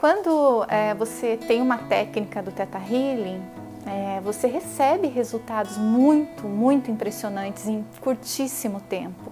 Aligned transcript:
Quando 0.00 0.64
é, 0.68 0.94
você 0.94 1.36
tem 1.36 1.60
uma 1.60 1.76
técnica 1.76 2.42
do 2.42 2.50
Theta 2.50 2.78
Healing, 2.78 3.42
é, 3.84 4.18
você 4.22 4.46
recebe 4.46 5.08
resultados 5.08 5.76
muito, 5.76 6.48
muito 6.48 6.90
impressionantes 6.90 7.68
em 7.68 7.84
curtíssimo 8.00 8.80
tempo. 8.80 9.30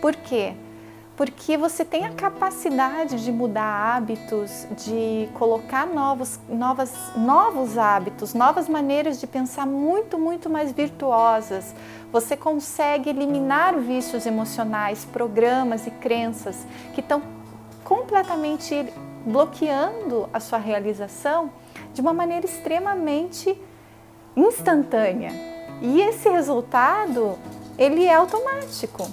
Por 0.00 0.16
quê? 0.16 0.54
Porque 1.14 1.54
você 1.58 1.84
tem 1.84 2.06
a 2.06 2.14
capacidade 2.14 3.22
de 3.22 3.30
mudar 3.30 3.94
hábitos, 3.94 4.66
de 4.74 5.28
colocar 5.34 5.86
novos, 5.86 6.40
novas, 6.48 6.94
novos 7.14 7.76
hábitos, 7.76 8.32
novas 8.32 8.70
maneiras 8.70 9.20
de 9.20 9.26
pensar 9.26 9.66
muito, 9.66 10.18
muito 10.18 10.48
mais 10.48 10.72
virtuosas. 10.72 11.74
Você 12.10 12.38
consegue 12.38 13.10
eliminar 13.10 13.76
vícios 13.76 14.24
emocionais, 14.24 15.04
programas 15.04 15.86
e 15.86 15.90
crenças 15.90 16.56
que 16.94 17.00
estão 17.00 17.20
completamente 17.84 18.90
bloqueando 19.24 20.28
a 20.32 20.40
sua 20.40 20.58
realização 20.58 21.50
de 21.92 22.00
uma 22.00 22.12
maneira 22.12 22.46
extremamente 22.46 23.56
instantânea. 24.36 25.32
E 25.80 26.00
esse 26.00 26.28
resultado, 26.28 27.38
ele 27.78 28.04
é 28.04 28.14
automático. 28.14 29.08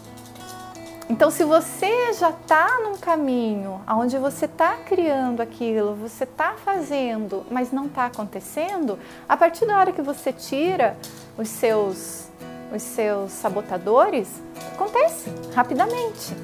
Então, 1.10 1.32
se 1.32 1.46
você 1.46 2.12
já 2.14 2.32
está 2.32 2.80
num 2.84 2.98
caminho 2.98 3.82
onde 3.88 4.18
você 4.18 4.44
está 4.44 4.76
criando 4.76 5.40
aquilo, 5.40 5.96
você 5.96 6.26
está 6.26 6.56
fazendo, 6.56 7.46
mas 7.50 7.72
não 7.72 7.86
está 7.86 8.08
acontecendo, 8.08 9.00
a 9.28 9.38
partir 9.38 9.66
da 9.66 9.78
hora 9.78 9.94
que 9.94 10.02
você 10.02 10.34
tira 10.34 10.98
os 11.38 11.48
seus, 11.48 12.28
os 12.76 12.84
seus 12.84 13.32
sabotadores, 13.32 14.28
acontece 14.74 15.34
rapidamente, 15.56 16.36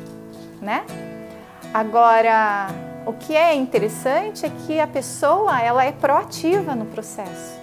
né? 0.61 0.85
Agora, 1.73 2.69
o 3.05 3.13
que 3.13 3.35
é 3.35 3.53
interessante 3.53 4.45
é 4.45 4.49
que 4.49 4.79
a 4.79 4.87
pessoa 4.87 5.59
ela 5.59 5.83
é 5.83 5.91
proativa 5.91 6.75
no 6.75 6.85
processo. 6.85 7.59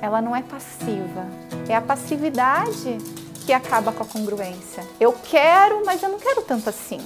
Ela 0.00 0.22
não 0.22 0.36
é 0.36 0.42
passiva. 0.42 1.26
É 1.68 1.74
a 1.74 1.80
passividade 1.80 2.98
que 3.44 3.52
acaba 3.52 3.92
com 3.92 4.02
a 4.02 4.06
congruência. 4.06 4.84
Eu 5.00 5.12
quero, 5.12 5.84
mas 5.84 6.02
eu 6.02 6.08
não 6.08 6.18
quero 6.18 6.42
tanto 6.42 6.68
assim. 6.68 7.00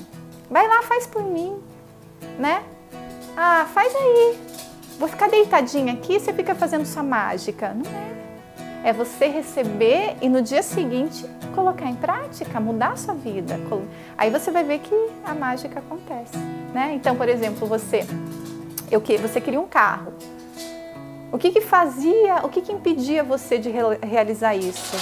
Vai 0.51 0.67
lá, 0.67 0.83
faz 0.83 1.07
por 1.07 1.23
mim, 1.23 1.59
né? 2.39 2.63
Ah, 3.37 3.67
faz 3.73 3.95
aí. 3.95 4.39
Vou 4.99 5.09
ficar 5.09 5.29
deitadinha 5.29 5.95
aqui, 5.95 6.19
você 6.19 6.33
fica 6.33 6.55
fazendo 6.55 6.85
sua 6.85 7.03
mágica. 7.03 7.73
Não 7.73 7.91
é. 7.91 8.20
É 8.83 8.93
você 8.93 9.27
receber 9.27 10.17
e 10.23 10.29
no 10.29 10.41
dia 10.41 10.63
seguinte 10.63 11.27
colocar 11.55 11.87
em 11.87 11.95
prática, 11.95 12.59
mudar 12.59 12.93
a 12.93 12.97
sua 12.97 13.15
vida. 13.15 13.59
Aí 14.17 14.31
você 14.31 14.51
vai 14.51 14.65
ver 14.65 14.79
que 14.79 14.95
a 15.25 15.35
mágica 15.35 15.81
acontece, 15.81 16.39
né? 16.73 16.93
Então, 16.95 17.15
por 17.15 17.29
exemplo, 17.29 17.67
você 17.67 18.07
eu 18.91 19.01
que 19.01 19.17
você 19.17 19.41
queria 19.41 19.61
um 19.61 19.69
carro. 19.69 20.13
O 21.33 21.39
que 21.39 21.53
que 21.53 21.61
fazia, 21.61 22.45
o 22.45 22.49
que 22.49 22.61
que 22.61 22.73
impedia 22.73 23.23
você 23.23 23.57
de 23.57 23.71
realizar 23.71 24.57
isso? 24.57 24.97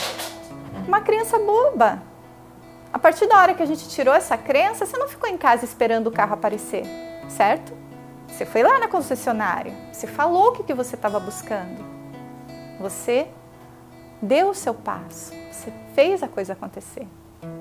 Uma 0.86 1.00
crença 1.00 1.38
boba. 1.38 2.02
A 2.92 2.98
partir 2.98 3.26
da 3.26 3.38
hora 3.38 3.54
que 3.54 3.62
a 3.62 3.66
gente 3.66 3.88
tirou 3.88 4.14
essa 4.14 4.36
crença, 4.36 4.84
você 4.84 4.96
não 4.96 5.08
ficou 5.08 5.28
em 5.28 5.38
casa 5.38 5.64
esperando 5.64 6.08
o 6.08 6.10
carro 6.10 6.34
aparecer, 6.34 6.84
certo? 7.28 7.72
Você 8.26 8.44
foi 8.44 8.62
lá 8.62 8.78
na 8.78 8.88
concessionária, 8.88 9.72
você 9.92 10.06
falou 10.06 10.48
o 10.48 10.52
que, 10.52 10.62
que 10.62 10.74
você 10.74 10.96
estava 10.96 11.18
buscando. 11.18 11.84
Você 12.78 13.26
deu 14.20 14.50
o 14.50 14.54
seu 14.54 14.74
passo, 14.74 15.32
você 15.50 15.72
fez 15.94 16.22
a 16.22 16.28
coisa 16.28 16.52
acontecer. 16.52 17.06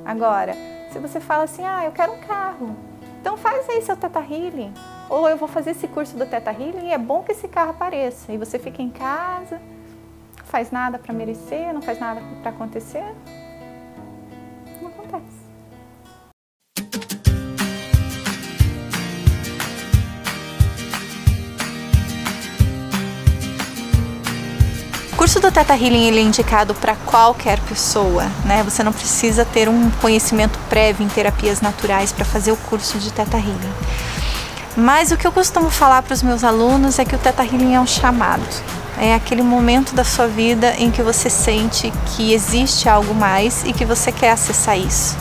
Agora, 0.06 0.54
se 0.92 1.00
você 1.00 1.20
fala 1.20 1.44
assim, 1.44 1.64
ah, 1.66 1.84
eu 1.86 1.92
quero 1.92 2.14
um 2.14 2.20
carro, 2.20 2.76
então 3.22 3.38
faz 3.38 3.70
aí 3.70 3.82
seu 3.82 3.98
Teta 3.98 4.20
Healing. 4.20 4.74
Ou 5.10 5.28
eu 5.30 5.38
vou 5.38 5.48
fazer 5.48 5.72
esse 5.72 5.88
curso 5.88 6.18
do 6.18 6.26
Teta 6.26 6.52
Healing 6.52 6.88
e 6.88 6.94
é 6.94 6.98
bom 6.98 7.24
que 7.24 7.32
esse 7.32 7.48
carro 7.48 7.72
apareça. 7.72 8.32
E 8.32 8.38
você 8.38 8.58
fica 8.60 8.82
em 8.82 8.90
casa, 8.90 9.62
faz 10.46 10.72
nada 10.72 10.98
para 10.98 11.14
merecer, 11.14 11.74
não 11.74 11.82
faz 11.82 12.00
nada 12.00 12.22
para 12.42 12.52
acontecer. 12.52 13.04
Do 25.48 25.52
Teta 25.52 25.74
Healing 25.74 26.08
ele 26.08 26.20
é 26.20 26.24
indicado 26.24 26.76
para 26.76 26.94
qualquer 27.06 27.58
pessoa, 27.62 28.26
né? 28.44 28.64
Você 28.64 28.84
não 28.84 28.92
precisa 28.92 29.46
ter 29.46 29.70
um 29.70 29.90
conhecimento 30.02 30.60
prévio 30.68 31.06
em 31.06 31.08
terapias 31.08 31.62
naturais 31.62 32.12
para 32.12 32.26
fazer 32.26 32.52
o 32.52 32.58
curso 32.58 32.98
de 32.98 33.14
Teta 33.14 33.38
Healing. 33.38 33.74
Mas 34.76 35.10
o 35.12 35.16
que 35.16 35.26
eu 35.26 35.32
costumo 35.32 35.70
falar 35.70 36.04
para 36.04 36.14
os 36.14 36.22
meus 36.22 36.44
alunos 36.44 37.00
é 37.00 37.06
que 37.06 37.16
o 37.16 37.18
Teta 37.18 37.46
Healing 37.46 37.76
é 37.76 37.80
um 37.80 37.88
chamado. 37.88 38.44
É 39.00 39.16
aquele 39.16 39.42
momento 39.42 39.96
da 39.96 40.04
sua 40.04 40.28
vida 40.28 40.76
em 40.78 40.92
que 40.92 41.02
você 41.02 41.30
sente 41.30 41.94
que 42.08 42.34
existe 42.34 42.90
algo 42.90 43.16
mais 43.16 43.64
e 43.64 43.72
que 43.72 43.86
você 43.86 44.12
quer 44.12 44.32
acessar 44.32 44.78
isso. 44.78 45.16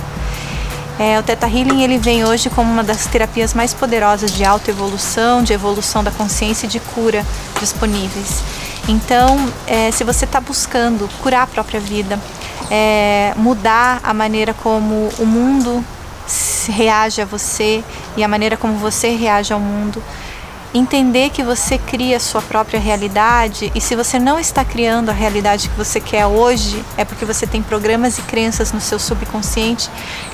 É, 0.98 1.20
o 1.20 1.22
Teta 1.22 1.47
Healing 1.47 1.82
ele 1.82 1.98
vem 1.98 2.25
hoje 2.25 2.50
como 2.50 2.72
uma 2.72 2.82
das 2.82 3.06
terapias 3.06 3.54
mais 3.54 3.72
poderosas 3.72 4.32
de 4.32 4.44
autoevolução, 4.44 5.44
de 5.44 5.53
evolução 5.53 6.03
da 6.03 6.10
consciência 6.10 6.66
e 6.66 6.69
de 6.69 6.81
cura 6.81 7.25
disponíveis. 7.60 8.43
Então, 8.88 9.52
é, 9.66 9.91
se 9.91 10.04
você 10.04 10.24
está 10.24 10.41
buscando 10.41 11.08
curar 11.20 11.42
a 11.42 11.47
própria 11.47 11.80
vida, 11.80 12.19
é, 12.70 13.32
mudar 13.36 14.00
a 14.02 14.14
maneira 14.14 14.54
como 14.54 15.08
o 15.19 15.26
mundo 15.26 15.84
reage 16.69 17.20
a 17.20 17.25
você 17.25 17.82
e 18.16 18.22
a 18.22 18.28
maneira 18.28 18.56
como 18.56 18.75
você 18.76 19.08
reage 19.08 19.52
ao 19.52 19.60
mundo, 19.60 20.02
entender 20.75 21.30
que 21.30 21.42
você 21.42 21.78
cria 21.78 22.16
a 22.16 22.20
sua 22.20 22.42
própria 22.42 22.78
realidade 22.78 23.72
e 23.75 23.80
se 23.80 23.96
você 23.96 24.19
não 24.19 24.38
está 24.38 24.64
criando 24.64 25.08
a 25.08 25.12
realidade 25.12 25.69
que 25.69 25.76
você 25.76 26.00
quer 26.00 26.26
hoje, 26.26 26.84
é 26.96 27.04
porque 27.04 27.25
você 27.25 27.46
tem 27.46 27.62
programas 27.62 28.19
e 28.19 28.22
crenças 28.22 28.72
no 28.72 28.80
seu 28.80 28.98
subconsciente 28.98 29.88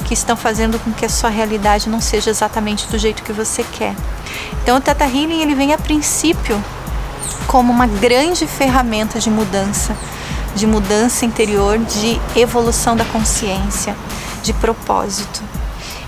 que 0.07 0.15
estão 0.15 0.37
fazendo 0.37 0.79
com 0.79 0.93
que 0.93 1.05
a 1.05 1.09
sua 1.09 1.31
realidade 1.31 1.89
não 1.89 2.01
seja 2.01 2.31
exatamente 2.31 2.87
do 2.89 2.99
jeito 2.99 3.23
que 3.23 3.33
você 3.33 3.65
quer. 3.73 3.95
Então 4.63 4.79
o 4.79 4.81
Teta 4.81 5.05
Healing 5.05 5.43
ele 5.43 5.55
vem 5.55 5.73
a 5.73 5.79
princípio 5.79 6.63
como 7.47 7.73
uma 7.73 7.87
grande 7.87 8.47
ferramenta 8.47 9.19
de 9.19 9.31
mudança, 9.31 9.97
de 10.55 10.67
mudança 10.67 11.25
interior, 11.25 11.79
de 11.79 12.21
evolução 12.37 12.97
da 12.97 13.05
consciência, 13.05 13.97
de 14.43 14.53
propósito. 14.53 15.43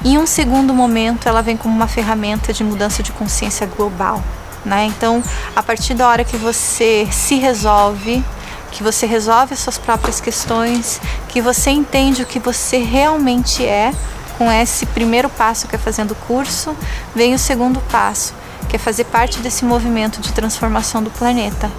Em 0.05 0.19
um 0.19 0.27
segundo 0.27 0.75
momento, 0.75 1.29
ela 1.29 1.43
vem 1.43 1.57
como 1.57 1.75
uma 1.75 1.89
ferramenta 1.89 2.53
de 2.53 2.63
mudança 2.63 3.03
de 3.03 3.11
consciência 3.13 3.67
global. 3.67 4.23
Né? 4.65 4.87
Então, 4.87 5.23
a 5.55 5.63
partir 5.63 5.95
da 5.95 6.09
hora 6.09 6.25
que 6.25 6.37
você 6.37 7.09
se 7.11 7.37
resolve, 7.37 8.25
que 8.71 8.83
você 8.83 9.07
resolve 9.07 9.55
as 9.55 9.61
suas 9.61 9.79
próprias 9.79 10.21
questões, 10.21 11.01
que 11.29 11.41
você 11.41 11.71
entende 11.71 12.23
o 12.23 12.27
que 12.27 12.39
você 12.39 12.79
realmente 12.79 13.65
é, 13.65 13.93
com 14.37 14.51
esse 14.51 14.85
primeiro 14.87 15.29
passo 15.29 15.69
que 15.69 15.77
é 15.77 15.79
fazendo 15.79 16.11
o 16.11 16.15
curso, 16.15 16.77
vem 17.15 17.35
o 17.35 17.39
segundo 17.39 17.81
passo, 17.91 18.35
que 18.69 18.77
é 18.77 18.79
fazer 18.79 19.05
parte 19.05 19.39
desse 19.41 19.65
movimento 19.65 20.21
de 20.21 20.33
transformação 20.33 21.03
do 21.03 21.11
planeta, 21.11 21.71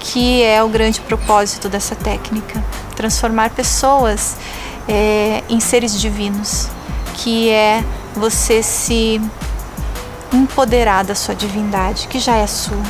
que 0.00 0.42
é 0.42 0.62
o 0.62 0.68
grande 0.68 1.00
propósito 1.00 1.68
dessa 1.68 1.94
técnica 1.94 2.62
transformar 2.94 3.50
pessoas 3.50 4.36
é, 4.88 5.42
em 5.48 5.60
seres 5.60 6.00
divinos, 6.00 6.68
que 7.14 7.50
é 7.50 7.84
você 8.14 8.62
se 8.62 9.20
empoderar 10.32 11.04
da 11.04 11.14
sua 11.14 11.34
divindade, 11.34 12.08
que 12.08 12.18
já 12.18 12.36
é 12.36 12.46
sua. 12.46 12.82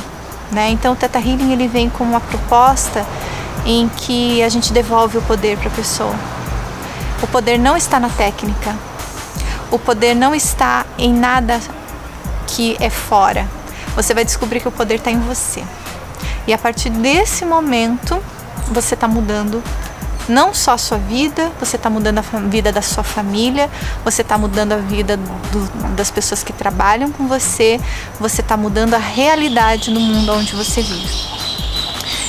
Né? 0.51 0.69
Então 0.69 0.93
o 0.93 0.95
Teta 0.95 1.19
Healing 1.19 1.51
ele 1.51 1.67
vem 1.67 1.89
como 1.89 2.11
uma 2.11 2.21
proposta 2.21 3.05
em 3.65 3.89
que 3.89 4.43
a 4.43 4.49
gente 4.49 4.71
devolve 4.71 5.17
o 5.17 5.21
poder 5.23 5.57
para 5.57 5.69
a 5.69 5.73
pessoa. 5.73 6.15
O 7.21 7.27
poder 7.27 7.57
não 7.57 7.75
está 7.75 7.99
na 7.99 8.09
técnica, 8.09 8.75
o 9.71 9.79
poder 9.79 10.13
não 10.13 10.35
está 10.35 10.85
em 10.97 11.13
nada 11.13 11.59
que 12.47 12.77
é 12.79 12.89
fora. 12.89 13.47
Você 13.95 14.13
vai 14.13 14.25
descobrir 14.25 14.59
que 14.59 14.67
o 14.67 14.71
poder 14.71 14.95
está 14.95 15.11
em 15.11 15.19
você. 15.19 15.63
E 16.47 16.53
a 16.53 16.57
partir 16.57 16.89
desse 16.89 17.45
momento, 17.45 18.21
você 18.71 18.93
está 18.93 19.07
mudando 19.07 19.63
não 20.27 20.53
só 20.53 20.71
a 20.73 20.77
sua 20.77 20.97
vida, 20.97 21.51
você 21.59 21.75
está 21.75 21.89
mudando 21.89 22.19
a 22.19 22.21
vida 22.21 22.71
da 22.71 22.81
sua 22.81 23.03
família, 23.03 23.69
você 24.03 24.21
está 24.21 24.37
mudando 24.37 24.73
a 24.73 24.77
vida 24.77 25.17
do, 25.17 25.95
das 25.95 26.09
pessoas 26.09 26.43
que 26.43 26.51
trabalham 26.51 27.11
com 27.11 27.27
você, 27.27 27.79
você 28.19 28.41
está 28.41 28.57
mudando 28.57 28.95
a 28.95 28.99
realidade 28.99 29.91
no 29.91 29.99
mundo 29.99 30.33
onde 30.33 30.55
você 30.55 30.81
vive. 30.81 31.35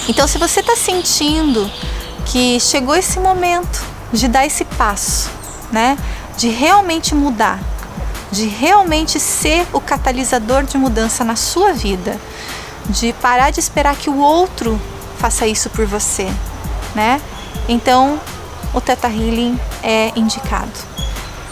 Então, 0.08 0.26
se 0.28 0.38
você 0.38 0.60
está 0.60 0.76
sentindo 0.76 1.70
que 2.26 2.60
chegou 2.60 2.94
esse 2.94 3.18
momento 3.18 3.82
de 4.12 4.28
dar 4.28 4.46
esse 4.46 4.64
passo, 4.64 5.30
né, 5.72 5.96
de 6.36 6.48
realmente 6.48 7.14
mudar, 7.14 7.58
de 8.36 8.46
realmente 8.48 9.18
ser 9.18 9.66
o 9.72 9.80
catalisador 9.80 10.64
de 10.64 10.76
mudança 10.76 11.24
na 11.24 11.34
sua 11.34 11.72
vida, 11.72 12.20
de 12.90 13.14
parar 13.14 13.50
de 13.50 13.60
esperar 13.60 13.96
que 13.96 14.10
o 14.10 14.18
outro 14.18 14.78
faça 15.18 15.46
isso 15.46 15.70
por 15.70 15.86
você, 15.86 16.30
né? 16.94 17.18
Então, 17.66 18.20
o 18.74 18.80
Teta 18.80 19.08
Healing 19.08 19.58
é 19.82 20.12
indicado. 20.14 20.70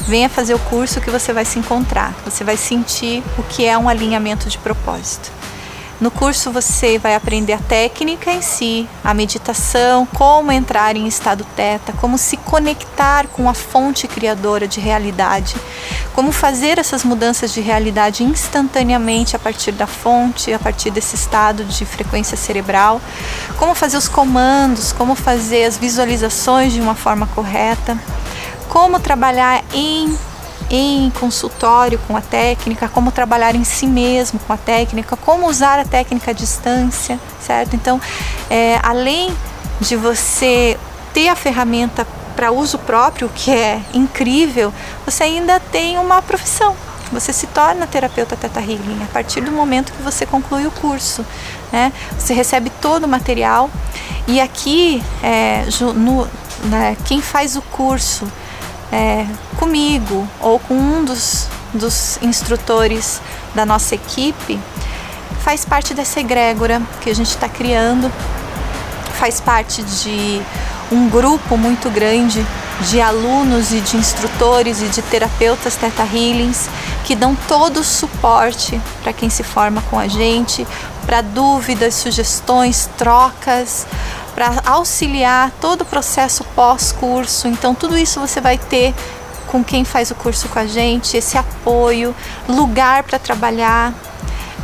venha 0.06 0.28
fazer 0.28 0.52
o 0.52 0.58
curso 0.58 1.00
que 1.00 1.10
você 1.10 1.32
vai 1.32 1.46
se 1.46 1.58
encontrar. 1.58 2.14
Você 2.26 2.44
vai 2.44 2.58
sentir 2.58 3.22
o 3.38 3.42
que 3.42 3.64
é 3.64 3.78
um 3.78 3.88
alinhamento 3.88 4.50
de 4.50 4.58
propósito. 4.58 5.32
No 6.00 6.10
curso 6.10 6.50
você 6.50 6.98
vai 6.98 7.14
aprender 7.14 7.52
a 7.52 7.58
técnica 7.58 8.30
em 8.32 8.42
si, 8.42 8.88
a 9.02 9.14
meditação, 9.14 10.04
como 10.04 10.50
entrar 10.50 10.96
em 10.96 11.06
estado 11.06 11.46
teta, 11.54 11.92
como 12.00 12.18
se 12.18 12.36
conectar 12.36 13.28
com 13.28 13.48
a 13.48 13.54
fonte 13.54 14.08
criadora 14.08 14.66
de 14.66 14.80
realidade, 14.80 15.54
como 16.12 16.32
fazer 16.32 16.78
essas 16.78 17.04
mudanças 17.04 17.54
de 17.54 17.60
realidade 17.60 18.24
instantaneamente 18.24 19.36
a 19.36 19.38
partir 19.38 19.72
da 19.72 19.86
fonte, 19.86 20.52
a 20.52 20.58
partir 20.58 20.90
desse 20.90 21.14
estado 21.14 21.64
de 21.64 21.86
frequência 21.86 22.36
cerebral, 22.36 23.00
como 23.56 23.74
fazer 23.74 23.96
os 23.96 24.08
comandos, 24.08 24.92
como 24.92 25.14
fazer 25.14 25.64
as 25.64 25.78
visualizações 25.78 26.72
de 26.72 26.80
uma 26.80 26.96
forma 26.96 27.26
correta, 27.28 27.96
como 28.68 28.98
trabalhar 28.98 29.62
em 29.72 30.16
em 30.70 31.10
consultório 31.10 31.98
com 32.06 32.16
a 32.16 32.20
técnica, 32.20 32.88
como 32.88 33.12
trabalhar 33.12 33.54
em 33.54 33.64
si 33.64 33.86
mesmo 33.86 34.38
com 34.40 34.52
a 34.52 34.56
técnica, 34.56 35.16
como 35.16 35.48
usar 35.48 35.78
a 35.78 35.84
técnica 35.84 36.30
à 36.30 36.34
distância, 36.34 37.18
certo? 37.40 37.76
Então, 37.76 38.00
é, 38.50 38.78
além 38.82 39.34
de 39.80 39.96
você 39.96 40.78
ter 41.12 41.28
a 41.28 41.36
ferramenta 41.36 42.06
para 42.34 42.50
uso 42.50 42.78
próprio, 42.78 43.30
que 43.34 43.50
é 43.50 43.80
incrível, 43.92 44.72
você 45.04 45.24
ainda 45.24 45.60
tem 45.60 45.98
uma 45.98 46.20
profissão. 46.20 46.74
Você 47.12 47.32
se 47.32 47.46
torna 47.46 47.86
terapeuta 47.86 48.36
Teta 48.36 48.60
Healing 48.60 49.00
a 49.04 49.12
partir 49.12 49.40
do 49.40 49.52
momento 49.52 49.92
que 49.92 50.02
você 50.02 50.26
conclui 50.26 50.66
o 50.66 50.70
curso. 50.70 51.24
Né? 51.70 51.92
Você 52.18 52.34
recebe 52.34 52.70
todo 52.80 53.04
o 53.04 53.08
material 53.08 53.70
e 54.26 54.40
aqui, 54.40 55.02
é, 55.22 55.64
no, 55.94 56.26
né, 56.64 56.96
quem 57.04 57.20
faz 57.20 57.56
o 57.56 57.62
curso 57.62 58.26
é, 58.94 59.26
comigo 59.56 60.26
ou 60.40 60.60
com 60.60 60.74
um 60.74 61.04
dos, 61.04 61.48
dos 61.72 62.16
instrutores 62.22 63.20
da 63.52 63.66
nossa 63.66 63.96
equipe, 63.96 64.60
faz 65.40 65.64
parte 65.64 65.92
dessa 65.92 66.20
egrégora 66.20 66.80
que 67.00 67.10
a 67.10 67.14
gente 67.14 67.30
está 67.30 67.48
criando, 67.48 68.10
faz 69.18 69.40
parte 69.40 69.82
de 69.82 70.40
um 70.92 71.08
grupo 71.08 71.56
muito 71.56 71.90
grande 71.90 72.46
de 72.88 73.00
alunos 73.00 73.72
e 73.72 73.80
de 73.80 73.96
instrutores 73.96 74.80
e 74.80 74.86
de 74.86 75.02
terapeutas 75.02 75.74
Teta 75.74 76.02
Healings 76.02 76.68
que 77.04 77.14
dão 77.16 77.36
todo 77.48 77.80
o 77.80 77.84
suporte 77.84 78.80
para 79.02 79.12
quem 79.12 79.28
se 79.28 79.42
forma 79.42 79.82
com 79.90 79.98
a 79.98 80.08
gente, 80.08 80.66
para 81.04 81.20
dúvidas, 81.20 81.94
sugestões, 81.94 82.88
trocas, 82.96 83.86
para 84.34 84.62
auxiliar 84.66 85.50
todo 85.60 85.82
o 85.82 85.84
processo 85.84 86.44
pós-curso. 86.56 87.48
Então, 87.48 87.74
tudo 87.74 87.96
isso 87.96 88.20
você 88.20 88.40
vai 88.40 88.58
ter 88.58 88.94
com 89.46 89.62
quem 89.62 89.84
faz 89.84 90.10
o 90.10 90.14
curso 90.14 90.48
com 90.48 90.58
a 90.58 90.66
gente, 90.66 91.16
esse 91.16 91.38
apoio, 91.38 92.14
lugar 92.48 93.04
para 93.04 93.18
trabalhar, 93.20 93.94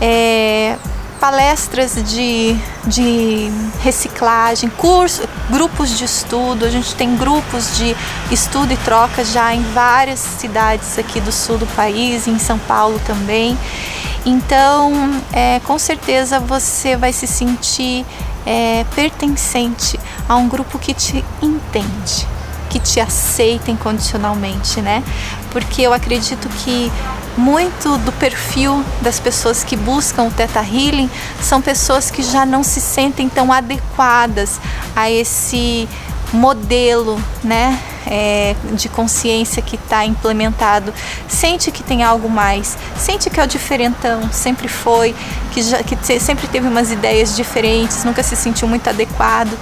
é, 0.00 0.76
palestras 1.20 1.94
de, 2.02 2.56
de 2.86 3.50
reciclagem, 3.82 4.68
curso, 4.70 5.22
grupos 5.50 5.96
de 5.96 6.04
estudo. 6.04 6.64
A 6.64 6.70
gente 6.70 6.94
tem 6.94 7.14
grupos 7.16 7.76
de 7.76 7.94
estudo 8.32 8.72
e 8.72 8.76
troca 8.78 9.24
já 9.24 9.54
em 9.54 9.62
várias 9.72 10.18
cidades 10.18 10.98
aqui 10.98 11.20
do 11.20 11.30
sul 11.30 11.58
do 11.58 11.66
país, 11.68 12.26
em 12.26 12.38
São 12.38 12.58
Paulo 12.58 13.00
também. 13.06 13.56
Então, 14.24 14.92
é, 15.32 15.60
com 15.60 15.78
certeza 15.78 16.40
você 16.40 16.96
vai 16.96 17.12
se 17.12 17.26
sentir 17.26 18.04
é, 18.46 18.84
pertencente 18.94 19.98
a 20.28 20.36
um 20.36 20.48
grupo 20.48 20.78
que 20.78 20.94
te 20.94 21.24
entende, 21.42 22.26
que 22.68 22.78
te 22.78 23.00
aceita 23.00 23.70
incondicionalmente, 23.70 24.80
né? 24.80 25.02
Porque 25.50 25.82
eu 25.82 25.92
acredito 25.92 26.48
que 26.48 26.90
muito 27.36 27.96
do 27.98 28.12
perfil 28.12 28.84
das 29.00 29.18
pessoas 29.18 29.64
que 29.64 29.76
buscam 29.76 30.24
o 30.24 30.30
Teta 30.30 30.60
Healing 30.60 31.10
são 31.40 31.60
pessoas 31.60 32.10
que 32.10 32.22
já 32.22 32.44
não 32.44 32.62
se 32.62 32.80
sentem 32.80 33.28
tão 33.28 33.52
adequadas 33.52 34.60
a 34.94 35.10
esse 35.10 35.88
modelo, 36.32 37.20
né? 37.42 37.78
É, 38.06 38.56
de 38.72 38.88
consciência 38.88 39.60
que 39.60 39.76
está 39.76 40.06
implementado, 40.06 40.92
sente 41.28 41.70
que 41.70 41.82
tem 41.82 42.02
algo 42.02 42.30
mais, 42.30 42.76
sente 42.96 43.28
que 43.28 43.38
é 43.38 43.44
o 43.44 43.46
diferentão, 43.46 44.32
sempre 44.32 44.68
foi, 44.68 45.14
que, 45.52 45.62
já, 45.62 45.82
que 45.82 45.96
sempre 46.18 46.48
teve 46.48 46.66
umas 46.66 46.90
ideias 46.90 47.36
diferentes, 47.36 48.02
nunca 48.02 48.22
se 48.22 48.34
sentiu 48.34 48.66
muito 48.66 48.88
adequado. 48.88 49.52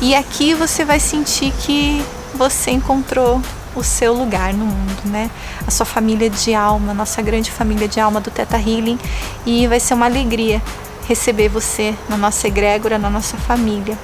E 0.00 0.14
aqui 0.14 0.54
você 0.54 0.84
vai 0.84 1.00
sentir 1.00 1.52
que 1.58 2.00
você 2.34 2.70
encontrou 2.70 3.42
o 3.74 3.82
seu 3.82 4.12
lugar 4.12 4.52
no 4.52 4.66
mundo, 4.66 5.02
né? 5.06 5.30
A 5.66 5.70
sua 5.70 5.86
família 5.86 6.28
de 6.28 6.54
alma, 6.54 6.92
nossa 6.92 7.22
grande 7.22 7.50
família 7.50 7.88
de 7.88 7.98
alma 7.98 8.20
do 8.20 8.30
Teta 8.30 8.56
Healing, 8.56 8.98
e 9.46 9.66
vai 9.66 9.80
ser 9.80 9.94
uma 9.94 10.06
alegria 10.06 10.62
receber 11.08 11.48
você 11.48 11.94
na 12.08 12.16
nossa 12.16 12.46
egrégora, 12.46 12.98
na 12.98 13.10
nossa 13.10 13.36
família. 13.36 13.98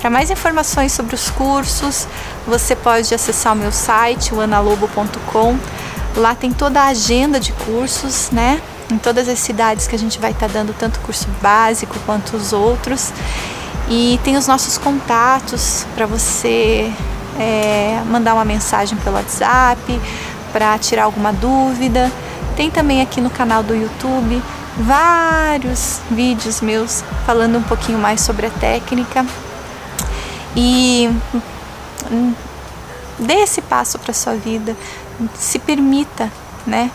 Para 0.00 0.10
mais 0.10 0.30
informações 0.30 0.92
sobre 0.92 1.14
os 1.14 1.28
cursos, 1.30 2.06
você 2.48 2.74
pode 2.74 3.14
acessar 3.14 3.52
o 3.52 3.56
meu 3.56 3.70
site, 3.70 4.34
o 4.34 4.40
analobo.com. 4.40 5.56
Lá 6.16 6.34
tem 6.34 6.50
toda 6.50 6.80
a 6.80 6.86
agenda 6.86 7.38
de 7.38 7.52
cursos, 7.52 8.30
né? 8.30 8.60
Em 8.90 8.96
todas 8.96 9.28
as 9.28 9.38
cidades 9.38 9.86
que 9.86 9.94
a 9.94 9.98
gente 9.98 10.18
vai 10.18 10.30
estar 10.30 10.46
tá 10.46 10.52
dando 10.52 10.74
tanto 10.76 10.98
curso 11.00 11.28
básico 11.42 11.94
quanto 12.06 12.36
os 12.36 12.52
outros. 12.52 13.12
E 13.88 14.18
tem 14.24 14.36
os 14.36 14.46
nossos 14.46 14.78
contatos 14.78 15.86
para 15.94 16.06
você 16.06 16.90
é, 17.38 18.02
mandar 18.06 18.34
uma 18.34 18.44
mensagem 18.44 18.96
pelo 18.98 19.16
WhatsApp, 19.16 20.00
para 20.52 20.78
tirar 20.78 21.04
alguma 21.04 21.32
dúvida. 21.32 22.10
Tem 22.56 22.70
também 22.70 23.02
aqui 23.02 23.20
no 23.20 23.30
canal 23.30 23.62
do 23.62 23.74
YouTube 23.74 24.42
vários 24.78 26.00
vídeos 26.10 26.60
meus 26.60 27.02
falando 27.26 27.58
um 27.58 27.62
pouquinho 27.62 27.98
mais 27.98 28.20
sobre 28.20 28.46
a 28.46 28.50
técnica 28.50 29.26
e 30.54 31.10
dê 33.18 33.34
esse 33.34 33.60
passo 33.60 33.98
para 33.98 34.14
sua 34.14 34.34
vida, 34.34 34.76
se 35.36 35.58
permita, 35.58 36.30
né, 36.66 36.90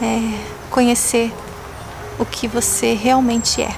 é, 0.00 0.44
conhecer 0.70 1.32
o 2.18 2.24
que 2.24 2.46
você 2.46 2.94
realmente 2.94 3.62
é. 3.62 3.74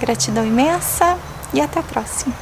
Gratidão 0.00 0.44
imensa 0.44 1.18
e 1.52 1.60
até 1.60 1.80
a 1.80 1.82
próxima. 1.82 2.34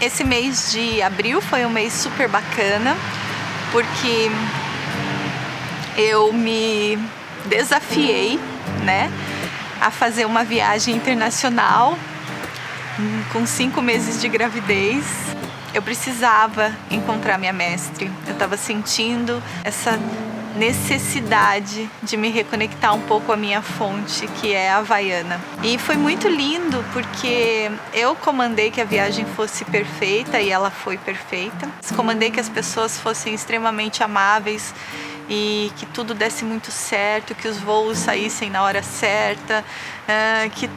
Esse 0.00 0.22
mês 0.22 0.70
de 0.72 1.00
abril 1.00 1.40
foi 1.40 1.64
um 1.64 1.70
mês 1.70 1.92
super 1.92 2.28
bacana 2.28 2.96
porque 3.72 4.30
eu 5.96 6.32
me 6.32 6.98
desafiei, 7.46 8.38
né? 8.84 9.10
A 9.84 9.90
fazer 9.90 10.24
uma 10.24 10.42
viagem 10.42 10.96
internacional 10.96 11.98
com 13.30 13.44
cinco 13.44 13.82
meses 13.82 14.18
de 14.18 14.30
gravidez. 14.30 15.04
Eu 15.74 15.82
precisava 15.82 16.72
encontrar 16.90 17.36
minha 17.36 17.52
mestre. 17.52 18.10
Eu 18.26 18.32
estava 18.32 18.56
sentindo 18.56 19.42
essa 19.62 20.00
necessidade 20.56 21.90
de 22.02 22.16
me 22.16 22.30
reconectar 22.30 22.94
um 22.94 23.00
pouco 23.02 23.30
à 23.30 23.36
minha 23.36 23.60
fonte, 23.60 24.26
que 24.40 24.54
é 24.54 24.70
a 24.70 24.78
Havaiana. 24.78 25.38
E 25.62 25.76
foi 25.76 25.96
muito 25.96 26.28
lindo 26.28 26.82
porque 26.94 27.70
eu 27.92 28.14
comandei 28.16 28.70
que 28.70 28.80
a 28.80 28.84
viagem 28.84 29.26
fosse 29.36 29.66
perfeita 29.66 30.40
e 30.40 30.48
ela 30.48 30.70
foi 30.70 30.96
perfeita. 30.96 31.68
Comandei 31.94 32.30
que 32.30 32.40
as 32.40 32.48
pessoas 32.48 32.98
fossem 32.98 33.34
extremamente 33.34 34.02
amáveis 34.02 34.72
e 35.28 35.72
que 35.76 35.86
tudo 35.86 36.14
desse 36.14 36.44
muito 36.44 36.70
certo, 36.70 37.34
que 37.34 37.48
os 37.48 37.58
voos 37.58 37.98
saíssem 37.98 38.50
na 38.50 38.62
hora 38.62 38.82
certa, 38.82 39.64
uh, 40.08 40.50
que 40.50 40.68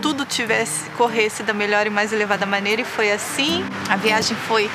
tudo 0.00 0.24
tivesse 0.24 0.90
corresse 0.90 1.42
da 1.42 1.52
melhor 1.52 1.86
e 1.86 1.90
mais 1.90 2.12
elevada 2.12 2.44
maneira 2.44 2.82
e 2.82 2.84
foi 2.84 3.12
assim. 3.12 3.64
A 3.88 3.96
viagem 3.96 4.36
foi 4.48 4.70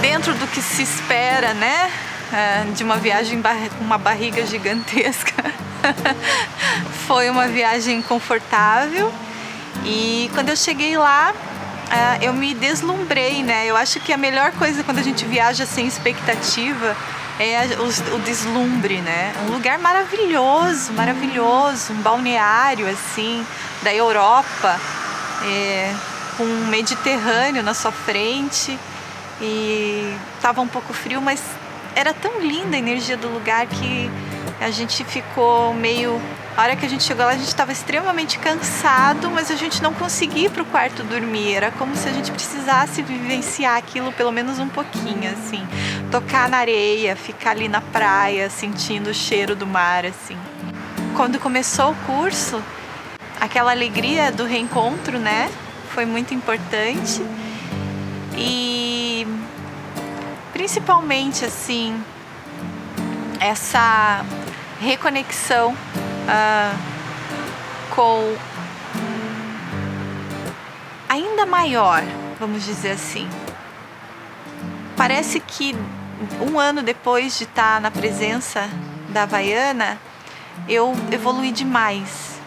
dentro 0.00 0.34
do 0.34 0.46
que 0.48 0.60
se 0.60 0.82
espera, 0.82 1.54
né? 1.54 1.90
Uh, 2.30 2.72
de 2.72 2.84
uma 2.84 2.96
viagem 2.96 3.40
com 3.78 3.84
uma 3.84 3.96
barriga 3.96 4.44
gigantesca. 4.46 5.44
foi 7.06 7.30
uma 7.30 7.48
viagem 7.48 8.02
confortável 8.02 9.12
e 9.84 10.30
quando 10.34 10.50
eu 10.50 10.56
cheguei 10.56 10.96
lá 10.98 11.32
uh, 11.32 12.22
eu 12.22 12.32
me 12.34 12.52
deslumbrei, 12.52 13.42
né? 13.42 13.66
Eu 13.66 13.76
acho 13.76 13.98
que 14.00 14.12
a 14.12 14.16
melhor 14.16 14.52
coisa 14.52 14.84
quando 14.84 14.98
a 14.98 15.02
gente 15.02 15.24
viaja 15.24 15.64
sem 15.64 15.86
expectativa 15.86 16.96
é 17.38 17.66
o, 17.78 18.16
o 18.16 18.18
deslumbre, 18.20 19.00
né? 19.00 19.32
Um 19.46 19.52
lugar 19.52 19.78
maravilhoso, 19.78 20.92
maravilhoso, 20.92 21.92
um 21.92 22.02
balneário 22.02 22.88
assim 22.88 23.46
da 23.82 23.94
Europa, 23.94 24.78
é, 25.44 25.94
com 26.36 26.44
um 26.44 26.66
Mediterrâneo 26.66 27.62
na 27.62 27.74
sua 27.74 27.92
frente 27.92 28.78
e 29.40 30.16
tava 30.40 30.60
um 30.60 30.68
pouco 30.68 30.92
frio, 30.92 31.20
mas 31.20 31.42
era 31.94 32.12
tão 32.12 32.40
linda 32.40 32.76
a 32.76 32.78
energia 32.78 33.16
do 33.16 33.28
lugar 33.28 33.66
que 33.66 34.10
a 34.60 34.70
gente 34.70 35.04
ficou 35.04 35.72
meio 35.74 36.20
A 36.58 36.62
hora 36.62 36.74
que 36.74 36.84
a 36.84 36.88
gente 36.88 37.04
chegou 37.04 37.24
lá, 37.24 37.30
a 37.30 37.36
gente 37.36 37.46
estava 37.46 37.70
extremamente 37.70 38.36
cansado, 38.36 39.30
mas 39.30 39.48
a 39.48 39.54
gente 39.54 39.80
não 39.80 39.94
conseguia 39.94 40.46
ir 40.46 40.50
para 40.50 40.64
o 40.64 40.66
quarto 40.66 41.04
dormir. 41.04 41.54
Era 41.54 41.70
como 41.70 41.94
se 41.94 42.08
a 42.08 42.12
gente 42.12 42.32
precisasse 42.32 43.00
vivenciar 43.00 43.76
aquilo 43.76 44.10
pelo 44.10 44.32
menos 44.32 44.58
um 44.58 44.68
pouquinho, 44.68 45.30
assim. 45.30 45.64
Tocar 46.10 46.48
na 46.48 46.56
areia, 46.56 47.14
ficar 47.14 47.52
ali 47.52 47.68
na 47.68 47.80
praia, 47.80 48.50
sentindo 48.50 49.10
o 49.10 49.14
cheiro 49.14 49.54
do 49.54 49.68
mar, 49.68 50.04
assim. 50.04 50.36
Quando 51.14 51.38
começou 51.38 51.92
o 51.92 51.94
curso, 52.04 52.60
aquela 53.40 53.70
alegria 53.70 54.32
do 54.32 54.44
reencontro, 54.44 55.16
né? 55.16 55.48
Foi 55.94 56.04
muito 56.04 56.34
importante. 56.34 57.24
E 58.36 59.24
principalmente, 60.52 61.44
assim, 61.44 62.02
essa 63.38 64.24
reconexão 64.80 65.76
uh, 66.28 66.78
com 67.94 68.36
ainda 71.08 71.46
maior, 71.46 72.02
vamos 72.38 72.64
dizer 72.64 72.92
assim. 72.92 73.28
Parece 74.96 75.40
que 75.40 75.74
um 76.40 76.58
ano 76.58 76.82
depois 76.82 77.38
de 77.38 77.44
estar 77.44 77.80
na 77.80 77.90
presença 77.90 78.68
da 79.08 79.22
Havaiana, 79.22 79.98
eu 80.68 80.94
evolui 81.10 81.50
demais. 81.50 82.38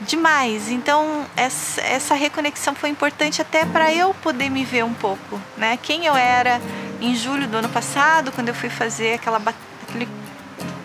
Demais. 0.00 0.68
Então, 0.68 1.24
essa, 1.36 2.14
reconexão 2.14 2.74
foi 2.74 2.90
importante 2.90 3.40
até 3.40 3.64
para 3.64 3.92
eu 3.94 4.12
poder 4.14 4.50
me 4.50 4.64
ver 4.64 4.84
um 4.84 4.92
pouco, 4.92 5.40
né? 5.56 5.78
Quem 5.80 6.06
eu 6.06 6.16
era 6.16 6.60
em 7.00 7.14
julho 7.14 7.46
do 7.46 7.56
ano 7.58 7.68
passado, 7.68 8.32
quando 8.32 8.48
eu 8.48 8.54
fui 8.54 8.68
fazer 8.68 9.14
aquela 9.14 9.40
aquele 9.88 10.08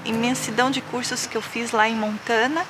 imensidão 0.08 0.72
de 0.72 0.82
cursos 0.82 1.26
que 1.26 1.38
eu 1.38 1.42
fiz 1.42 1.72
lá 1.72 1.88
em 1.88 1.96
Montana 1.96 2.66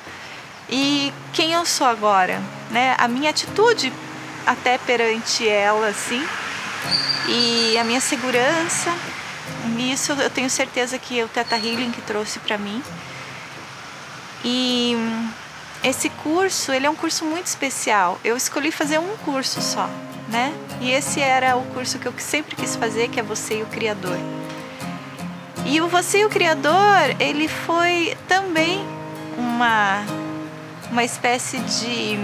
e 0.68 1.12
quem 1.32 1.52
eu 1.52 1.64
sou 1.64 1.86
agora, 1.86 2.42
né? 2.70 2.94
A 2.98 3.08
minha 3.08 3.30
atitude 3.30 3.92
até 4.46 4.78
perante 4.78 5.48
ela, 5.48 5.88
assim, 5.88 6.26
e 7.26 7.78
a 7.78 7.84
minha 7.84 8.00
segurança. 8.00 8.92
Isso 9.78 10.12
eu 10.12 10.30
tenho 10.30 10.50
certeza 10.50 10.98
que 10.98 11.18
é 11.18 11.24
o 11.24 11.28
Teta 11.28 11.56
Healing 11.56 11.90
que 11.90 12.02
trouxe 12.02 12.38
para 12.38 12.58
mim. 12.58 12.82
E 14.44 14.96
esse 15.82 16.08
curso, 16.10 16.72
ele 16.72 16.86
é 16.86 16.90
um 16.90 16.94
curso 16.94 17.24
muito 17.24 17.46
especial. 17.46 18.20
Eu 18.24 18.36
escolhi 18.36 18.70
fazer 18.70 18.98
um 18.98 19.16
curso 19.24 19.60
só, 19.62 19.88
né? 20.28 20.52
E 20.80 20.90
esse 20.90 21.20
era 21.20 21.56
o 21.56 21.64
curso 21.66 21.98
que 21.98 22.06
eu 22.06 22.14
sempre 22.18 22.56
quis 22.56 22.76
fazer, 22.76 23.08
que 23.08 23.20
é 23.20 23.22
Você 23.22 23.58
e 23.58 23.62
o 23.62 23.66
Criador. 23.66 24.18
E 25.70 25.82
o 25.82 25.86
Você 25.86 26.24
o 26.24 26.30
Criador, 26.30 27.14
ele 27.20 27.46
foi 27.46 28.16
também 28.26 28.82
uma, 29.36 30.02
uma 30.90 31.04
espécie 31.04 31.58
de 31.58 32.16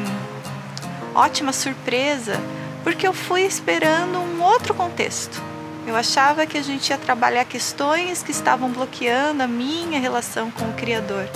ótima 1.15 1.53
surpresa, 1.53 2.41
porque 2.83 3.07
eu 3.07 3.13
fui 3.13 3.43
esperando 3.43 4.19
um 4.19 4.43
outro 4.43 4.73
contexto. 4.73 5.43
Eu 5.87 5.95
achava 5.95 6.47
que 6.47 6.57
a 6.57 6.63
gente 6.63 6.89
ia 6.89 6.97
trabalhar 6.97 7.45
questões 7.45 8.23
que 8.23 8.31
estavam 8.31 8.71
bloqueando 8.71 9.43
a 9.43 9.47
minha 9.47 10.01
relação 10.01 10.51
com 10.51 10.65
o 10.71 10.73
Criador. 10.73 11.29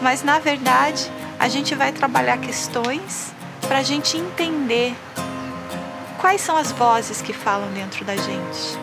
Mas 0.00 0.22
na 0.22 0.38
verdade, 0.38 1.10
a 1.40 1.48
gente 1.48 1.74
vai 1.74 1.90
trabalhar 1.90 2.38
questões 2.38 3.34
para 3.62 3.78
a 3.78 3.82
gente 3.82 4.16
entender 4.16 4.94
quais 6.18 6.40
são 6.40 6.56
as 6.56 6.70
vozes 6.70 7.20
que 7.20 7.32
falam 7.32 7.68
dentro 7.72 8.04
da 8.04 8.14
gente, 8.14 8.78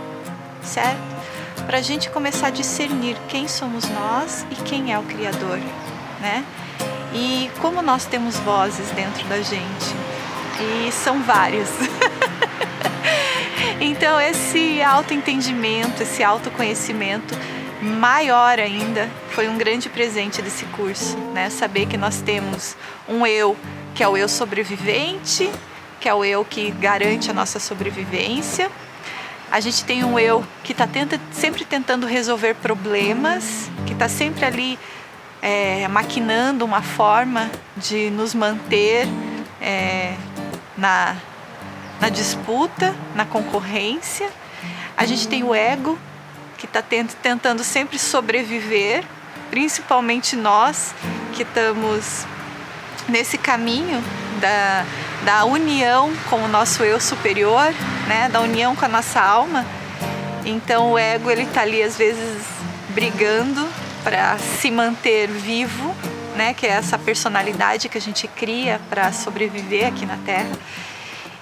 certo? 0.62 1.23
Para 1.66 1.78
a 1.78 1.82
gente 1.82 2.10
começar 2.10 2.48
a 2.48 2.52
discernir 2.52 3.18
quem 3.28 3.48
somos 3.48 3.88
nós 3.90 4.46
e 4.52 4.56
quem 4.56 4.94
é 4.94 5.00
o 5.00 5.04
Criador, 5.04 5.60
né? 6.20 6.44
E 7.14 7.50
como 7.62 7.82
nós 7.82 8.06
temos 8.06 8.38
vozes 8.40 8.90
dentro 8.92 9.24
da 9.28 9.42
gente, 9.42 9.96
e 10.60 10.92
são 10.92 11.22
várias. 11.24 11.70
então, 13.80 14.20
esse 14.20 14.82
autoentendimento, 14.82 16.04
esse 16.04 16.24
autoconhecimento 16.24 17.36
maior 17.82 18.60
ainda 18.60 19.10
foi 19.30 19.48
um 19.48 19.58
grande 19.58 19.90
presente 19.90 20.42
desse 20.42 20.66
curso, 20.66 21.18
né? 21.34 21.50
Saber 21.50 21.86
que 21.86 21.98
nós 21.98 22.22
temos 22.22 22.76
um 23.08 23.26
eu 23.26 23.58
que 23.94 24.04
é 24.04 24.08
o 24.08 24.18
eu 24.18 24.28
sobrevivente, 24.28 25.50
que 26.00 26.10
é 26.10 26.14
o 26.14 26.26
eu 26.26 26.44
que 26.44 26.72
garante 26.72 27.30
a 27.30 27.34
nossa 27.34 27.60
sobrevivência 27.60 28.72
a 29.54 29.60
gente 29.60 29.86
tem 29.86 30.04
um 30.04 30.18
eu 30.18 30.44
que 30.64 30.72
está 30.72 30.88
tenta, 30.88 31.22
sempre 31.32 31.64
tentando 31.64 32.08
resolver 32.08 32.56
problemas, 32.56 33.70
que 33.86 33.94
está 33.94 34.10
sempre 34.10 34.44
ali 34.44 34.80
é, 35.44 35.88
maquinando 35.90 36.66
uma 36.66 36.82
forma 36.82 37.52
de 37.78 38.10
nos 38.10 38.34
manter 38.34 39.08
é, 39.62 40.16
na, 40.76 41.16
na 42.02 42.10
disputa, 42.10 42.96
na 43.14 43.26
concorrência. 43.26 44.28
A 44.98 45.06
gente 45.06 45.28
tem 45.28 45.44
o 45.44 45.54
ego 45.54 46.00
que 46.58 46.66
está 46.66 46.82
tentando 46.82 47.64
sempre 47.64 48.00
sobreviver, 48.00 49.04
principalmente 49.52 50.36
nós 50.36 50.96
que 51.32 51.44
estamos 51.44 52.26
nesse 53.08 53.38
caminho 53.38 54.04
da, 54.42 54.84
da 55.26 55.46
união 55.46 56.12
com 56.30 56.44
o 56.44 56.48
nosso 56.48 56.84
eu 56.84 57.00
superior, 57.00 57.74
né, 58.08 58.30
da 58.30 58.42
união 58.42 58.76
com 58.76 58.86
a 58.86 58.88
nossa 58.88 59.22
alma. 59.22 59.66
Então 60.46 60.92
o 60.92 60.98
ego 60.98 61.32
ele 61.32 61.46
tá 61.46 61.62
ali 61.62 61.82
às 61.82 61.98
vezes 61.98 62.44
brigando 62.90 63.68
para 64.04 64.38
se 64.38 64.70
manter 64.70 65.28
vivo, 65.28 65.96
né, 66.36 66.54
que 66.54 66.68
é 66.68 66.72
essa 66.72 66.98
personalidade 66.98 67.88
que 67.88 67.98
a 67.98 68.02
gente 68.02 68.28
cria 68.28 68.80
para 68.90 69.12
sobreviver 69.14 69.88
aqui 69.88 70.06
na 70.06 70.18
Terra. 70.18 70.52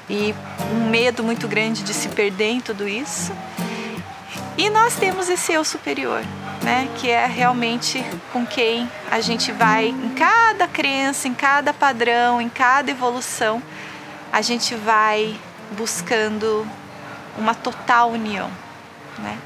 E 0.09 0.35
um 0.71 0.89
medo 0.89 1.23
muito 1.23 1.47
grande 1.47 1.83
de 1.83 1.93
se 1.93 2.09
perder 2.09 2.49
em 2.49 2.59
tudo 2.59 2.87
isso. 2.87 3.31
E 4.57 4.69
nós 4.69 4.95
temos 4.95 5.29
esse 5.29 5.53
eu 5.53 5.63
superior, 5.63 6.21
né, 6.61 6.89
que 6.97 7.09
é 7.09 7.25
realmente 7.25 8.03
com 8.33 8.45
quem 8.45 8.89
a 9.09 9.19
gente 9.21 9.51
vai 9.51 9.87
em 9.87 10.09
cada 10.09 10.67
crença, 10.67 11.27
em 11.27 11.33
cada 11.33 11.73
padrão, 11.73 12.41
em 12.41 12.49
cada 12.49 12.91
evolução, 12.91 13.61
a 14.31 14.41
gente 14.41 14.75
vai 14.75 15.35
buscando 15.71 16.67
uma 17.37 17.55
total 17.55 18.11
união, 18.11 18.51
né? 19.19 19.37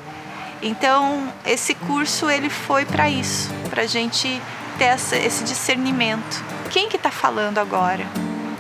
Então 0.62 1.32
esse 1.46 1.76
curso 1.76 2.30
ele 2.30 2.50
foi 2.50 2.86
para 2.86 3.10
isso, 3.10 3.52
para 3.70 3.84
a 3.84 3.88
gente 3.88 4.42
ter 4.78 4.86
essa, 4.86 5.16
esse 5.16 5.44
discernimento. 5.44 6.44
Quem 6.72 6.90
que 6.90 6.98
está 6.98 7.12
falando 7.12 7.60
agora? 7.60 8.06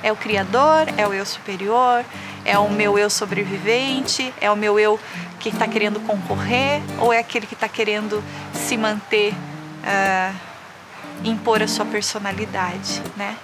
É 0.03 0.11
o 0.11 0.15
Criador? 0.15 0.87
É 0.97 1.07
o 1.07 1.13
eu 1.13 1.25
superior? 1.25 2.05
É 2.45 2.57
o 2.57 2.69
meu 2.69 2.97
eu 2.97 3.09
sobrevivente? 3.09 4.33
É 4.39 4.49
o 4.51 4.55
meu 4.55 4.79
eu 4.79 4.99
que 5.39 5.49
está 5.49 5.67
querendo 5.67 5.99
concorrer? 6.01 6.81
Ou 6.99 7.11
é 7.11 7.19
aquele 7.19 7.47
que 7.47 7.55
está 7.55 7.67
querendo 7.67 8.23
se 8.53 8.77
manter, 8.77 9.33
uh, 9.33 10.35
impor 11.23 11.61
a 11.61 11.67
sua 11.67 11.85
personalidade, 11.85 13.01
né? 13.17 13.35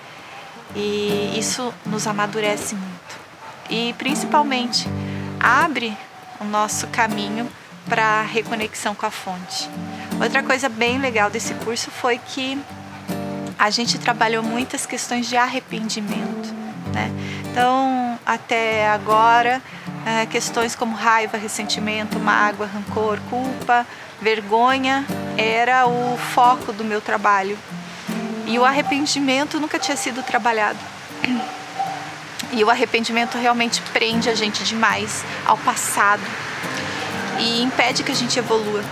E 0.75 1.33
isso 1.37 1.73
nos 1.85 2.07
amadurece 2.07 2.75
muito 2.75 3.21
e 3.71 3.93
principalmente 3.97 4.87
abre 5.39 5.97
o 6.39 6.43
nosso 6.43 6.87
caminho 6.87 7.49
para 7.87 8.21
reconexão 8.21 8.93
com 8.93 9.05
a 9.05 9.11
fonte. 9.11 9.69
Outra 10.21 10.43
coisa 10.43 10.69
bem 10.69 10.99
legal 10.99 11.29
desse 11.29 11.53
curso 11.55 11.89
foi 11.89 12.19
que 12.19 12.61
a 13.57 13.69
gente 13.69 13.97
trabalhou 13.97 14.43
muitas 14.43 14.85
questões 14.85 15.27
de 15.27 15.37
arrependimento, 15.37 16.53
né? 16.93 17.11
Então, 17.49 18.19
até 18.25 18.89
agora, 18.89 19.61
é, 20.05 20.25
questões 20.25 20.75
como 20.75 20.95
raiva, 20.95 21.37
ressentimento, 21.37 22.19
mágoa, 22.19 22.67
rancor, 22.67 23.19
culpa, 23.29 23.85
vergonha 24.21 25.05
era 25.37 25.87
o 25.87 26.17
foco 26.17 26.71
do 26.71 26.83
meu 26.83 27.01
trabalho. 27.01 27.57
E 28.45 28.57
o 28.57 28.65
arrependimento 28.65 29.59
nunca 29.59 29.79
tinha 29.79 29.97
sido 29.97 30.23
trabalhado. 30.23 30.79
E 32.51 32.63
o 32.63 32.69
arrependimento 32.69 33.37
realmente 33.37 33.81
prende 33.93 34.29
a 34.29 34.35
gente 34.35 34.63
demais 34.63 35.23
ao 35.45 35.57
passado 35.57 36.21
e 37.39 37.61
impede 37.61 38.03
que 38.03 38.11
a 38.11 38.15
gente 38.15 38.37
evolua. 38.37 38.83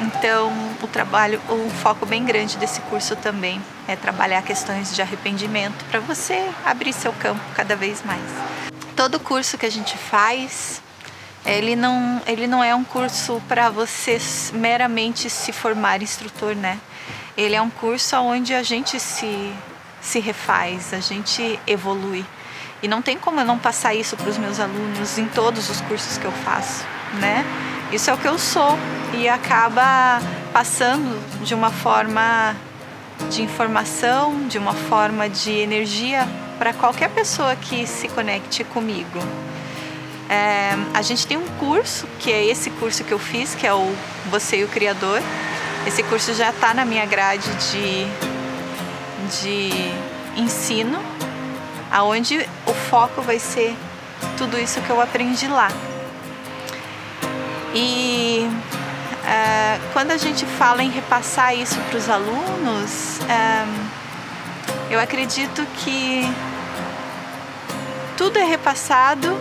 Então, 0.00 0.52
o 0.82 0.86
trabalho, 0.86 1.40
o 1.48 1.68
foco 1.82 2.06
bem 2.06 2.24
grande 2.24 2.56
desse 2.56 2.80
curso 2.82 3.16
também 3.16 3.60
é 3.90 3.96
trabalhar 3.96 4.42
questões 4.42 4.94
de 4.94 5.02
arrependimento 5.02 5.84
para 5.90 5.98
você 5.98 6.48
abrir 6.64 6.92
seu 6.92 7.12
campo 7.12 7.40
cada 7.56 7.74
vez 7.74 8.04
mais. 8.04 8.22
Todo 8.94 9.18
curso 9.18 9.58
que 9.58 9.66
a 9.66 9.70
gente 9.70 9.98
faz, 9.98 10.80
ele 11.44 11.74
não, 11.74 12.22
ele 12.24 12.46
não 12.46 12.62
é 12.62 12.72
um 12.72 12.84
curso 12.84 13.42
para 13.48 13.68
você 13.68 14.18
meramente 14.52 15.28
se 15.28 15.52
formar 15.52 16.02
instrutor, 16.02 16.54
né? 16.54 16.78
Ele 17.36 17.56
é 17.56 17.60
um 17.60 17.70
curso 17.70 18.16
onde 18.16 18.54
a 18.54 18.62
gente 18.62 19.00
se, 19.00 19.52
se 20.00 20.20
refaz, 20.20 20.94
a 20.94 21.00
gente 21.00 21.58
evolui. 21.66 22.24
E 22.82 22.86
não 22.86 23.02
tem 23.02 23.18
como 23.18 23.40
eu 23.40 23.44
não 23.44 23.58
passar 23.58 23.92
isso 23.92 24.16
para 24.16 24.30
os 24.30 24.38
meus 24.38 24.60
alunos 24.60 25.18
em 25.18 25.26
todos 25.26 25.68
os 25.68 25.80
cursos 25.80 26.16
que 26.16 26.24
eu 26.24 26.32
faço, 26.32 26.84
né? 27.14 27.44
Isso 27.92 28.08
é 28.08 28.14
o 28.14 28.18
que 28.18 28.28
eu 28.28 28.38
sou 28.38 28.78
e 29.14 29.28
acaba 29.28 30.20
passando 30.52 31.42
de 31.42 31.54
uma 31.54 31.70
forma 31.70 32.54
de 33.28 33.42
informação, 33.42 34.48
de 34.48 34.58
uma 34.58 34.72
forma 34.72 35.28
de 35.28 35.50
energia 35.50 36.26
para 36.58 36.72
qualquer 36.72 37.10
pessoa 37.10 37.54
que 37.56 37.86
se 37.86 38.08
conecte 38.08 38.64
comigo. 38.64 39.18
É, 40.28 40.76
a 40.94 41.02
gente 41.02 41.26
tem 41.26 41.36
um 41.36 41.46
curso, 41.58 42.06
que 42.18 42.30
é 42.32 42.44
esse 42.44 42.70
curso 42.70 43.02
que 43.02 43.12
eu 43.12 43.18
fiz, 43.18 43.54
que 43.54 43.66
é 43.66 43.74
o 43.74 43.92
Você 44.30 44.58
e 44.60 44.64
o 44.64 44.68
Criador. 44.68 45.20
Esse 45.86 46.02
curso 46.04 46.32
já 46.34 46.50
está 46.50 46.72
na 46.72 46.84
minha 46.84 47.04
grade 47.04 47.48
de, 47.70 48.06
de 49.40 50.40
ensino, 50.40 51.02
aonde 51.90 52.46
o 52.66 52.72
foco 52.72 53.20
vai 53.22 53.38
ser 53.38 53.74
tudo 54.36 54.58
isso 54.58 54.80
que 54.82 54.90
eu 54.90 55.00
aprendi 55.00 55.48
lá. 55.48 55.68
E 57.74 58.48
uh, 59.30 59.92
quando 59.92 60.10
a 60.10 60.16
gente 60.16 60.44
fala 60.44 60.82
em 60.82 60.90
repassar 60.90 61.54
isso 61.54 61.78
para 61.88 61.96
os 61.96 62.08
alunos, 62.08 63.18
uh, 63.20 63.90
eu 64.90 64.98
acredito 64.98 65.64
que 65.78 66.22
tudo 68.16 68.38
é 68.38 68.44
repassado 68.44 69.38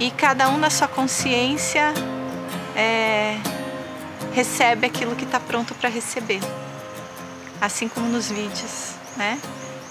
e 0.00 0.10
cada 0.10 0.48
um 0.48 0.58
na 0.58 0.70
sua 0.70 0.88
consciência 0.88 1.92
é, 2.74 3.38
recebe 4.32 4.86
aquilo 4.86 5.14
que 5.14 5.24
está 5.24 5.38
pronto 5.38 5.74
para 5.74 5.88
receber, 5.88 6.40
assim 7.60 7.86
como 7.86 8.08
nos 8.08 8.30
vídeos, 8.30 8.94
né? 9.16 9.38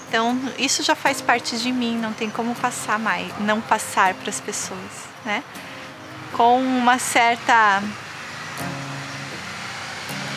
Então 0.08 0.38
isso 0.58 0.82
já 0.82 0.94
faz 0.94 1.20
parte 1.22 1.56
de 1.56 1.72
mim, 1.72 1.96
não 1.96 2.12
tem 2.12 2.28
como 2.28 2.54
passar 2.54 2.98
mais, 2.98 3.26
não 3.40 3.60
passar 3.60 4.12
para 4.14 4.28
as 4.28 4.40
pessoas, 4.40 4.78
né? 5.24 5.42
Com 6.32 6.60
uma 6.60 6.98
certa, 6.98 7.82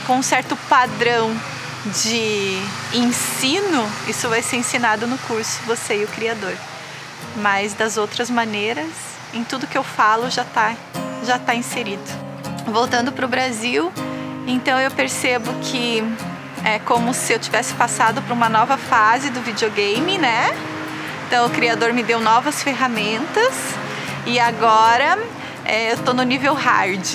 com 0.08 0.16
um 0.16 0.24
certo 0.24 0.56
padrão 0.70 1.30
de 1.86 2.58
ensino, 2.94 3.92
isso 4.08 4.30
vai 4.30 4.42
ser 4.42 4.56
ensinado 4.56 5.06
no 5.06 5.18
curso 5.20 5.60
Você 5.68 6.02
e 6.02 6.04
o 6.06 6.08
Criador. 6.08 6.56
Mas 7.36 7.74
das 7.74 7.98
outras 7.98 8.30
maneiras, 8.30 8.88
em 9.34 9.44
tudo 9.44 9.68
que 9.68 9.78
eu 9.78 9.84
falo 9.84 10.30
já 10.30 10.44
está 10.44 10.74
já 11.26 11.38
tá 11.38 11.54
inserido. 11.54 12.04
Voltando 12.66 13.12
para 13.12 13.26
o 13.26 13.28
Brasil, 13.28 13.92
então 14.48 14.80
eu 14.80 14.90
percebo 14.90 15.54
que 15.62 16.02
é 16.64 16.80
como 16.80 17.14
se 17.14 17.34
eu 17.34 17.40
tivesse 17.40 17.74
passado 17.74 18.22
por 18.22 18.34
uma 18.34 18.48
nova 18.48 18.78
fase 18.78 19.30
do 19.30 19.42
videogame, 19.42 20.18
né? 20.18 20.56
Então 21.28 21.48
o 21.48 21.50
criador 21.50 21.92
me 21.92 22.02
deu 22.02 22.22
novas 22.22 22.64
ferramentas 22.64 23.54
e 24.26 24.40
agora 24.40 25.18
é, 25.68 25.92
eu 25.92 25.98
tô 25.98 26.14
no 26.14 26.24
nível 26.24 26.54
hard. 26.54 27.04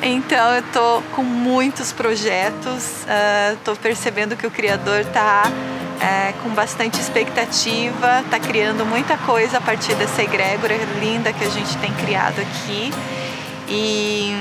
então 0.00 0.54
eu 0.54 0.62
tô 0.72 1.02
com 1.14 1.22
muitos 1.22 1.92
projetos, 1.92 3.02
uh, 3.02 3.56
tô 3.64 3.74
percebendo 3.74 4.36
que 4.36 4.46
o 4.46 4.50
criador 4.50 5.04
tá 5.06 5.42
é, 6.00 6.32
com 6.42 6.50
bastante 6.50 7.00
expectativa, 7.00 8.20
está 8.20 8.38
criando 8.38 8.86
muita 8.86 9.16
coisa 9.18 9.58
a 9.58 9.60
partir 9.60 9.94
dessa 9.96 10.22
egrégora 10.22 10.76
linda 11.00 11.32
que 11.32 11.44
a 11.44 11.50
gente 11.50 11.76
tem 11.78 11.92
criado 11.94 12.40
aqui 12.40 12.92
e 13.68 14.34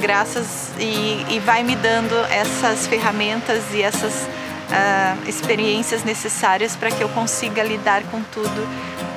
graças 0.00 0.72
e, 0.78 1.24
e 1.30 1.40
vai 1.44 1.62
me 1.62 1.76
dando 1.76 2.14
essas 2.30 2.86
ferramentas 2.86 3.62
e 3.72 3.82
essas 3.82 4.24
uh, 4.24 5.28
experiências 5.28 6.02
necessárias 6.02 6.74
para 6.74 6.90
que 6.90 7.02
eu 7.02 7.08
consiga 7.10 7.62
lidar 7.62 8.02
com 8.04 8.22
tudo 8.22 8.68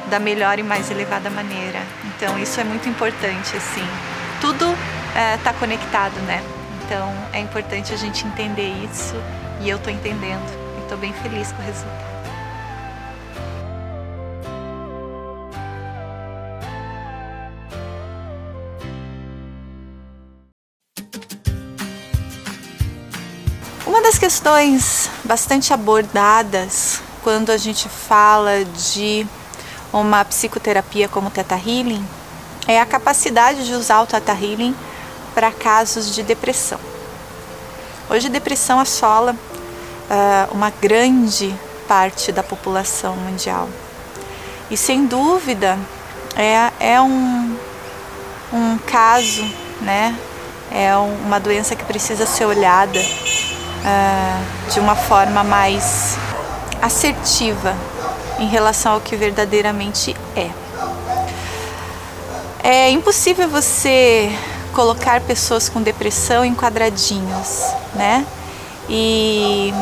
da 0.09 0.19
melhor 0.19 0.59
e 0.59 0.63
mais 0.63 0.89
elevada 0.89 1.29
maneira. 1.29 1.79
Então 2.05 2.37
isso 2.39 2.59
é 2.59 2.63
muito 2.63 2.87
importante 2.89 3.55
assim. 3.55 3.87
Tudo 4.41 4.65
está 5.35 5.51
uh, 5.51 5.53
conectado, 5.55 6.15
né? 6.21 6.43
Então 6.85 7.11
é 7.33 7.39
importante 7.39 7.93
a 7.93 7.97
gente 7.97 8.25
entender 8.25 8.69
isso 8.83 9.15
e 9.61 9.69
eu 9.69 9.77
estou 9.77 9.91
entendendo. 9.91 10.67
Estou 10.81 10.97
bem 10.97 11.11
feliz 11.13 11.51
com 11.51 11.61
o 11.61 11.65
resultado. 11.65 12.07
Uma 23.85 24.01
das 24.01 24.17
questões 24.17 25.09
bastante 25.25 25.73
abordadas 25.73 27.01
quando 27.23 27.49
a 27.49 27.57
gente 27.57 27.89
fala 27.89 28.63
de 28.63 29.27
uma 29.91 30.23
psicoterapia 30.25 31.07
como 31.07 31.29
Theta 31.29 31.55
Healing 31.55 32.05
é 32.67 32.81
a 32.81 32.85
capacidade 32.85 33.65
de 33.65 33.73
usar 33.73 34.01
o 34.01 34.05
Theta 34.05 34.33
Healing 34.33 34.75
para 35.33 35.51
casos 35.51 36.13
de 36.13 36.23
depressão. 36.23 36.79
Hoje, 38.09 38.29
depressão 38.29 38.79
assola 38.79 39.33
uh, 39.33 40.53
uma 40.53 40.69
grande 40.69 41.53
parte 41.87 42.31
da 42.31 42.43
população 42.43 43.15
mundial. 43.15 43.69
E 44.69 44.75
sem 44.75 45.05
dúvida 45.05 45.77
é, 46.35 46.93
é 46.93 47.01
um, 47.01 47.57
um 48.51 48.77
caso, 48.79 49.43
né? 49.81 50.17
É 50.69 50.95
uma 50.97 51.39
doença 51.39 51.75
que 51.75 51.85
precisa 51.85 52.25
ser 52.25 52.45
olhada 52.45 52.99
uh, 52.99 54.73
de 54.73 54.79
uma 54.81 54.95
forma 54.95 55.43
mais 55.43 56.17
assertiva 56.81 57.73
em 58.39 58.47
relação 58.47 58.93
ao 58.93 59.01
que 59.01 59.15
verdadeiramente 59.15 60.15
é. 60.35 60.49
É 62.63 62.91
impossível 62.91 63.47
você 63.47 64.31
colocar 64.73 65.21
pessoas 65.21 65.69
com 65.69 65.81
depressão 65.81 66.43
em 66.43 66.53
quadradinhos, 66.53 67.61
né? 67.95 68.25
e 68.89 69.73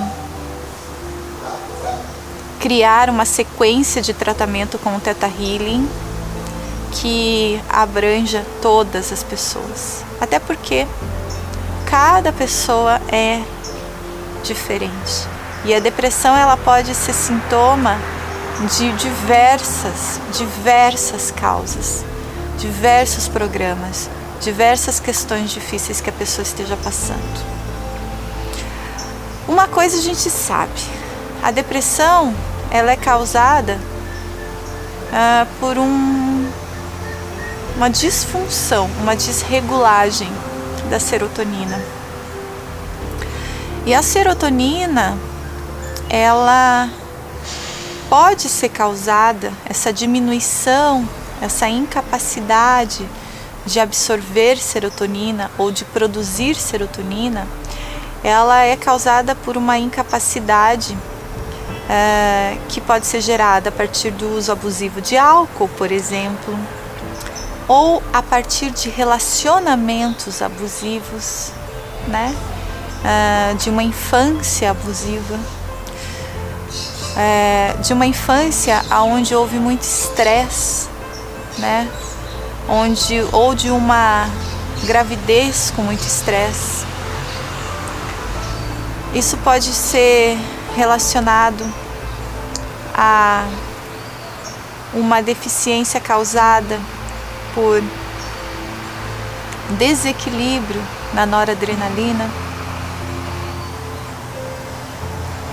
criar 2.59 3.09
uma 3.09 3.25
sequência 3.25 4.01
de 4.01 4.13
tratamento 4.13 4.79
com 4.79 4.95
o 4.95 4.99
Theta 4.99 5.27
Healing 5.27 5.87
que 6.91 7.61
abranja 7.69 8.43
todas 8.61 9.11
as 9.11 9.21
pessoas. 9.21 10.03
Até 10.19 10.39
porque 10.39 10.87
cada 11.85 12.31
pessoa 12.31 13.01
é 13.09 13.41
diferente. 14.43 15.27
E 15.65 15.73
a 15.73 15.79
depressão 15.79 16.35
ela 16.35 16.55
pode 16.57 16.95
ser 16.95 17.13
sintoma 17.13 17.97
de 18.77 18.91
diversas, 18.93 20.19
diversas 20.31 21.29
causas, 21.31 22.05
diversos 22.57 23.27
programas, 23.27 24.09
diversas 24.41 24.99
questões 24.99 25.51
difíceis 25.51 25.99
que 25.99 26.09
a 26.09 26.13
pessoa 26.13 26.43
esteja 26.43 26.77
passando. 26.77 27.45
Uma 29.47 29.67
coisa 29.67 29.97
a 29.97 30.01
gente 30.01 30.29
sabe, 30.29 30.81
a 31.43 31.51
depressão 31.51 32.33
ela 32.71 32.91
é 32.91 32.95
causada 32.95 33.77
ah, 35.11 35.45
por 35.59 35.77
um, 35.77 36.49
uma 37.75 37.89
disfunção, 37.89 38.89
uma 39.01 39.15
desregulagem 39.15 40.31
da 40.89 40.99
serotonina. 40.99 41.79
E 43.85 43.93
a 43.93 44.01
serotonina, 44.01 45.15
ela 46.09 46.89
pode 48.09 48.49
ser 48.49 48.69
causada, 48.69 49.51
essa 49.65 49.91
diminuição, 49.91 51.07
essa 51.41 51.67
incapacidade 51.67 53.07
de 53.65 53.79
absorver 53.79 54.57
serotonina 54.57 55.51
ou 55.57 55.71
de 55.71 55.83
produzir 55.85 56.55
serotonina 56.55 57.47
ela 58.25 58.63
é 58.63 58.75
causada 58.75 59.35
por 59.35 59.55
uma 59.55 59.77
incapacidade 59.77 60.97
é, 61.87 62.57
que 62.67 62.81
pode 62.81 63.05
ser 63.05 63.21
gerada 63.21 63.69
a 63.69 63.71
partir 63.71 64.09
do 64.09 64.35
uso 64.35 64.51
abusivo 64.51 64.99
de 64.99 65.15
álcool, 65.15 65.67
por 65.77 65.91
exemplo, 65.91 66.57
ou 67.67 68.01
a 68.11 68.23
partir 68.23 68.71
de 68.71 68.89
relacionamentos 68.89 70.41
abusivos, 70.41 71.51
né? 72.07 72.35
É, 73.03 73.53
de 73.53 73.69
uma 73.69 73.83
infância 73.83 74.71
abusiva, 74.71 75.37
é, 77.15 77.75
de 77.81 77.93
uma 77.93 78.05
infância 78.05 78.83
onde 79.03 79.35
houve 79.35 79.57
muito 79.57 79.81
estresse, 79.81 80.87
né? 81.57 81.89
Onde, 82.67 83.25
ou 83.31 83.53
de 83.53 83.69
uma 83.69 84.27
gravidez 84.85 85.71
com 85.75 85.83
muito 85.83 86.01
estresse 86.01 86.85
isso 89.15 89.37
pode 89.37 89.71
ser 89.73 90.37
relacionado 90.75 91.63
a 92.93 93.45
uma 94.93 95.23
deficiência 95.23 96.01
causada 96.01 96.77
por 97.53 97.81
desequilíbrio 99.77 100.81
na 101.13 101.25
noradrenalina 101.25 102.29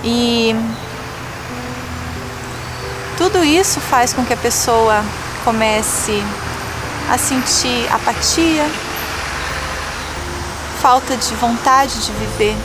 e 0.03 0.53
tudo 3.17 3.43
isso 3.43 3.79
faz 3.79 4.13
com 4.13 4.25
que 4.25 4.33
a 4.33 4.37
pessoa 4.37 5.03
comece 5.43 6.23
a 7.11 7.17
sentir 7.17 7.87
apatia, 7.91 8.65
falta 10.81 11.15
de 11.15 11.33
vontade 11.35 12.05
de 12.05 12.11
viver 12.13 12.55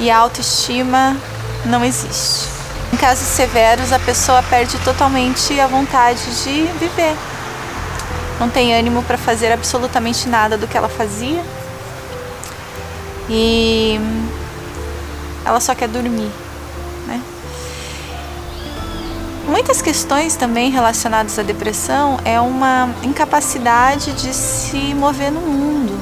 e 0.00 0.10
a 0.10 0.16
autoestima 0.16 1.16
não 1.66 1.84
existe. 1.84 2.48
Em 2.92 2.96
casos 2.96 3.26
severos, 3.26 3.92
a 3.92 3.98
pessoa 3.98 4.42
perde 4.42 4.78
totalmente 4.78 5.60
a 5.60 5.66
vontade 5.66 6.24
de 6.42 6.62
viver. 6.78 7.14
Não 8.40 8.48
tem 8.48 8.74
ânimo 8.74 9.02
para 9.02 9.18
fazer 9.18 9.52
absolutamente 9.52 10.28
nada 10.28 10.56
do 10.56 10.66
que 10.66 10.76
ela 10.76 10.88
fazia. 10.88 11.44
E 13.28 14.00
ela 15.44 15.60
só 15.60 15.74
quer 15.74 15.86
dormir, 15.86 16.32
Muitas 19.50 19.82
questões 19.82 20.36
também 20.36 20.70
relacionadas 20.70 21.36
à 21.36 21.42
depressão 21.42 22.20
é 22.24 22.40
uma 22.40 22.88
incapacidade 23.02 24.12
de 24.12 24.32
se 24.32 24.94
mover 24.94 25.32
no 25.32 25.40
mundo 25.40 25.92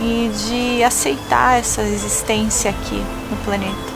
e 0.00 0.28
de 0.48 0.82
aceitar 0.82 1.56
essa 1.56 1.82
existência 1.82 2.68
aqui 2.72 3.00
no 3.30 3.36
planeta. 3.44 3.94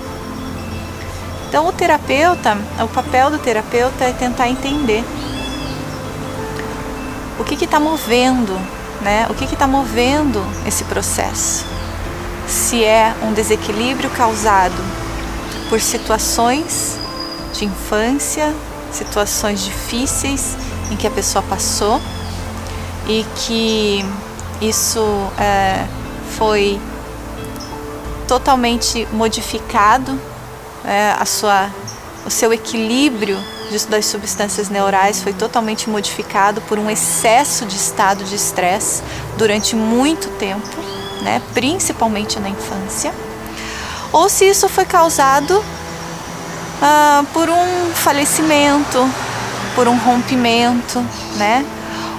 Então, 1.49 1.67
o 1.67 1.73
terapeuta, 1.73 2.57
o 2.81 2.87
papel 2.87 3.33
do 3.33 3.39
terapeuta 3.41 4.05
é 4.05 4.13
tentar 4.13 4.49
entender 4.49 5.05
o 7.37 7.43
que 7.43 7.65
está 7.65 7.81
movendo, 7.81 8.57
né? 9.03 9.27
O 9.29 9.35
que 9.35 9.45
está 9.45 9.67
movendo 9.67 10.41
esse 10.65 10.85
processo? 10.85 11.67
Se 12.47 12.85
é 12.85 13.13
um 13.25 13.33
desequilíbrio 13.33 14.09
causado 14.11 14.81
por 15.69 15.81
situações 15.81 16.97
de 17.53 17.65
infância, 17.65 18.55
situações 18.93 19.65
difíceis 19.65 20.57
em 20.91 20.97
que 20.97 21.07
a 21.07 21.11
pessoa 21.11 21.43
passou 21.43 22.01
e 23.07 23.25
que 23.37 24.05
isso 24.61 25.03
é, 25.39 25.87
foi 26.37 26.81
totalmente 28.27 29.09
modificado, 29.13 30.21
é, 30.85 31.15
a 31.19 31.25
sua, 31.25 31.71
o 32.27 32.31
seu 32.31 32.53
equilíbrio 32.53 33.39
das 33.89 34.07
substâncias 34.07 34.69
neurais 34.69 35.23
foi 35.23 35.33
totalmente 35.33 35.91
modificado 35.91 36.61
por 36.63 36.79
um 36.79 36.89
excesso 36.89 37.67
de 37.67 37.77
estado 37.77 38.25
de 38.25 38.35
estresse 38.35 39.03
durante 39.37 39.77
muito 39.77 40.29
tempo, 40.39 40.77
né, 41.23 41.43
principalmente 41.53 42.41
na 42.41 42.49
infância, 42.49 43.13
ou 44.11 44.29
se 44.29 44.47
isso 44.47 44.69
foi 44.69 44.87
causado 44.87 45.63
ah, 46.81 47.25
por 47.33 47.49
um 47.49 47.91
falecimento, 47.95 49.09
por 49.75 49.89
um 49.89 49.97
rompimento, 49.97 51.05
né? 51.37 51.65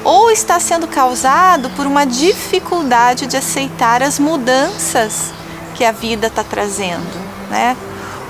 Ou 0.04 0.32
está 0.32 0.60
sendo 0.60 0.88
causado 0.88 1.70
por 1.72 1.86
uma 1.86 2.06
dificuldade 2.06 3.28
de 3.28 3.38
aceitar 3.38 4.02
as 4.02 4.18
mudanças 4.18 5.34
que 5.76 5.84
a 5.84 5.92
vida 5.92 6.28
está 6.28 6.44
trazendo, 6.44 7.20
né? 7.50 7.76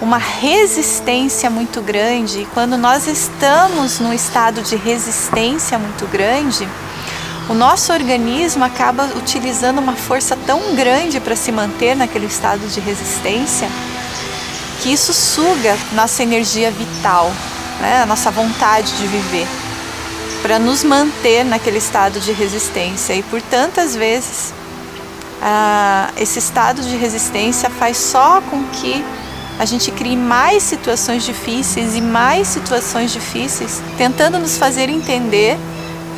Uma 0.02 0.18
resistência 0.18 1.50
muito 1.50 1.82
grande. 1.82 2.42
E 2.42 2.48
quando 2.54 2.78
nós 2.78 3.08
estamos 3.08 4.00
num 4.00 4.14
estado 4.14 4.62
de 4.62 4.76
resistência 4.76 5.78
muito 5.78 6.08
grande, 6.08 6.68
o 7.50 7.54
nosso 7.54 7.92
organismo 7.92 8.64
acaba 8.64 9.06
utilizando 9.16 9.80
uma 9.80 9.94
força 9.94 10.38
tão 10.46 10.76
grande 10.76 11.20
para 11.20 11.36
se 11.36 11.52
manter 11.52 11.96
naquele 11.96 12.28
estado 12.28 12.68
de 12.68 12.80
resistência 12.80 13.68
que 14.82 14.92
isso 14.92 15.14
suga 15.14 15.78
nossa 15.94 16.24
energia 16.24 16.72
vital, 16.72 17.32
né? 17.80 18.02
a 18.02 18.06
nossa 18.06 18.32
vontade 18.32 18.92
de 18.98 19.08
viver, 19.08 19.48
para 20.42 20.58
nos 20.58 20.84
manter 20.84 21.44
naquele 21.44 21.78
estado 21.78 22.20
de 22.20 22.32
resistência. 22.32 23.14
E 23.14 23.24
por 23.24 23.42
tantas 23.42 23.96
vezes, 23.96 24.54
ah, 25.42 26.10
esse 26.18 26.40
estado 26.40 26.82
de 26.82 26.96
resistência 26.96 27.70
faz 27.70 27.98
só 27.98 28.42
com 28.42 28.64
que 28.66 29.04
a 29.60 29.66
gente 29.66 29.92
crie 29.92 30.16
mais 30.16 30.64
situações 30.64 31.24
difíceis 31.24 31.96
e 31.96 32.02
mais 32.02 32.48
situações 32.48 33.12
difíceis, 33.12 33.82
tentando 33.98 34.40
nos 34.40 34.58
fazer 34.58 34.90
entender 34.90 35.58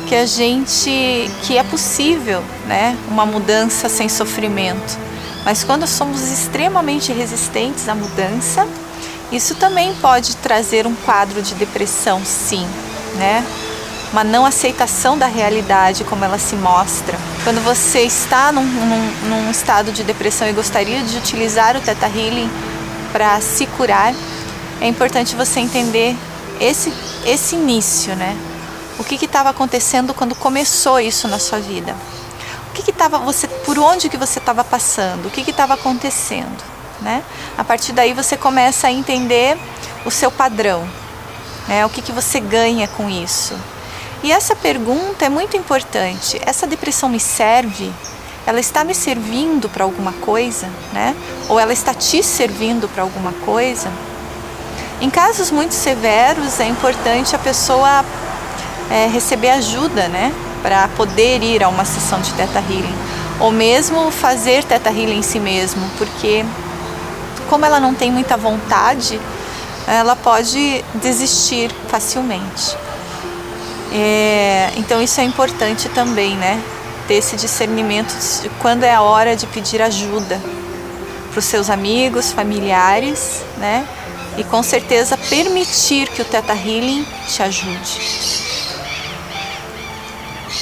que 0.08 0.14
a 0.14 0.26
gente 0.26 1.28
que 1.42 1.58
é 1.58 1.64
possível, 1.64 2.42
né, 2.66 2.96
uma 3.08 3.26
mudança 3.26 3.88
sem 3.88 4.08
sofrimento 4.08 5.11
mas 5.44 5.64
quando 5.64 5.86
somos 5.86 6.30
extremamente 6.30 7.12
resistentes 7.12 7.88
à 7.88 7.94
mudança, 7.94 8.66
isso 9.30 9.54
também 9.54 9.94
pode 9.94 10.36
trazer 10.36 10.86
um 10.86 10.94
quadro 10.94 11.42
de 11.42 11.54
depressão, 11.54 12.22
sim, 12.24 12.66
né? 13.16 13.44
Uma 14.12 14.22
não 14.22 14.44
aceitação 14.44 15.16
da 15.16 15.26
realidade 15.26 16.04
como 16.04 16.22
ela 16.24 16.38
se 16.38 16.54
mostra. 16.54 17.18
Quando 17.44 17.64
você 17.64 18.02
está 18.02 18.52
num, 18.52 18.62
num, 18.62 19.10
num 19.28 19.50
estado 19.50 19.90
de 19.90 20.04
depressão 20.04 20.46
e 20.46 20.52
gostaria 20.52 21.02
de 21.02 21.16
utilizar 21.16 21.76
o 21.76 21.80
Theta 21.80 22.06
Healing 22.06 22.50
para 23.10 23.40
se 23.40 23.66
curar, 23.66 24.14
é 24.82 24.86
importante 24.86 25.34
você 25.34 25.60
entender 25.60 26.14
esse, 26.60 26.92
esse 27.24 27.56
início, 27.56 28.14
né? 28.14 28.36
O 28.98 29.04
que 29.04 29.24
estava 29.24 29.48
acontecendo 29.48 30.12
quando 30.12 30.34
começou 30.34 31.00
isso 31.00 31.26
na 31.26 31.38
sua 31.38 31.58
vida? 31.58 31.96
Que 32.72 32.90
estava 32.90 33.18
você, 33.18 33.46
por 33.46 33.78
onde 33.78 34.08
que 34.08 34.16
você 34.16 34.38
estava 34.38 34.64
passando, 34.64 35.26
o 35.26 35.30
que 35.30 35.48
estava 35.48 35.74
acontecendo, 35.74 36.62
né? 37.00 37.22
A 37.56 37.64
partir 37.64 37.92
daí 37.92 38.12
você 38.12 38.36
começa 38.36 38.86
a 38.86 38.92
entender 38.92 39.58
o 40.04 40.10
seu 40.10 40.30
padrão, 40.30 40.88
né? 41.68 41.84
O 41.84 41.90
que 41.90 42.02
que 42.02 42.12
você 42.12 42.40
ganha 42.40 42.88
com 42.88 43.08
isso? 43.08 43.54
E 44.22 44.30
essa 44.30 44.54
pergunta 44.54 45.24
é 45.24 45.28
muito 45.28 45.56
importante. 45.56 46.40
Essa 46.46 46.66
depressão 46.66 47.08
me 47.08 47.18
serve? 47.18 47.92
Ela 48.46 48.60
está 48.60 48.84
me 48.84 48.94
servindo 48.94 49.68
para 49.68 49.84
alguma 49.84 50.12
coisa, 50.12 50.68
né? 50.92 51.14
Ou 51.48 51.58
ela 51.58 51.72
está 51.72 51.92
te 51.92 52.22
servindo 52.22 52.88
para 52.88 53.02
alguma 53.02 53.32
coisa? 53.44 53.90
Em 55.00 55.10
casos 55.10 55.50
muito 55.50 55.74
severos 55.74 56.60
é 56.60 56.66
importante 56.66 57.34
a 57.34 57.38
pessoa 57.38 58.04
é, 58.90 59.06
receber 59.06 59.50
ajuda, 59.50 60.06
né? 60.08 60.32
Para 60.62 60.88
poder 60.88 61.42
ir 61.42 61.62
a 61.62 61.68
uma 61.68 61.84
sessão 61.84 62.20
de 62.20 62.32
Teta 62.34 62.58
Healing, 62.58 62.94
ou 63.40 63.50
mesmo 63.50 64.10
fazer 64.10 64.64
Teta 64.64 64.90
Healing 64.90 65.18
em 65.18 65.22
si 65.22 65.40
mesmo, 65.40 65.82
porque 65.98 66.44
como 67.48 67.64
ela 67.64 67.80
não 67.80 67.94
tem 67.94 68.10
muita 68.10 68.36
vontade, 68.36 69.20
ela 69.86 70.14
pode 70.16 70.84
desistir 70.94 71.70
facilmente. 71.88 72.76
É, 73.92 74.70
então 74.76 75.02
isso 75.02 75.20
é 75.20 75.24
importante 75.24 75.88
também, 75.90 76.34
né? 76.36 76.62
Ter 77.06 77.14
esse 77.14 77.36
discernimento 77.36 78.14
de 78.42 78.48
quando 78.60 78.84
é 78.84 78.94
a 78.94 79.02
hora 79.02 79.36
de 79.36 79.46
pedir 79.46 79.82
ajuda 79.82 80.40
para 81.30 81.38
os 81.38 81.44
seus 81.44 81.68
amigos, 81.68 82.32
familiares, 82.32 83.42
né? 83.58 83.86
E 84.38 84.44
com 84.44 84.62
certeza 84.62 85.16
permitir 85.16 86.08
que 86.08 86.22
o 86.22 86.24
Teta 86.24 86.54
Healing 86.54 87.06
te 87.28 87.42
ajude. 87.42 88.61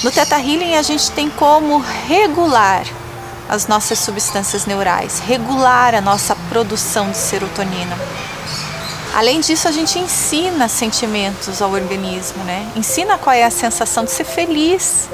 No 0.03 0.11
Theta 0.11 0.39
Healing 0.39 0.77
a 0.77 0.83
gente 0.83 1.11
tem 1.11 1.29
como 1.29 1.79
regular 2.09 2.87
as 3.47 3.67
nossas 3.67 3.99
substâncias 3.99 4.65
neurais, 4.65 5.19
regular 5.19 5.95
a 5.95 6.01
nossa 6.01 6.35
produção 6.49 7.11
de 7.11 7.19
serotonina. 7.19 7.99
Além 9.15 9.41
disso, 9.41 9.69
a 9.69 9.73
gente 9.73 9.99
ensina 9.99 10.69
sentimentos 10.69 11.61
ao 11.61 11.73
organismo, 11.73 12.43
né? 12.45 12.67
Ensina 12.75 13.19
qual 13.19 13.35
é 13.35 13.45
a 13.45 13.51
sensação 13.51 14.05
de 14.05 14.11
ser 14.13 14.25
feliz. 14.25 15.09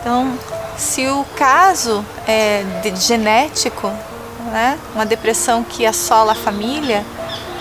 Então, 0.00 0.36
se 0.76 1.06
o 1.06 1.24
caso 1.36 2.04
é 2.26 2.64
de 2.82 2.96
genético, 2.96 3.86
né? 4.50 4.78
Uma 4.96 5.06
depressão 5.06 5.62
que 5.62 5.86
assola 5.86 6.32
a 6.32 6.34
família, 6.34 7.04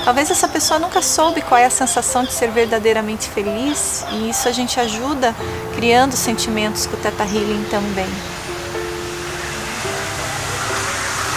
Talvez 0.03 0.31
essa 0.31 0.47
pessoa 0.47 0.79
nunca 0.79 1.01
soube 1.01 1.41
qual 1.41 1.59
é 1.59 1.65
a 1.65 1.69
sensação 1.69 2.23
de 2.23 2.33
ser 2.33 2.49
verdadeiramente 2.49 3.29
feliz 3.29 4.03
e 4.11 4.29
isso 4.29 4.47
a 4.47 4.51
gente 4.51 4.79
ajuda 4.79 5.35
criando 5.75 6.15
sentimentos 6.15 6.87
com 6.87 6.95
o 6.95 6.99
Teta 6.99 7.23
Healing 7.23 7.65
também. 7.69 8.07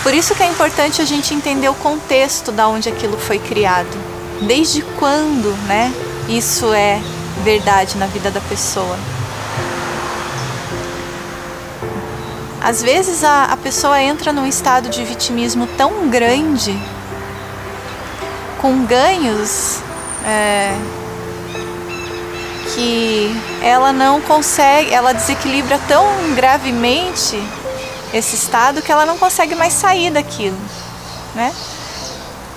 Por 0.02 0.14
isso 0.14 0.34
que 0.34 0.42
é 0.42 0.46
importante 0.46 1.00
a 1.02 1.04
gente 1.04 1.34
entender 1.34 1.68
o 1.68 1.74
contexto 1.74 2.50
da 2.52 2.68
onde 2.68 2.88
aquilo 2.88 3.18
foi 3.18 3.38
criado. 3.38 3.96
Desde 4.42 4.82
quando, 4.98 5.54
né? 5.66 5.92
Isso 6.28 6.72
é 6.72 7.00
verdade 7.42 7.96
na 7.98 8.06
vida 8.06 8.30
da 8.30 8.40
pessoa. 8.40 8.98
Às 12.62 12.82
vezes 12.82 13.22
a, 13.22 13.44
a 13.44 13.56
pessoa 13.58 14.00
entra 14.00 14.32
num 14.32 14.46
estado 14.46 14.88
de 14.88 15.04
vitimismo 15.04 15.66
tão 15.76 16.08
grande 16.08 16.78
com 18.64 18.86
ganhos 18.86 19.80
é, 20.24 20.74
que 22.74 23.30
ela 23.60 23.92
não 23.92 24.22
consegue, 24.22 24.90
ela 24.90 25.12
desequilibra 25.12 25.78
tão 25.86 26.02
gravemente 26.34 27.38
esse 28.10 28.34
estado 28.34 28.80
que 28.80 28.90
ela 28.90 29.04
não 29.04 29.18
consegue 29.18 29.54
mais 29.54 29.74
sair 29.74 30.10
daquilo, 30.10 30.56
né? 31.34 31.52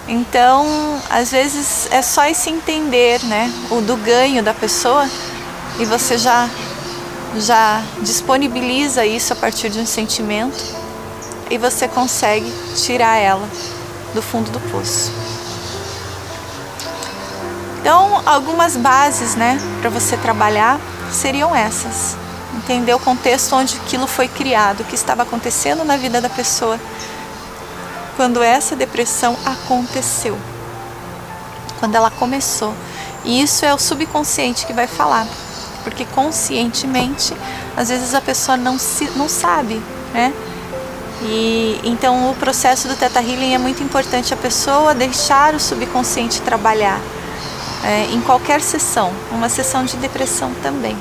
Então, 0.08 0.66
às 1.10 1.30
vezes 1.30 1.90
é 1.92 2.02
só 2.02 2.24
esse 2.24 2.50
entender, 2.50 3.22
né, 3.26 3.52
o 3.70 3.82
do 3.82 3.98
ganho 3.98 4.42
da 4.42 4.54
pessoa 4.54 5.06
e 5.78 5.84
você 5.84 6.18
já 6.18 6.50
já 7.38 7.84
disponibiliza 8.02 9.06
isso 9.06 9.34
a 9.34 9.36
partir 9.36 9.68
de 9.70 9.82
um 9.82 9.86
sentimento 9.86 10.64
e 11.52 11.58
você 11.58 11.86
consegue 11.86 12.50
tirar 12.78 13.18
ela 13.18 13.48
do 14.14 14.22
fundo 14.22 14.50
do 14.52 14.60
poço. 14.72 15.27
Então, 17.88 18.22
algumas 18.26 18.76
bases, 18.76 19.36
né, 19.36 19.58
para 19.80 19.90
você 19.90 20.18
trabalhar 20.18 20.78
seriam 21.10 21.56
essas. 21.56 22.18
Entender 22.58 22.94
o 22.94 23.00
contexto 23.00 23.56
onde 23.56 23.78
aquilo 23.78 24.06
foi 24.06 24.28
criado, 24.28 24.82
o 24.82 24.84
que 24.84 24.94
estava 24.94 25.24
acontecendo 25.24 25.86
na 25.86 25.96
vida 25.96 26.20
da 26.20 26.28
pessoa 26.28 26.78
quando 28.18 28.44
essa 28.44 28.76
depressão 28.76 29.38
aconteceu, 29.46 30.38
quando 31.80 31.96
ela 31.96 32.12
começou. 32.12 32.74
E 33.24 33.42
isso 33.42 33.64
é 33.64 33.74
o 33.74 33.80
subconsciente 33.80 34.66
que 34.66 34.74
vai 34.74 34.86
falar, 34.86 35.26
porque 35.86 36.04
conscientemente, 36.14 37.34
às 37.78 37.88
vezes 37.88 38.14
a 38.14 38.20
pessoa 38.20 38.58
não, 38.58 38.78
se, 38.78 39.10
não 39.16 39.30
sabe, 39.30 39.82
né? 40.14 40.34
E 41.22 41.80
então 41.86 42.32
o 42.32 42.36
processo 42.36 42.90
do 42.90 42.98
Theta 42.98 43.22
Healing 43.22 43.54
é 43.54 43.58
muito 43.58 43.82
importante 43.82 44.34
a 44.34 44.38
pessoa 44.38 44.94
deixar 44.94 45.56
o 45.56 45.60
subconsciente 45.60 46.42
trabalhar 46.42 47.00
é, 47.88 48.04
em 48.12 48.20
qualquer 48.20 48.62
sessão, 48.62 49.14
uma 49.32 49.48
sessão 49.48 49.86
de 49.86 49.96
depressão 49.96 50.52
também. 50.62 50.98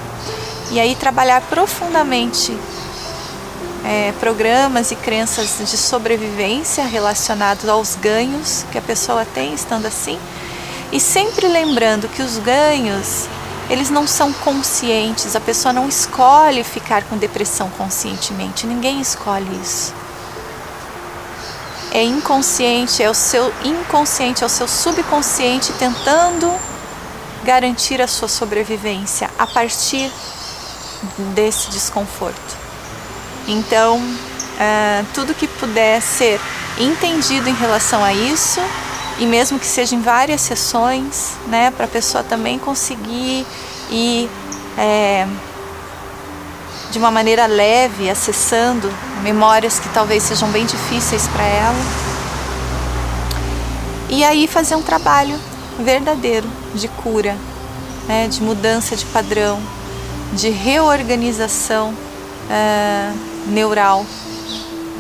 E 0.71 0.79
aí 0.79 0.95
trabalhar 0.95 1.41
profundamente 1.43 2.57
é, 3.85 4.13
programas 4.21 4.93
e 4.93 4.97
crenças 4.97 5.59
de 5.59 5.77
sobrevivência 5.77 6.85
relacionados 6.85 7.69
aos 7.69 7.97
ganhos 7.97 8.65
que 8.71 8.79
a 8.79 8.81
pessoa 8.81 9.25
tem 9.25 9.53
estando 9.53 9.87
assim. 9.87 10.17
E 10.93 11.01
sempre 11.01 11.49
lembrando 11.49 12.09
que 12.09 12.23
os 12.23 12.39
ganhos, 12.39 13.27
eles 13.69 13.91
não 13.91 14.07
são 14.07 14.33
conscientes, 14.33 15.35
a 15.35 15.41
pessoa 15.41 15.73
não 15.73 15.89
escolhe 15.89 16.63
ficar 16.63 17.03
com 17.03 17.17
depressão 17.17 17.69
conscientemente, 17.71 18.65
ninguém 18.65 19.01
escolhe 19.01 19.49
isso. 19.61 19.93
É 21.91 22.05
inconsciente, 22.05 23.03
é 23.03 23.11
o 23.11 23.15
seu 23.15 23.53
inconsciente, 23.65 24.45
é 24.45 24.47
o 24.47 24.51
seu 24.51 24.69
subconsciente 24.69 25.73
tentando 25.73 26.76
garantir 27.47 28.03
a 28.03 28.09
sua 28.09 28.27
sobrevivência 28.27 29.31
a 29.39 29.47
partir 29.47 30.11
desse 31.33 31.71
desconforto. 31.71 32.57
Então, 33.47 33.99
uh, 33.99 35.07
tudo 35.15 35.33
que 35.33 35.47
puder 35.47 36.03
ser 36.03 36.41
entendido 36.77 37.49
em 37.49 37.55
relação 37.55 38.03
a 38.03 38.13
isso, 38.13 38.61
e 39.19 39.25
mesmo 39.25 39.59
que 39.61 39.67
seja 39.67 39.95
em 39.95 40.03
várias 40.03 40.41
sessões, 40.41 41.35
né, 41.47 41.71
para 41.71 41.85
a 41.85 41.89
pessoa 41.89 42.25
também 42.25 42.59
conseguir 42.59 43.47
ir 43.91 44.29
é, 44.77 45.27
de 46.91 46.99
uma 46.99 47.11
maneira 47.11 47.47
leve, 47.47 48.11
acessando 48.11 48.93
memórias 49.23 49.79
que 49.79 49.89
talvez 49.91 50.25
sejam 50.25 50.51
bem 50.51 50.67
difíceis 50.67 51.27
para 51.29 51.45
ela. 51.45 51.79
E 54.11 54.25
aí 54.25 54.47
fazer 54.47 54.75
um 54.75 54.83
trabalho 54.83 55.41
verdadeiro 55.79 56.49
de 56.75 56.89
cura, 56.89 57.37
né, 58.07 58.29
de 58.29 58.43
mudança 58.43 58.97
de 58.97 59.05
padrão, 59.07 59.61
de 60.33 60.49
reorganização 60.49 61.91
uh, 61.91 63.19
neural, 63.49 64.05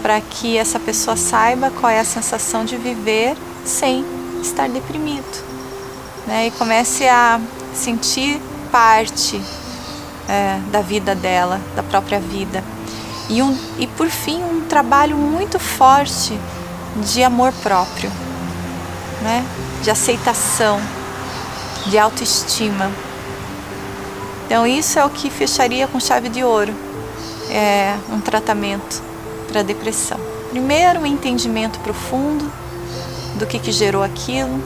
para 0.02 0.20
que 0.20 0.56
essa 0.56 0.78
pessoa 0.78 1.16
saiba 1.16 1.70
qual 1.70 1.90
é 1.90 2.00
a 2.00 2.04
sensação 2.04 2.64
de 2.64 2.76
viver 2.76 3.36
sem 3.64 4.04
estar 4.42 4.68
deprimido, 4.68 5.44
né, 6.26 6.46
e 6.46 6.50
comece 6.52 7.06
a 7.08 7.40
sentir 7.74 8.40
parte 8.70 9.36
uh, 9.36 10.70
da 10.70 10.80
vida 10.80 11.14
dela, 11.14 11.60
da 11.74 11.82
própria 11.82 12.20
vida. 12.20 12.62
E, 13.28 13.42
um, 13.42 13.56
e 13.78 13.86
por 13.88 14.08
fim, 14.08 14.40
um 14.42 14.60
trabalho 14.68 15.16
muito 15.16 15.58
forte 15.58 16.38
de 17.04 17.22
amor 17.24 17.52
próprio, 17.62 18.10
né? 19.22 19.44
De 19.82 19.90
aceitação, 19.90 20.80
de 21.86 21.98
autoestima. 21.98 22.90
Então, 24.46 24.66
isso 24.66 24.98
é 24.98 25.04
o 25.04 25.10
que 25.10 25.30
fecharia 25.30 25.86
com 25.88 25.98
chave 25.98 26.28
de 26.28 26.42
ouro 26.44 26.72
é, 27.50 27.96
um 28.10 28.20
tratamento 28.20 29.02
para 29.48 29.62
depressão. 29.62 30.18
Primeiro, 30.50 31.00
um 31.00 31.06
entendimento 31.06 31.78
profundo 31.80 32.50
do 33.38 33.46
que, 33.46 33.58
que 33.58 33.72
gerou 33.72 34.02
aquilo, 34.02 34.62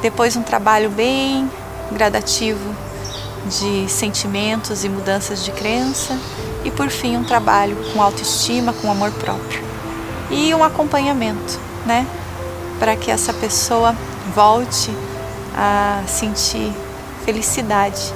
depois, 0.00 0.36
um 0.36 0.42
trabalho 0.42 0.90
bem 0.90 1.48
gradativo 1.92 2.74
de 3.46 3.88
sentimentos 3.88 4.84
e 4.84 4.88
mudanças 4.88 5.44
de 5.44 5.52
crença, 5.52 6.18
e 6.64 6.70
por 6.70 6.90
fim, 6.90 7.16
um 7.16 7.24
trabalho 7.24 7.76
com 7.92 8.02
autoestima, 8.02 8.72
com 8.72 8.90
amor 8.90 9.10
próprio 9.12 9.62
e 10.32 10.54
um 10.54 10.64
acompanhamento, 10.64 11.60
né? 11.84 12.06
Para 12.78 12.96
que 12.96 13.10
essa 13.10 13.32
pessoa 13.32 13.94
volte 14.34 14.90
a 15.56 16.02
sentir 16.06 16.72
felicidade, 17.24 18.12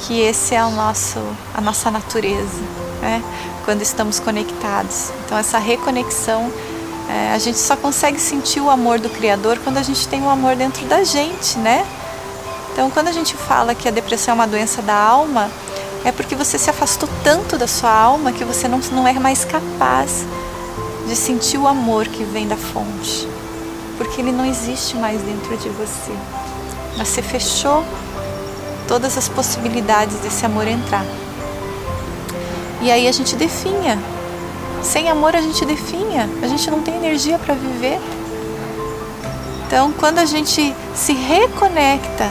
que 0.00 0.20
esse 0.20 0.54
é 0.54 0.64
o 0.64 0.70
nosso, 0.70 1.20
a 1.54 1.60
nossa 1.60 1.90
natureza, 1.90 2.60
né? 3.00 3.22
quando 3.64 3.82
estamos 3.82 4.18
conectados. 4.18 5.10
Então 5.24 5.38
essa 5.38 5.58
reconexão, 5.58 6.52
é, 7.08 7.32
a 7.32 7.38
gente 7.38 7.58
só 7.58 7.76
consegue 7.76 8.20
sentir 8.20 8.60
o 8.60 8.68
amor 8.68 8.98
do 8.98 9.08
Criador 9.08 9.58
quando 9.62 9.78
a 9.78 9.82
gente 9.82 10.06
tem 10.08 10.22
o 10.22 10.28
amor 10.28 10.56
dentro 10.56 10.84
da 10.86 11.04
gente, 11.04 11.58
né? 11.58 11.86
Então 12.72 12.90
quando 12.90 13.08
a 13.08 13.12
gente 13.12 13.36
fala 13.36 13.74
que 13.74 13.86
a 13.86 13.90
depressão 13.90 14.32
é 14.32 14.34
uma 14.34 14.46
doença 14.46 14.82
da 14.82 14.94
alma, 14.94 15.50
é 16.04 16.10
porque 16.10 16.34
você 16.34 16.58
se 16.58 16.68
afastou 16.68 17.08
tanto 17.22 17.56
da 17.56 17.68
sua 17.68 17.92
alma 17.92 18.32
que 18.32 18.44
você 18.44 18.66
não, 18.66 18.80
não 18.90 19.06
é 19.06 19.12
mais 19.14 19.44
capaz 19.44 20.24
de 21.06 21.14
sentir 21.14 21.58
o 21.58 21.68
amor 21.68 22.06
que 22.06 22.24
vem 22.24 22.48
da 22.48 22.56
fonte 22.56 23.31
porque 24.02 24.20
ele 24.20 24.32
não 24.32 24.44
existe 24.44 24.96
mais 24.96 25.22
dentro 25.22 25.56
de 25.56 25.68
você. 25.68 26.12
Você 26.98 27.22
fechou 27.22 27.84
todas 28.88 29.16
as 29.16 29.28
possibilidades 29.28 30.16
desse 30.18 30.44
amor 30.44 30.66
entrar. 30.66 31.04
E 32.80 32.90
aí 32.90 33.06
a 33.06 33.12
gente 33.12 33.36
definha. 33.36 33.96
Sem 34.82 35.08
amor 35.08 35.36
a 35.36 35.40
gente 35.40 35.64
definha. 35.64 36.28
A 36.42 36.48
gente 36.48 36.68
não 36.68 36.82
tem 36.82 36.96
energia 36.96 37.38
para 37.38 37.54
viver. 37.54 38.00
Então, 39.66 39.92
quando 39.92 40.18
a 40.18 40.24
gente 40.24 40.74
se 40.96 41.12
reconecta 41.12 42.28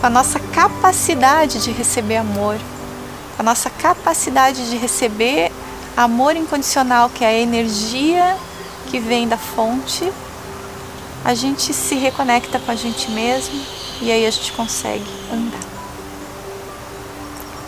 com 0.00 0.06
a 0.06 0.10
nossa 0.10 0.38
capacidade 0.38 1.62
de 1.62 1.70
receber 1.72 2.16
amor, 2.16 2.56
a 3.38 3.42
nossa 3.42 3.70
capacidade 3.70 4.68
de 4.68 4.76
receber 4.76 5.50
amor 5.96 6.36
incondicional, 6.36 7.08
que 7.08 7.24
é 7.24 7.28
a 7.28 7.32
energia 7.32 8.36
que 8.90 8.98
vem 9.00 9.26
da 9.26 9.38
fonte, 9.38 10.12
a 11.24 11.34
gente 11.34 11.72
se 11.72 11.94
reconecta 11.94 12.58
com 12.58 12.70
a 12.70 12.74
gente 12.74 13.10
mesmo 13.10 13.58
e 14.02 14.12
aí 14.12 14.26
a 14.26 14.30
gente 14.30 14.52
consegue 14.52 15.06
andar. 15.32 15.60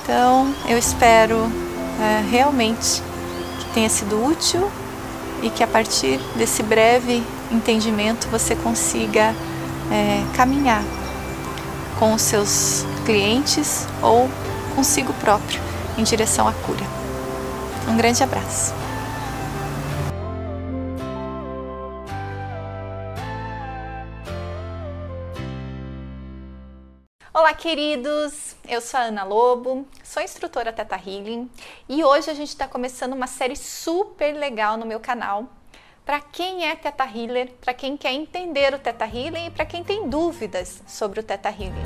Então, 0.03 0.55
eu 0.69 0.77
espero 0.77 1.51
é, 2.01 2.25
realmente 2.31 3.03
que 3.59 3.75
tenha 3.75 3.89
sido 3.89 4.23
útil 4.25 4.71
e 5.43 5.51
que 5.51 5.63
a 5.63 5.67
partir 5.67 6.21
desse 6.37 6.63
breve 6.63 7.23
entendimento 7.51 8.29
você 8.29 8.55
consiga 8.55 9.35
é, 9.91 10.23
caminhar 10.37 10.83
com 11.99 12.13
os 12.13 12.23
seus 12.23 12.85
clientes 13.05 13.87
ou 14.03 14.29
consigo 14.75 15.13
próprio 15.15 15.61
em 15.97 16.05
direção 16.05 16.47
à 16.47 16.53
cura. 16.53 16.85
Um 17.89 17.97
grande 17.97 18.23
abraço. 18.23 18.86
Olá, 27.47 27.55
queridos! 27.55 28.57
Eu 28.69 28.81
sou 28.81 28.99
a 28.99 29.05
Ana 29.05 29.23
Lobo, 29.23 29.87
sou 30.03 30.21
instrutora 30.21 30.73
Teta 30.73 30.97
Healing 30.97 31.49
e 31.89 32.03
hoje 32.03 32.29
a 32.29 32.35
gente 32.35 32.49
está 32.49 32.67
começando 32.67 33.13
uma 33.13 33.29
série 33.29 33.55
super 33.55 34.35
legal 34.35 34.77
no 34.77 34.85
meu 34.85 34.99
canal 34.99 35.47
para 36.05 36.21
quem 36.21 36.69
é 36.69 36.75
Teta 36.75 37.05
Healer, 37.05 37.53
para 37.61 37.73
quem 37.73 37.97
quer 37.97 38.13
entender 38.13 38.75
o 38.75 38.81
Teta 38.81 39.05
Healing 39.05 39.47
e 39.47 39.51
para 39.53 39.65
quem 39.65 39.85
tem 39.85 40.09
dúvidas 40.09 40.83
sobre 40.89 41.21
o 41.21 41.23
Teta 41.23 41.49
Healing. 41.49 41.85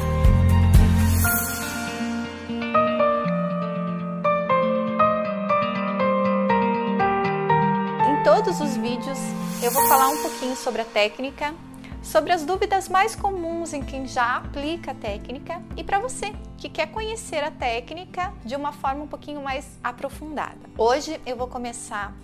Em 8.09 8.25
todos 8.25 8.59
os 8.62 8.79
vídeos 8.79 9.18
eu 9.62 9.70
vou 9.73 9.87
falar 9.88 10.09
um 10.09 10.23
pouquinho 10.23 10.57
sobre 10.57 10.81
a 10.81 10.87
técnica 10.87 11.55
sobre 12.03 12.33
as 12.33 12.45
dúvidas 12.45 12.89
mais 12.89 13.15
comuns 13.15 13.73
em 13.73 13.83
quem 13.83 14.07
já 14.07 14.37
aplica 14.37 14.93
a 14.93 14.95
técnica 14.95 15.63
e 15.77 15.85
para 15.85 15.99
você 15.99 16.33
que 16.57 16.69
quer 16.69 16.91
conhecer 16.91 17.45
a 17.45 17.51
técnica 17.51 18.33
de 18.45 18.57
uma 18.57 18.73
forma 18.73 19.05
um 19.05 19.07
pouquinho 19.07 19.43
mais 19.43 19.79
aprofundada. 19.83 20.59
Hoje 20.79 21.21
eu 21.27 21.37
vou 21.37 21.47
começar 21.47 22.15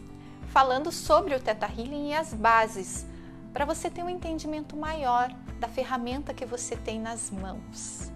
falando 0.49 0.91
sobre 0.91 1.35
o 1.35 1.41
Theta 1.41 1.67
Healing 1.67 2.11
e 2.11 2.15
as 2.15 2.33
bases 2.33 3.07
para 3.53 3.65
você 3.65 3.91
ter 3.91 4.03
um 4.03 4.09
entendimento 4.09 4.77
maior 4.77 5.31
da 5.61 5.69
ferramenta 5.69 6.35
que 6.35 6.47
você 6.47 6.77
tem 6.77 6.99
nas 7.01 7.31
mãos. 7.31 8.11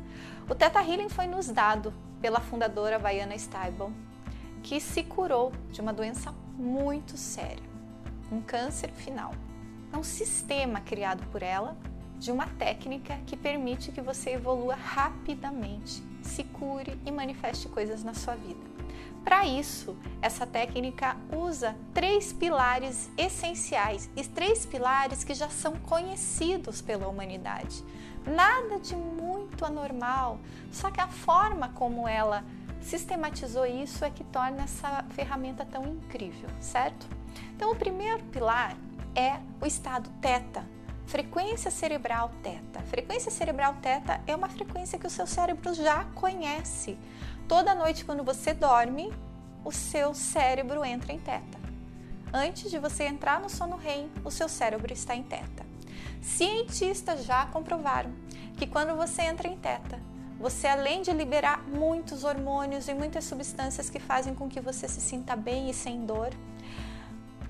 O 0.48 0.54
Theta 0.54 0.80
Healing 0.80 1.08
foi 1.08 1.26
nos 1.26 1.48
dado 1.48 1.92
pela 2.20 2.40
fundadora 2.40 2.98
Baiana 2.98 3.34
Stable, 3.34 3.94
que 4.62 4.80
se 4.80 5.02
curou 5.02 5.52
de 5.70 5.80
uma 5.80 5.92
doença 5.92 6.34
muito 6.56 7.16
séria, 7.16 7.62
um 8.30 8.40
câncer 8.40 8.90
final. 8.92 9.32
É 9.92 9.96
um 9.96 10.02
sistema 10.02 10.80
criado 10.80 11.24
por 11.30 11.42
ela 11.42 11.76
de 12.18 12.30
uma 12.30 12.46
técnica 12.46 13.18
que 13.26 13.36
permite 13.36 13.90
que 13.92 14.00
você 14.00 14.30
evolua 14.30 14.74
rapidamente, 14.74 16.02
se 16.22 16.44
cure 16.44 16.98
e 17.06 17.10
manifeste 17.10 17.68
coisas 17.68 18.04
na 18.04 18.12
sua 18.12 18.34
vida. 18.34 18.70
Para 19.24 19.46
isso, 19.46 19.96
essa 20.22 20.46
técnica 20.46 21.16
usa 21.34 21.76
três 21.92 22.32
pilares 22.32 23.10
essenciais 23.16 24.08
e 24.16 24.24
três 24.24 24.64
pilares 24.64 25.24
que 25.24 25.34
já 25.34 25.48
são 25.48 25.76
conhecidos 25.76 26.80
pela 26.80 27.08
humanidade. 27.08 27.84
Nada 28.26 28.78
de 28.78 28.94
muito 28.96 29.64
anormal, 29.64 30.38
só 30.70 30.90
que 30.90 31.00
a 31.00 31.08
forma 31.08 31.70
como 31.70 32.06
ela 32.06 32.44
sistematizou 32.80 33.66
isso 33.66 34.04
é 34.04 34.10
que 34.10 34.24
torna 34.24 34.64
essa 34.64 35.04
ferramenta 35.10 35.64
tão 35.64 35.86
incrível, 35.86 36.48
certo? 36.60 37.06
Então, 37.54 37.72
o 37.72 37.76
primeiro 37.76 38.22
pilar 38.24 38.76
é 39.20 39.38
o 39.60 39.66
estado 39.66 40.08
teta, 40.22 40.64
frequência 41.06 41.70
cerebral 41.70 42.30
teta. 42.42 42.80
Frequência 42.88 43.30
cerebral 43.30 43.74
teta 43.82 44.20
é 44.26 44.34
uma 44.34 44.48
frequência 44.48 44.98
que 44.98 45.06
o 45.06 45.10
seu 45.10 45.26
cérebro 45.26 45.74
já 45.74 46.04
conhece. 46.14 46.98
Toda 47.46 47.74
noite, 47.74 48.04
quando 48.04 48.24
você 48.24 48.54
dorme, 48.54 49.12
o 49.62 49.70
seu 49.70 50.14
cérebro 50.14 50.82
entra 50.84 51.12
em 51.12 51.18
teta. 51.18 51.58
Antes 52.32 52.70
de 52.70 52.78
você 52.78 53.04
entrar 53.04 53.40
no 53.40 53.50
sono 53.50 53.76
REM, 53.76 54.08
o 54.24 54.30
seu 54.30 54.48
cérebro 54.48 54.92
está 54.92 55.14
em 55.14 55.22
teta. 55.22 55.66
Cientistas 56.22 57.24
já 57.24 57.44
comprovaram 57.46 58.12
que 58.56 58.66
quando 58.66 58.96
você 58.96 59.22
entra 59.22 59.48
em 59.48 59.56
teta, 59.56 60.00
você 60.38 60.66
além 60.66 61.02
de 61.02 61.12
liberar 61.12 61.62
muitos 61.68 62.24
hormônios 62.24 62.88
e 62.88 62.94
muitas 62.94 63.24
substâncias 63.24 63.90
que 63.90 63.98
fazem 63.98 64.34
com 64.34 64.48
que 64.48 64.60
você 64.60 64.88
se 64.88 65.00
sinta 65.00 65.36
bem 65.36 65.68
e 65.68 65.74
sem 65.74 66.06
dor, 66.06 66.30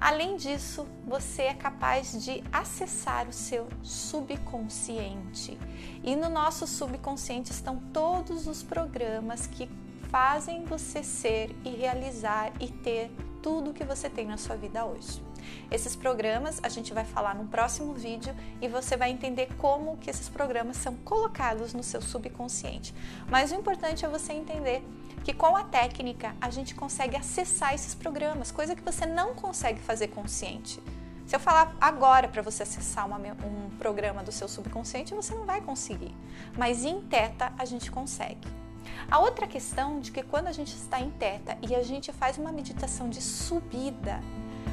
além 0.01 0.37
disso, 0.37 0.87
você 1.07 1.43
é 1.43 1.55
capaz 1.55 2.25
de 2.25 2.43
acessar 2.53 3.29
o 3.29 3.33
seu 3.33 3.69
subconsciente. 3.83 5.59
E 6.03 6.17
no 6.17 6.29
nosso 6.29 6.67
subconsciente 6.67 7.53
estão 7.53 7.77
todos 7.93 8.47
os 8.47 8.63
programas 8.63 9.47
que 9.47 9.69
fazem 10.11 10.65
você 10.65 11.03
ser 11.03 11.55
e 11.65 11.71
realizar 11.71 12.53
e 12.59 12.69
ter 12.69 13.11
tudo 13.43 13.73
que 13.73 13.85
você 13.85 14.11
tem 14.11 14.27
na 14.27 14.37
sua 14.37 14.57
vida 14.57 14.85
hoje. 14.85 15.23
Esses 15.71 15.97
programas 15.97 16.61
a 16.63 16.69
gente 16.69 16.93
vai 16.93 17.05
falar 17.05 17.35
no 17.35 17.47
próximo 17.47 17.95
vídeo 17.95 18.35
e 18.61 18.69
você 18.69 18.97
vai 18.97 19.11
entender 19.11 19.49
como 19.57 19.97
que 19.97 20.11
esses 20.11 20.29
programas 20.29 20.77
são 20.77 20.95
colocados 20.97 21.73
no 21.73 21.83
seu 21.83 22.03
subconsciente. 22.03 22.95
Mas 23.29 23.53
o 23.53 23.55
importante 23.55 24.05
é 24.05 24.09
você 24.09 24.33
entender 24.33 24.85
que 25.25 25.33
com 25.33 25.57
a 25.57 25.65
técnica 25.65 26.35
a 26.41 26.51
gente 26.51 26.75
consegue 26.75 27.17
acessar 27.17 27.75
esses 27.75 27.95
programas, 27.95 28.51
coisa 28.51 28.75
que 28.75 28.83
você 28.83 29.07
não 29.07 29.35
consegue 29.35 29.81
fazer 29.81 30.09
consciente. 30.09 30.83
Se 31.27 31.37
eu 31.37 31.41
falar 31.41 31.77
agora 31.81 32.27
para 32.27 32.43
você 32.43 32.65
acessar 32.65 33.07
uma, 33.07 33.17
um 33.19 33.71
programa 33.79 34.23
do 34.23 34.33
seu 34.33 34.49
subconsciente, 34.49 35.15
você 35.15 35.33
não 35.35 35.45
vai 35.45 35.61
conseguir. 35.61 36.13
Mas 36.59 36.85
em 36.85 37.01
teta 37.03 37.53
a 37.57 37.65
gente 37.65 37.91
consegue. 37.91 38.49
A 39.09 39.21
outra 39.21 39.47
questão 39.47 40.01
de 40.01 40.11
que 40.11 40.23
quando 40.23 40.49
a 40.49 40.53
gente 40.53 40.75
está 40.75 41.01
em 41.01 41.11
teta 41.11 41.57
e 41.63 41.75
a 41.75 41.83
gente 41.83 42.13
faz 42.13 42.37
uma 42.37 42.51
meditação 42.51 43.09
de 43.09 43.23
subida, 43.23 44.21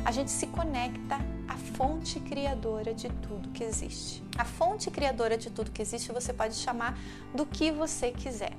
a 0.03 0.11
gente 0.11 0.31
se 0.31 0.47
conecta 0.47 1.17
à 1.47 1.55
fonte 1.75 2.19
criadora 2.19 2.93
de 2.93 3.09
tudo 3.09 3.49
que 3.49 3.63
existe. 3.63 4.23
A 4.37 4.45
fonte 4.45 4.89
criadora 4.89 5.37
de 5.37 5.49
tudo 5.49 5.71
que 5.71 5.81
existe 5.81 6.11
você 6.11 6.33
pode 6.33 6.55
chamar 6.55 6.97
do 7.33 7.45
que 7.45 7.71
você 7.71 8.11
quiser. 8.11 8.53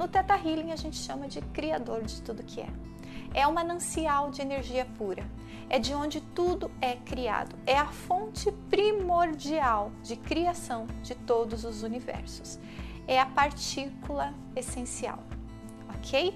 No 0.00 0.08
Teta 0.08 0.34
Healing 0.34 0.72
a 0.72 0.76
gente 0.76 0.96
chama 0.96 1.28
de 1.28 1.42
criador 1.42 2.02
de 2.02 2.22
tudo 2.22 2.42
que 2.42 2.62
é. 2.62 2.70
É 3.34 3.46
um 3.46 3.52
manancial 3.52 4.30
de 4.30 4.40
energia 4.40 4.86
pura. 4.96 5.22
É 5.68 5.78
de 5.78 5.92
onde 5.92 6.22
tudo 6.22 6.70
é 6.80 6.96
criado. 6.96 7.54
É 7.66 7.76
a 7.76 7.84
fonte 7.84 8.50
primordial 8.70 9.92
de 10.02 10.16
criação 10.16 10.86
de 11.02 11.14
todos 11.14 11.66
os 11.66 11.82
universos. 11.82 12.58
É 13.06 13.20
a 13.20 13.26
partícula 13.26 14.32
essencial. 14.56 15.18
OK? 15.94 16.34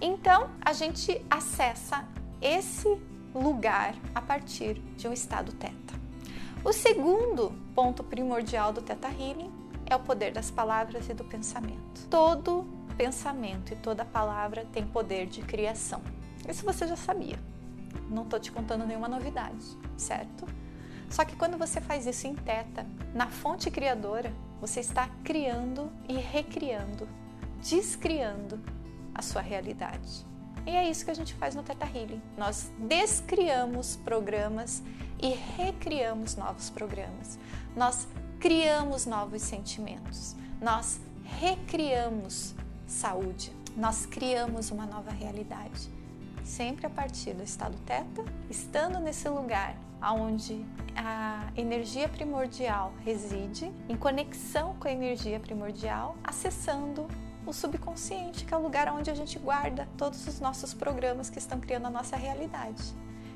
Então, 0.00 0.50
a 0.60 0.72
gente 0.72 1.24
acessa 1.30 2.04
esse 2.42 3.00
lugar 3.32 3.94
a 4.16 4.20
partir 4.20 4.80
de 4.96 5.06
um 5.06 5.12
estado 5.12 5.52
teta. 5.52 5.94
O 6.64 6.72
segundo 6.72 7.52
ponto 7.72 8.02
primordial 8.02 8.72
do 8.72 8.82
Teta 8.82 9.06
Healing 9.06 9.52
é 9.88 9.94
o 9.94 10.00
poder 10.00 10.32
das 10.32 10.50
palavras 10.50 11.08
e 11.08 11.14
do 11.14 11.22
pensamento. 11.22 12.08
Todo 12.10 12.75
pensamento 12.96 13.72
e 13.72 13.76
toda 13.76 14.04
palavra 14.04 14.66
tem 14.72 14.86
poder 14.86 15.26
de 15.26 15.42
criação. 15.42 16.02
Isso 16.48 16.64
você 16.64 16.86
já 16.86 16.96
sabia. 16.96 17.38
Não 18.08 18.22
estou 18.22 18.38
te 18.38 18.52
contando 18.52 18.86
nenhuma 18.86 19.08
novidade, 19.08 19.64
certo? 19.96 20.46
Só 21.10 21.24
que 21.24 21.36
quando 21.36 21.56
você 21.56 21.80
faz 21.80 22.06
isso 22.06 22.26
em 22.26 22.34
teta, 22.34 22.86
na 23.14 23.28
fonte 23.28 23.70
criadora, 23.70 24.32
você 24.60 24.80
está 24.80 25.08
criando 25.22 25.90
e 26.08 26.14
recriando, 26.14 27.08
descriando 27.60 28.60
a 29.14 29.22
sua 29.22 29.40
realidade. 29.40 30.26
E 30.66 30.70
é 30.70 30.88
isso 30.90 31.04
que 31.04 31.10
a 31.10 31.14
gente 31.14 31.32
faz 31.34 31.54
no 31.54 31.62
Teta 31.62 31.86
Healing. 31.86 32.20
Nós 32.36 32.72
descriamos 32.78 33.96
programas 33.96 34.82
e 35.22 35.28
recriamos 35.28 36.34
novos 36.34 36.70
programas. 36.70 37.38
Nós 37.76 38.08
criamos 38.40 39.06
novos 39.06 39.42
sentimentos. 39.42 40.34
Nós 40.60 41.00
recriamos 41.22 42.54
saúde. 42.86 43.52
Nós 43.76 44.06
criamos 44.06 44.70
uma 44.70 44.86
nova 44.86 45.10
realidade. 45.10 45.90
Sempre 46.44 46.86
a 46.86 46.90
partir 46.90 47.34
do 47.34 47.42
estado 47.42 47.76
Teta, 47.84 48.24
estando 48.48 48.98
nesse 49.00 49.28
lugar 49.28 49.76
onde 50.02 50.64
a 50.94 51.50
energia 51.56 52.08
primordial 52.08 52.92
reside, 53.04 53.72
em 53.88 53.96
conexão 53.96 54.74
com 54.76 54.86
a 54.86 54.92
energia 54.92 55.40
primordial, 55.40 56.16
acessando 56.22 57.08
o 57.44 57.52
subconsciente, 57.52 58.44
que 58.44 58.52
é 58.52 58.56
o 58.56 58.62
lugar 58.62 58.88
onde 58.92 59.10
a 59.10 59.14
gente 59.14 59.38
guarda 59.38 59.88
todos 59.96 60.26
os 60.26 60.40
nossos 60.40 60.74
programas 60.74 61.30
que 61.30 61.38
estão 61.38 61.60
criando 61.60 61.86
a 61.86 61.90
nossa 61.90 62.16
realidade. 62.16 62.82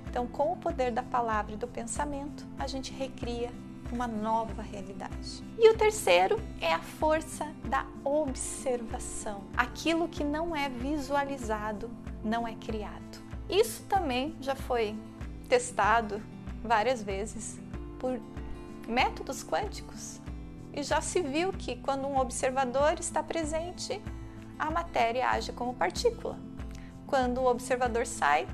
Então, 0.09 0.27
com 0.27 0.53
o 0.53 0.57
poder 0.57 0.91
da 0.91 1.03
palavra 1.03 1.55
e 1.55 1.57
do 1.57 1.69
pensamento, 1.69 2.45
a 2.59 2.67
gente 2.67 2.93
recria 2.93 3.51
uma 3.93 4.07
nova 4.07 4.63
realidade. 4.63 5.43
E 5.59 5.69
o 5.71 5.77
terceiro 5.77 6.41
é 6.61 6.73
a 6.73 6.81
força 6.81 7.47
da 7.65 7.87
observação. 8.05 9.43
Aquilo 9.57 10.09
que 10.09 10.25
não 10.25 10.55
é 10.55 10.69
visualizado 10.69 11.91
não 12.25 12.47
é 12.47 12.55
criado. 12.55 13.23
Isso 13.49 13.83
também 13.85 14.37
já 14.41 14.55
foi 14.55 14.97
testado 15.49 16.23
várias 16.63 17.03
vezes 17.03 17.59
por 17.99 18.21
métodos 18.87 19.43
quânticos 19.43 20.21
e 20.73 20.83
já 20.83 21.01
se 21.01 21.21
viu 21.21 21.53
que 21.53 21.77
quando 21.77 22.07
um 22.07 22.19
observador 22.19 22.95
está 23.01 23.23
presente, 23.23 24.01
a 24.59 24.71
matéria 24.71 25.31
age 25.31 25.53
como 25.53 25.75
partícula. 25.75 26.39
Quando 27.07 27.39
o 27.39 27.47
observador 27.47 28.07
sai, 28.07 28.47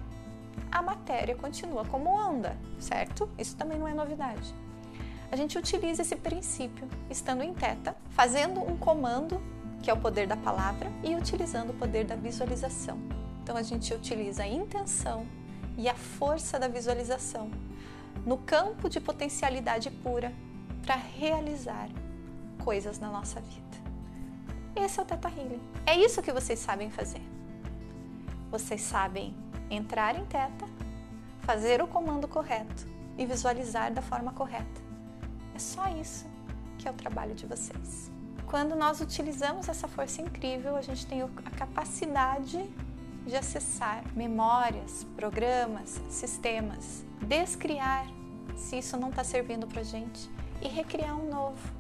a 0.70 0.80
matéria 0.80 1.34
continua 1.34 1.84
como 1.84 2.10
onda, 2.10 2.56
certo? 2.78 3.28
Isso 3.38 3.56
também 3.56 3.78
não 3.78 3.86
é 3.86 3.92
novidade. 3.92 4.54
A 5.30 5.36
gente 5.36 5.58
utiliza 5.58 6.02
esse 6.02 6.16
princípio 6.16 6.88
estando 7.10 7.42
em 7.42 7.52
teta, 7.52 7.96
fazendo 8.10 8.60
um 8.60 8.76
comando, 8.76 9.42
que 9.82 9.90
é 9.90 9.92
o 9.92 10.00
poder 10.00 10.26
da 10.26 10.36
palavra, 10.36 10.90
e 11.02 11.14
utilizando 11.14 11.70
o 11.70 11.74
poder 11.74 12.04
da 12.04 12.14
visualização. 12.14 12.98
Então 13.42 13.56
a 13.56 13.62
gente 13.62 13.92
utiliza 13.92 14.44
a 14.44 14.48
intenção 14.48 15.26
e 15.76 15.88
a 15.88 15.94
força 15.94 16.58
da 16.58 16.68
visualização 16.68 17.50
no 18.24 18.38
campo 18.38 18.88
de 18.88 19.00
potencialidade 19.00 19.90
pura 19.90 20.32
para 20.82 20.94
realizar 20.94 21.88
coisas 22.64 22.98
na 22.98 23.10
nossa 23.10 23.40
vida. 23.40 23.66
Esse 24.74 25.00
é 25.00 25.02
o 25.02 25.06
Teta 25.06 25.28
Healing. 25.28 25.60
É 25.86 25.96
isso 25.96 26.22
que 26.22 26.32
vocês 26.32 26.58
sabem 26.58 26.90
fazer. 26.90 27.22
Vocês 28.50 28.80
sabem 28.80 29.34
entrar 29.70 30.16
em 30.16 30.24
Teta, 30.24 30.66
fazer 31.42 31.82
o 31.82 31.86
comando 31.86 32.28
correto 32.28 32.86
e 33.16 33.24
visualizar 33.24 33.92
da 33.92 34.02
forma 34.02 34.32
correta. 34.32 34.85
É 35.56 35.58
só 35.58 35.88
isso 35.88 36.26
que 36.76 36.86
é 36.86 36.90
o 36.90 36.92
trabalho 36.94 37.34
de 37.34 37.46
vocês. 37.46 38.10
Quando 38.44 38.76
nós 38.76 39.00
utilizamos 39.00 39.70
essa 39.70 39.88
força 39.88 40.20
incrível, 40.20 40.76
a 40.76 40.82
gente 40.82 41.06
tem 41.06 41.22
a 41.22 41.28
capacidade 41.56 42.62
de 43.26 43.34
acessar 43.34 44.04
memórias, 44.14 45.04
programas, 45.16 45.98
sistemas, 46.10 47.02
descriar 47.22 48.06
se 48.54 48.76
isso 48.76 48.98
não 48.98 49.08
está 49.08 49.24
servindo 49.24 49.66
para 49.66 49.82
gente 49.82 50.30
e 50.60 50.68
recriar 50.68 51.18
um 51.18 51.30
novo 51.30 51.72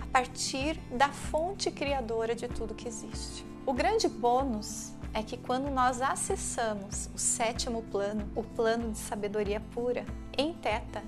a 0.00 0.06
partir 0.06 0.78
da 0.92 1.08
fonte 1.08 1.68
criadora 1.72 2.32
de 2.32 2.46
tudo 2.46 2.76
que 2.76 2.86
existe. 2.86 3.44
O 3.66 3.72
grande 3.72 4.08
bônus 4.08 4.92
é 5.12 5.20
que 5.20 5.36
quando 5.36 5.68
nós 5.68 6.00
acessamos 6.00 7.10
o 7.12 7.18
sétimo 7.18 7.82
plano, 7.90 8.30
o 8.36 8.44
plano 8.44 8.92
de 8.92 8.98
sabedoria 8.98 9.60
pura, 9.74 10.06
em 10.38 10.54
Teta, 10.54 11.02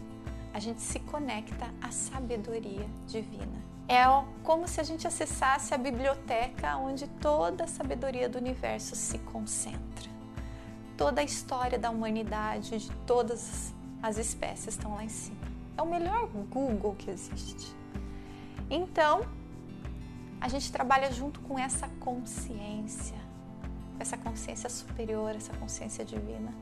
a 0.58 0.60
gente 0.60 0.82
se 0.82 0.98
conecta 0.98 1.72
à 1.80 1.92
sabedoria 1.92 2.84
divina. 3.06 3.62
É 3.86 4.02
como 4.42 4.66
se 4.66 4.80
a 4.80 4.82
gente 4.82 5.06
acessasse 5.06 5.72
a 5.72 5.78
biblioteca 5.78 6.76
onde 6.78 7.06
toda 7.06 7.62
a 7.62 7.66
sabedoria 7.68 8.28
do 8.28 8.38
universo 8.38 8.96
se 8.96 9.18
concentra. 9.20 10.10
Toda 10.96 11.20
a 11.20 11.24
história 11.24 11.78
da 11.78 11.90
humanidade, 11.90 12.76
de 12.76 12.90
todas 13.06 13.72
as 14.02 14.18
espécies 14.18 14.74
estão 14.74 14.96
lá 14.96 15.04
em 15.04 15.08
cima. 15.08 15.38
É 15.76 15.80
o 15.80 15.86
melhor 15.86 16.26
Google 16.26 16.96
que 16.96 17.08
existe. 17.08 17.72
Então, 18.68 19.28
a 20.40 20.48
gente 20.48 20.72
trabalha 20.72 21.12
junto 21.12 21.38
com 21.38 21.56
essa 21.56 21.86
consciência, 22.00 23.16
essa 24.00 24.16
consciência 24.16 24.68
superior, 24.68 25.36
essa 25.36 25.52
consciência 25.54 26.04
divina, 26.04 26.52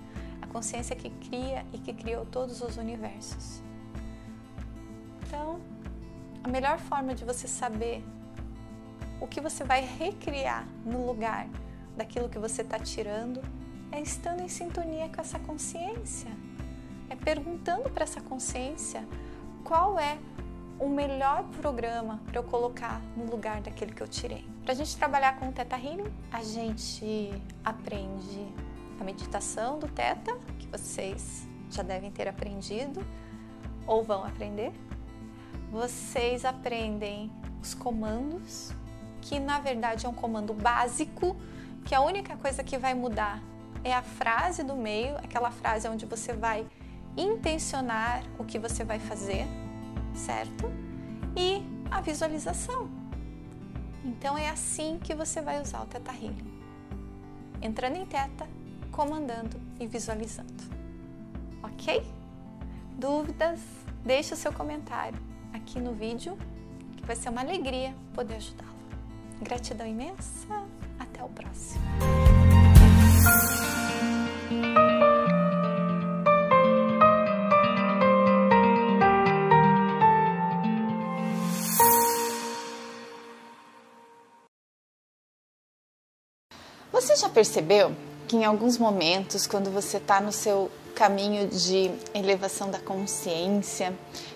a 0.43 0.47
consciência 0.47 0.95
que 0.95 1.09
cria 1.09 1.65
e 1.73 1.79
que 1.79 1.95
criou 1.95 2.27
todos 2.27 2.61
os 2.61 2.77
universos. 2.77 3.65
Então, 5.27 5.61
a 6.45 6.49
melhor 6.49 6.79
forma 6.79 7.15
de 7.15 7.25
você 7.25 7.49
saber 7.49 8.05
o 9.21 9.27
que 9.27 9.41
você 9.41 9.65
vai 9.65 9.81
recriar 9.81 10.67
no 10.85 11.05
lugar 11.05 11.49
daquilo 11.97 12.29
que 12.29 12.39
você 12.39 12.63
está 12.63 12.79
tirando 12.79 13.43
é 13.91 14.01
estando 14.01 14.41
em 14.41 14.49
sintonia 14.49 15.09
com 15.09 15.21
essa 15.21 15.39
consciência. 15.39 16.31
É 17.11 17.17
perguntando 17.17 17.91
para 17.91 18.05
essa 18.05 18.21
consciência 18.21 19.05
qual 19.65 19.99
é 19.99 20.19
o 20.79 20.89
melhor 20.89 21.45
programa 21.61 22.21
para 22.27 22.39
eu 22.39 22.45
colocar 22.45 23.01
no 23.17 23.25
lugar 23.25 23.61
daquele 23.63 23.93
que 23.93 24.03
eu 24.03 24.09
tirei. 24.09 24.47
Para 24.63 24.73
a 24.73 24.77
gente 24.77 24.97
trabalhar 24.97 25.39
com 25.39 25.49
o 25.49 25.53
Teta 25.53 25.77
Healing, 25.77 26.13
a 26.31 26.43
gente 26.43 27.31
aprende 27.65 28.47
a 29.01 29.05
meditação 29.05 29.79
do 29.79 29.89
Teta, 29.89 30.37
que 30.59 30.67
vocês 30.67 31.47
já 31.71 31.83
devem 31.83 32.11
ter 32.11 32.29
aprendido 32.29 33.05
ou 33.87 34.05
vão 34.05 34.25
aprender. 34.25 34.73
Vocês 35.71 36.45
aprendem 36.45 37.31
os 37.61 37.75
comandos, 37.75 38.73
que 39.21 39.41
na 39.41 39.59
verdade 39.59 40.07
é 40.07 40.09
um 40.09 40.15
comando 40.15 40.55
básico, 40.55 41.37
que 41.85 41.95
a 41.95 42.01
única 42.01 42.37
coisa 42.37 42.63
que 42.63 42.79
vai 42.79 42.95
mudar 42.95 43.43
é 43.83 43.93
a 43.93 44.03
frase 44.03 44.63
do 44.63 44.77
meio, 44.77 45.17
aquela 45.19 45.51
frase 45.51 45.89
onde 45.89 46.07
você 46.07 46.33
vai 46.33 46.67
intencionar 47.17 48.23
o 48.39 48.45
que 48.45 48.59
você 48.59 48.85
vai 48.85 48.99
fazer, 48.99 49.47
certo? 50.15 50.71
E 51.37 51.63
a 51.91 52.01
visualização. 52.01 52.89
Então 54.05 54.39
é 54.39 54.49
assim 54.49 54.99
que 55.03 55.15
você 55.15 55.41
vai 55.41 55.61
usar 55.61 55.83
o 55.83 55.87
Teta 55.87 56.13
Healing. 56.13 56.61
Entrando 57.61 57.97
em 57.97 58.07
Teta, 58.07 58.47
comandando 58.93 59.61
e 59.81 59.87
visualizando. 59.87 60.65
Ok? 61.63 62.07
Dúvidas? 62.97 63.61
Deixe 64.05 64.33
o 64.33 64.37
seu 64.37 64.53
comentário 64.53 65.26
aqui 65.57 65.81
no 65.81 65.93
vídeo, 65.93 66.37
que 66.97 67.05
vai 67.05 67.17
ser 67.17 67.31
uma 67.31 67.41
alegria 67.41 67.95
poder 68.15 68.37
ajudá-lo. 68.37 68.77
Gratidão 69.41 69.87
imensa. 69.87 70.47
Até 70.99 71.23
o 71.23 71.29
próximo. 71.29 71.83
Você 86.93 87.15
já 87.17 87.29
percebeu 87.29 87.95
que 88.27 88.37
em 88.37 88.45
alguns 88.45 88.79
momentos, 88.79 89.47
quando 89.47 89.71
você 89.71 89.99
está 89.99 90.21
no 90.21 90.33
seu 90.33 90.71
caminho 90.97 91.47
de 91.47 91.91
elevação 92.15 92.71
da 92.71 92.79
consciência, 92.79 93.93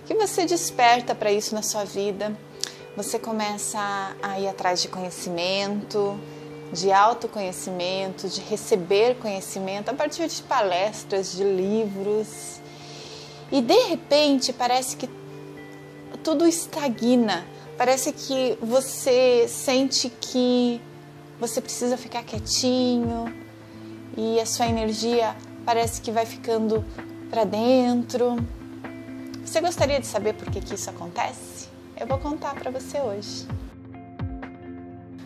que 0.06 0.14
você 0.14 0.44
desperta 0.44 1.14
para 1.14 1.32
isso 1.32 1.54
na 1.54 1.62
sua 1.62 1.84
vida, 1.84 2.36
você 2.94 3.18
começa 3.18 4.14
a 4.22 4.38
ir 4.38 4.46
atrás 4.46 4.82
de 4.82 4.88
conhecimento, 4.88 6.20
de 6.70 6.92
autoconhecimento, 6.92 8.28
de 8.28 8.42
receber 8.42 9.16
conhecimento 9.16 9.88
a 9.88 9.94
partir 9.94 10.28
de 10.28 10.42
palestras, 10.42 11.32
de 11.32 11.44
livros. 11.44 12.61
E 13.50 13.62
de 13.62 13.88
repente 13.88 14.52
parece 14.52 14.96
que 14.96 15.08
tudo 16.22 16.46
estagna, 16.46 17.46
parece 17.78 18.12
que 18.12 18.58
você 18.61 19.46
sente 19.48 20.12
que 20.20 20.78
você 21.40 21.62
precisa 21.62 21.96
ficar 21.96 22.22
quietinho 22.22 23.34
e 24.14 24.38
a 24.38 24.44
sua 24.44 24.66
energia 24.66 25.34
parece 25.64 26.00
que 26.00 26.11
vai 26.11 26.26
ficando 26.26 26.84
para 27.30 27.44
dentro. 27.44 28.36
Você 29.44 29.61
gostaria 29.61 30.00
de 30.00 30.06
saber 30.06 30.34
por 30.34 30.50
que, 30.50 30.61
que 30.61 30.74
isso 30.74 30.90
acontece? 30.90 31.68
Eu 31.98 32.06
vou 32.06 32.18
contar 32.18 32.54
para 32.54 32.70
você 32.70 32.98
hoje. 33.00 33.46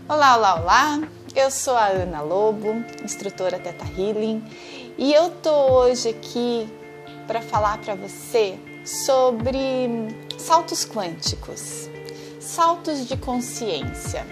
Olá, 0.09 0.37
olá, 0.37 0.61
olá! 0.61 1.01
Eu 1.35 1.51
sou 1.51 1.77
a 1.77 1.87
Ana 1.87 2.21
Lobo, 2.21 2.85
instrutora 3.03 3.59
Teta 3.59 3.85
Healing, 3.85 4.45
e 4.97 5.13
eu 5.13 5.31
tô 5.31 5.51
hoje 5.51 6.11
aqui 6.11 6.69
para 7.27 7.41
falar 7.41 7.79
para 7.79 7.95
você 7.95 8.59
sobre 8.85 9.59
saltos 10.39 10.85
quânticos, 10.85 11.89
saltos 12.39 13.09
de 13.09 13.17
consciência. 13.17 14.25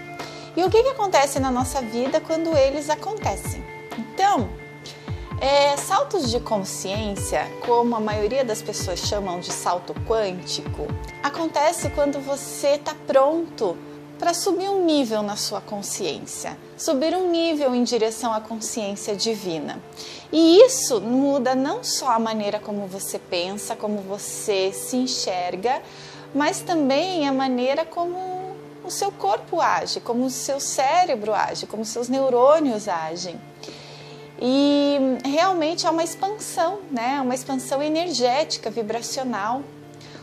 E 0.56 0.62
o 0.62 0.70
que, 0.70 0.82
que 0.82 0.90
acontece 0.90 1.40
na 1.40 1.50
nossa 1.50 1.80
vida 1.80 2.20
quando 2.20 2.56
eles 2.56 2.90
acontecem? 2.90 3.64
Então, 3.98 4.48
é, 5.42 5.76
saltos 5.76 6.30
de 6.30 6.38
consciência, 6.38 7.44
como 7.66 7.96
a 7.96 8.00
maioria 8.00 8.44
das 8.44 8.62
pessoas 8.62 9.00
chamam 9.00 9.40
de 9.40 9.52
salto 9.52 9.92
quântico, 10.06 10.86
acontece 11.20 11.90
quando 11.90 12.20
você 12.20 12.76
está 12.76 12.94
pronto 13.08 13.76
para 14.20 14.32
subir 14.34 14.68
um 14.68 14.84
nível 14.84 15.20
na 15.20 15.34
sua 15.34 15.60
consciência, 15.60 16.56
subir 16.76 17.12
um 17.16 17.28
nível 17.28 17.74
em 17.74 17.82
direção 17.82 18.32
à 18.32 18.40
consciência 18.40 19.16
divina. 19.16 19.82
E 20.30 20.64
isso 20.64 21.00
muda 21.00 21.56
não 21.56 21.82
só 21.82 22.10
a 22.10 22.20
maneira 22.20 22.60
como 22.60 22.86
você 22.86 23.18
pensa, 23.18 23.74
como 23.74 23.98
você 23.98 24.70
se 24.72 24.96
enxerga, 24.96 25.82
mas 26.32 26.60
também 26.60 27.26
a 27.26 27.32
maneira 27.32 27.84
como 27.84 28.54
o 28.84 28.90
seu 28.92 29.10
corpo 29.10 29.60
age, 29.60 29.98
como 29.98 30.24
o 30.24 30.30
seu 30.30 30.60
cérebro 30.60 31.34
age, 31.34 31.66
como 31.66 31.82
os 31.82 31.88
seus 31.88 32.08
neurônios 32.08 32.86
agem. 32.86 33.40
E 34.44 34.98
realmente 35.24 35.86
é 35.86 35.90
uma 35.90 36.02
expansão, 36.02 36.80
né? 36.90 37.20
Uma 37.20 37.32
expansão 37.32 37.80
energética, 37.80 38.72
vibracional. 38.72 39.62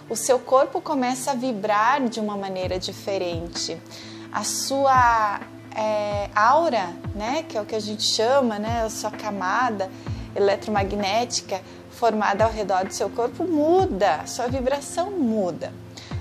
O 0.10 0.16
seu 0.18 0.38
corpo 0.38 0.82
começa 0.82 1.32
a 1.32 1.36
vibrar 1.36 2.06
de 2.10 2.20
uma 2.20 2.36
maneira 2.36 2.78
diferente. 2.78 3.82
A 4.30 4.44
sua 4.44 5.40
é, 5.74 6.30
aura, 6.36 6.90
né? 7.16 7.46
Que 7.48 7.58
é 7.58 7.62
o 7.62 7.66
que 7.66 7.76
a 7.76 7.80
gente 7.80 8.04
chama, 8.04 8.60
né? 8.60 8.84
A 8.84 8.90
sua 8.90 9.10
camada 9.10 9.90
eletromagnética 10.36 11.62
formada 11.90 12.44
ao 12.44 12.52
redor 12.52 12.86
do 12.86 12.94
seu 12.94 13.10
corpo 13.10 13.46
muda, 13.46 14.28
sua 14.28 14.48
vibração 14.48 15.12
muda. 15.12 15.72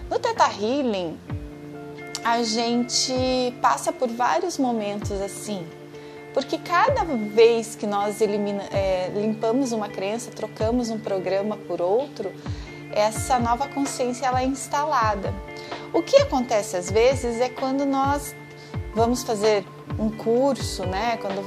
No 0.09 0.21
Teta 0.21 0.47
Healing, 0.47 1.19
a 2.25 2.45
gente 2.45 3.53
passa 3.61 3.93
por 3.93 4.09
vários 4.09 4.57
momentos 4.57 5.21
assim, 5.21 5.67
porque 6.39 6.57
cada 6.57 7.03
vez 7.03 7.75
que 7.75 7.85
nós 7.85 8.21
elimina, 8.21 8.63
é, 8.71 9.11
limpamos 9.13 9.73
uma 9.73 9.89
crença, 9.89 10.31
trocamos 10.31 10.89
um 10.89 10.97
programa 10.97 11.57
por 11.57 11.83
outro, 11.83 12.33
essa 12.93 13.41
nova 13.41 13.67
consciência 13.67 14.25
ela 14.25 14.41
é 14.41 14.45
instalada. 14.45 15.35
O 15.93 16.01
que 16.01 16.17
acontece 16.19 16.77
às 16.77 16.89
vezes 16.89 17.41
é 17.41 17.49
quando 17.49 17.85
nós 17.85 18.37
vamos 18.95 19.25
fazer 19.25 19.65
um 19.99 20.11
curso, 20.11 20.87
né? 20.87 21.17
Quando 21.17 21.43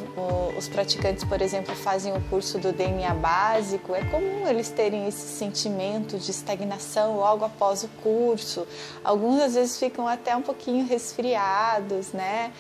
os 0.58 0.68
praticantes, 0.68 1.24
por 1.24 1.42
exemplo, 1.42 1.74
fazem 1.74 2.14
o 2.14 2.20
curso 2.24 2.60
do 2.60 2.74
DNA 2.74 3.14
básico, 3.14 3.96
é 3.96 4.04
comum 4.04 4.46
eles 4.46 4.70
terem 4.72 5.08
esse 5.08 5.38
sentimento 5.38 6.18
de 6.18 6.32
estagnação 6.32 7.16
logo 7.16 7.46
após 7.46 7.82
o 7.84 7.88
curso. 8.04 8.68
Alguns 9.06 9.42
às 9.42 9.54
vezes 9.54 9.80
ficam 9.80 10.06
até 10.06 10.36
um 10.36 10.42
pouquinho 10.42 10.86
resfriados, 10.86 12.12
né? 12.12 12.52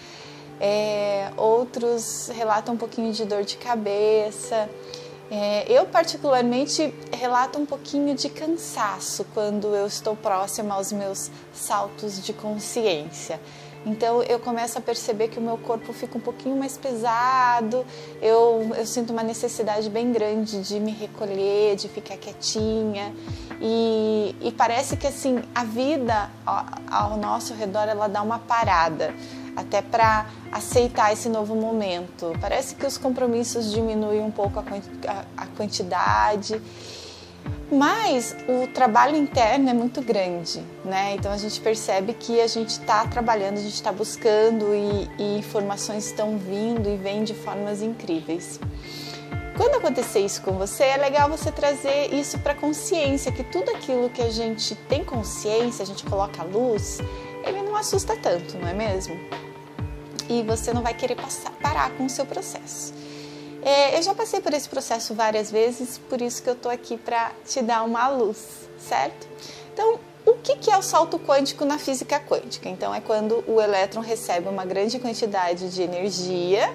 É, 0.63 1.31
outros 1.37 2.29
relatam 2.35 2.75
um 2.75 2.77
pouquinho 2.77 3.11
de 3.11 3.25
dor 3.25 3.43
de 3.43 3.57
cabeça. 3.57 4.69
É, 5.31 5.65
eu, 5.67 5.87
particularmente, 5.87 6.93
relato 7.11 7.57
um 7.57 7.65
pouquinho 7.65 8.13
de 8.13 8.29
cansaço 8.29 9.25
quando 9.33 9.73
eu 9.73 9.87
estou 9.87 10.15
próxima 10.15 10.75
aos 10.75 10.91
meus 10.91 11.31
saltos 11.51 12.23
de 12.23 12.31
consciência. 12.31 13.39
Então 13.83 14.21
eu 14.21 14.39
começo 14.39 14.77
a 14.77 14.81
perceber 14.81 15.29
que 15.29 15.39
o 15.39 15.41
meu 15.41 15.57
corpo 15.57 15.91
fica 15.91 16.15
um 16.15 16.21
pouquinho 16.21 16.55
mais 16.55 16.77
pesado, 16.77 17.83
eu, 18.21 18.69
eu 18.77 18.85
sinto 18.85 19.11
uma 19.11 19.23
necessidade 19.23 19.89
bem 19.89 20.11
grande 20.11 20.61
de 20.61 20.79
me 20.79 20.91
recolher, 20.91 21.75
de 21.75 21.89
ficar 21.89 22.17
quietinha. 22.17 23.11
E, 23.59 24.35
e 24.39 24.51
parece 24.51 24.95
que 24.95 25.07
assim 25.07 25.41
a 25.55 25.63
vida 25.63 26.29
ao, 26.45 26.65
ao 26.91 27.17
nosso 27.17 27.55
redor 27.55 27.87
ela 27.87 28.07
dá 28.07 28.21
uma 28.21 28.37
parada 28.37 29.11
até 29.55 29.81
para 29.81 30.25
aceitar 30.51 31.11
esse 31.13 31.29
novo 31.29 31.55
momento. 31.55 32.33
Parece 32.39 32.75
que 32.75 32.85
os 32.85 32.97
compromissos 32.97 33.71
diminuem 33.71 34.21
um 34.21 34.31
pouco 34.31 34.59
a, 34.59 35.45
quantidade 35.57 36.61
mas 37.71 38.35
o 38.49 38.67
trabalho 38.67 39.15
interno 39.15 39.69
é 39.69 39.73
muito 39.73 40.01
grande, 40.01 40.61
né? 40.83 41.15
Então 41.15 41.31
a 41.31 41.37
gente 41.37 41.59
percebe 41.61 42.13
que 42.13 42.41
a 42.41 42.47
gente 42.47 42.71
está 42.71 43.07
trabalhando, 43.07 43.57
a 43.57 43.61
gente 43.61 43.75
está 43.75 43.93
buscando 43.93 44.75
e, 44.75 45.09
e 45.17 45.39
informações 45.39 46.05
estão 46.05 46.37
vindo 46.37 46.89
e 46.89 46.97
vêm 46.97 47.23
de 47.23 47.33
formas 47.33 47.81
incríveis. 47.81 48.59
quando 49.55 49.75
acontecer 49.75 50.19
isso 50.19 50.41
com 50.41 50.53
você, 50.53 50.83
é 50.83 50.97
legal 50.97 51.29
você 51.29 51.49
trazer 51.49 52.13
isso 52.13 52.37
para 52.39 52.53
consciência, 52.53 53.31
que 53.31 53.43
tudo 53.43 53.71
aquilo 53.71 54.09
que 54.09 54.21
a 54.21 54.29
gente 54.29 54.75
tem 54.75 55.03
consciência, 55.05 55.83
a 55.83 55.85
gente 55.85 56.03
coloca 56.03 56.41
a 56.41 56.45
luz, 56.45 56.99
ele 57.45 57.61
não 57.61 57.75
assusta 57.75 58.15
tanto, 58.17 58.57
não 58.57 58.67
é 58.67 58.73
mesmo? 58.73 59.15
E 60.29 60.43
você 60.43 60.73
não 60.73 60.81
vai 60.81 60.93
querer 60.93 61.15
passar, 61.15 61.51
parar 61.61 61.91
com 61.91 62.05
o 62.05 62.09
seu 62.09 62.25
processo. 62.25 62.93
É, 63.63 63.97
eu 63.97 64.01
já 64.01 64.15
passei 64.15 64.41
por 64.41 64.53
esse 64.53 64.67
processo 64.67 65.13
várias 65.13 65.51
vezes, 65.51 65.99
por 66.09 66.21
isso 66.21 66.41
que 66.41 66.49
eu 66.49 66.55
tô 66.55 66.69
aqui 66.69 66.97
para 66.97 67.31
te 67.45 67.61
dar 67.61 67.83
uma 67.83 68.07
luz, 68.07 68.67
certo? 68.79 69.27
Então, 69.73 69.99
o 70.25 70.33
que, 70.33 70.55
que 70.55 70.71
é 70.71 70.77
o 70.77 70.81
salto 70.81 71.19
quântico 71.19 71.63
na 71.65 71.77
física 71.77 72.19
quântica? 72.19 72.69
Então, 72.69 72.93
é 72.93 73.01
quando 73.01 73.43
o 73.47 73.61
elétron 73.61 74.01
recebe 74.01 74.47
uma 74.47 74.65
grande 74.65 74.99
quantidade 74.99 75.69
de 75.69 75.81
energia 75.81 76.73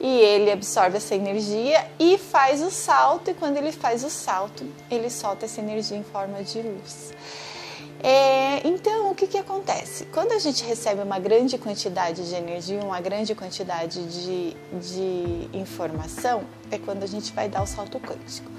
e 0.00 0.20
ele 0.20 0.50
absorve 0.50 0.96
essa 0.96 1.14
energia 1.14 1.86
e 1.98 2.16
faz 2.18 2.62
o 2.62 2.70
salto, 2.70 3.30
e 3.30 3.34
quando 3.34 3.56
ele 3.56 3.72
faz 3.72 4.04
o 4.04 4.10
salto, 4.10 4.64
ele 4.90 5.10
solta 5.10 5.46
essa 5.46 5.60
energia 5.60 5.96
em 5.96 6.04
forma 6.04 6.42
de 6.42 6.62
luz. 6.62 7.12
É, 8.02 8.66
então, 8.66 9.10
o 9.10 9.14
que, 9.14 9.26
que 9.26 9.38
acontece? 9.38 10.04
Quando 10.06 10.32
a 10.32 10.38
gente 10.38 10.64
recebe 10.64 11.02
uma 11.02 11.18
grande 11.18 11.58
quantidade 11.58 12.28
de 12.28 12.34
energia, 12.34 12.80
uma 12.80 13.00
grande 13.00 13.34
quantidade 13.34 14.04
de, 14.06 14.56
de 14.80 15.48
informação, 15.52 16.44
é 16.70 16.78
quando 16.78 17.02
a 17.02 17.06
gente 17.06 17.32
vai 17.32 17.48
dar 17.48 17.62
o 17.62 17.66
salto 17.66 17.98
quântico. 17.98 18.50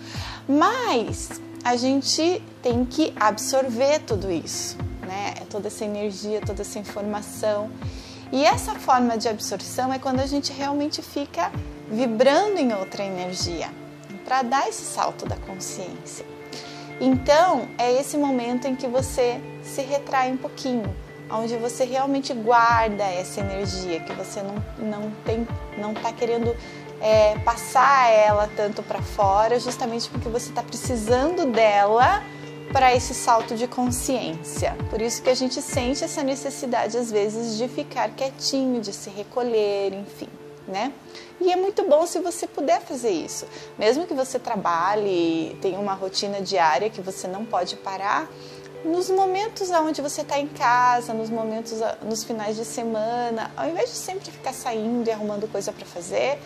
Mas 0.47 1.39
a 1.63 1.75
gente 1.75 2.41
tem 2.61 2.83
que 2.83 3.13
absorver 3.17 3.99
tudo 3.99 4.29
isso, 4.29 4.77
né? 5.07 5.33
Toda 5.49 5.67
essa 5.67 5.85
energia, 5.85 6.41
toda 6.41 6.61
essa 6.61 6.77
informação. 6.77 7.71
E 8.31 8.43
essa 8.45 8.75
forma 8.75 9.17
de 9.17 9.27
absorção 9.27 9.91
é 9.93 9.97
quando 9.99 10.19
a 10.19 10.25
gente 10.25 10.51
realmente 10.51 11.01
fica 11.01 11.51
vibrando 11.89 12.59
em 12.59 12.73
outra 12.73 13.03
energia, 13.03 13.69
para 14.23 14.43
dar 14.43 14.67
esse 14.67 14.83
salto 14.83 15.25
da 15.25 15.35
consciência. 15.37 16.28
Então, 16.99 17.67
é 17.77 17.93
esse 17.99 18.17
momento 18.17 18.67
em 18.67 18.75
que 18.75 18.87
você 18.87 19.39
se 19.63 19.81
retrai 19.81 20.31
um 20.31 20.37
pouquinho, 20.37 20.93
onde 21.31 21.55
você 21.55 21.85
realmente 21.85 22.33
guarda 22.33 23.03
essa 23.03 23.39
energia, 23.39 23.99
que 24.01 24.13
você 24.13 24.41
não, 24.41 24.55
não 24.77 25.11
tem, 25.25 25.47
não 25.77 25.93
está 25.93 26.11
querendo 26.11 26.55
é, 27.01 27.37
passar 27.39 28.09
ela 28.11 28.49
tanto 28.55 28.83
para 28.83 29.01
fora, 29.01 29.59
justamente 29.59 30.09
porque 30.09 30.27
você 30.27 30.49
está 30.49 30.61
precisando 30.61 31.45
dela 31.45 32.21
para 32.73 32.93
esse 32.93 33.13
salto 33.13 33.55
de 33.55 33.67
consciência. 33.67 34.75
Por 34.89 35.01
isso 35.01 35.21
que 35.21 35.29
a 35.29 35.35
gente 35.35 35.61
sente 35.61 36.03
essa 36.03 36.21
necessidade 36.21 36.97
às 36.97 37.11
vezes 37.11 37.57
de 37.57 37.67
ficar 37.67 38.09
quietinho, 38.09 38.81
de 38.81 38.93
se 38.93 39.09
recolher, 39.09 39.93
enfim, 39.93 40.27
né? 40.67 40.91
E 41.41 41.51
é 41.51 41.55
muito 41.55 41.87
bom 41.87 42.05
se 42.05 42.19
você 42.19 42.45
puder 42.45 42.81
fazer 42.81 43.11
isso. 43.11 43.45
Mesmo 43.77 44.05
que 44.05 44.13
você 44.13 44.37
trabalhe, 44.37 45.57
tenha 45.61 45.79
uma 45.79 45.93
rotina 45.93 46.41
diária 46.41 46.89
que 46.89 47.01
você 47.01 47.27
não 47.27 47.45
pode 47.45 47.75
parar, 47.77 48.29
nos 48.83 49.09
momentos 49.09 49.69
onde 49.71 50.01
você 50.01 50.21
está 50.21 50.39
em 50.39 50.47
casa, 50.47 51.13
nos 51.13 51.29
momentos, 51.29 51.79
nos 52.01 52.23
finais 52.23 52.55
de 52.55 52.65
semana, 52.65 53.51
ao 53.55 53.69
invés 53.69 53.89
de 53.89 53.95
sempre 53.95 54.31
ficar 54.31 54.53
saindo 54.53 55.07
e 55.07 55.11
arrumando 55.11 55.47
coisa 55.51 55.71
para 55.71 55.85
fazer, 55.85 56.39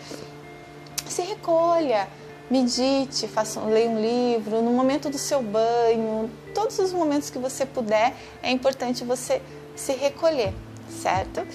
se 1.08 1.22
recolha, 1.22 2.08
medite, 2.50 3.28
faça, 3.28 3.60
leia 3.60 3.88
um 3.88 4.00
livro, 4.00 4.62
no 4.62 4.70
momento 4.70 5.08
do 5.08 5.18
seu 5.18 5.42
banho, 5.42 6.30
todos 6.54 6.78
os 6.78 6.92
momentos 6.92 7.30
que 7.30 7.38
você 7.38 7.64
puder, 7.64 8.14
é 8.42 8.50
importante 8.50 9.04
você 9.04 9.40
se 9.76 9.92
recolher, 9.92 10.52
certo? 10.88 11.46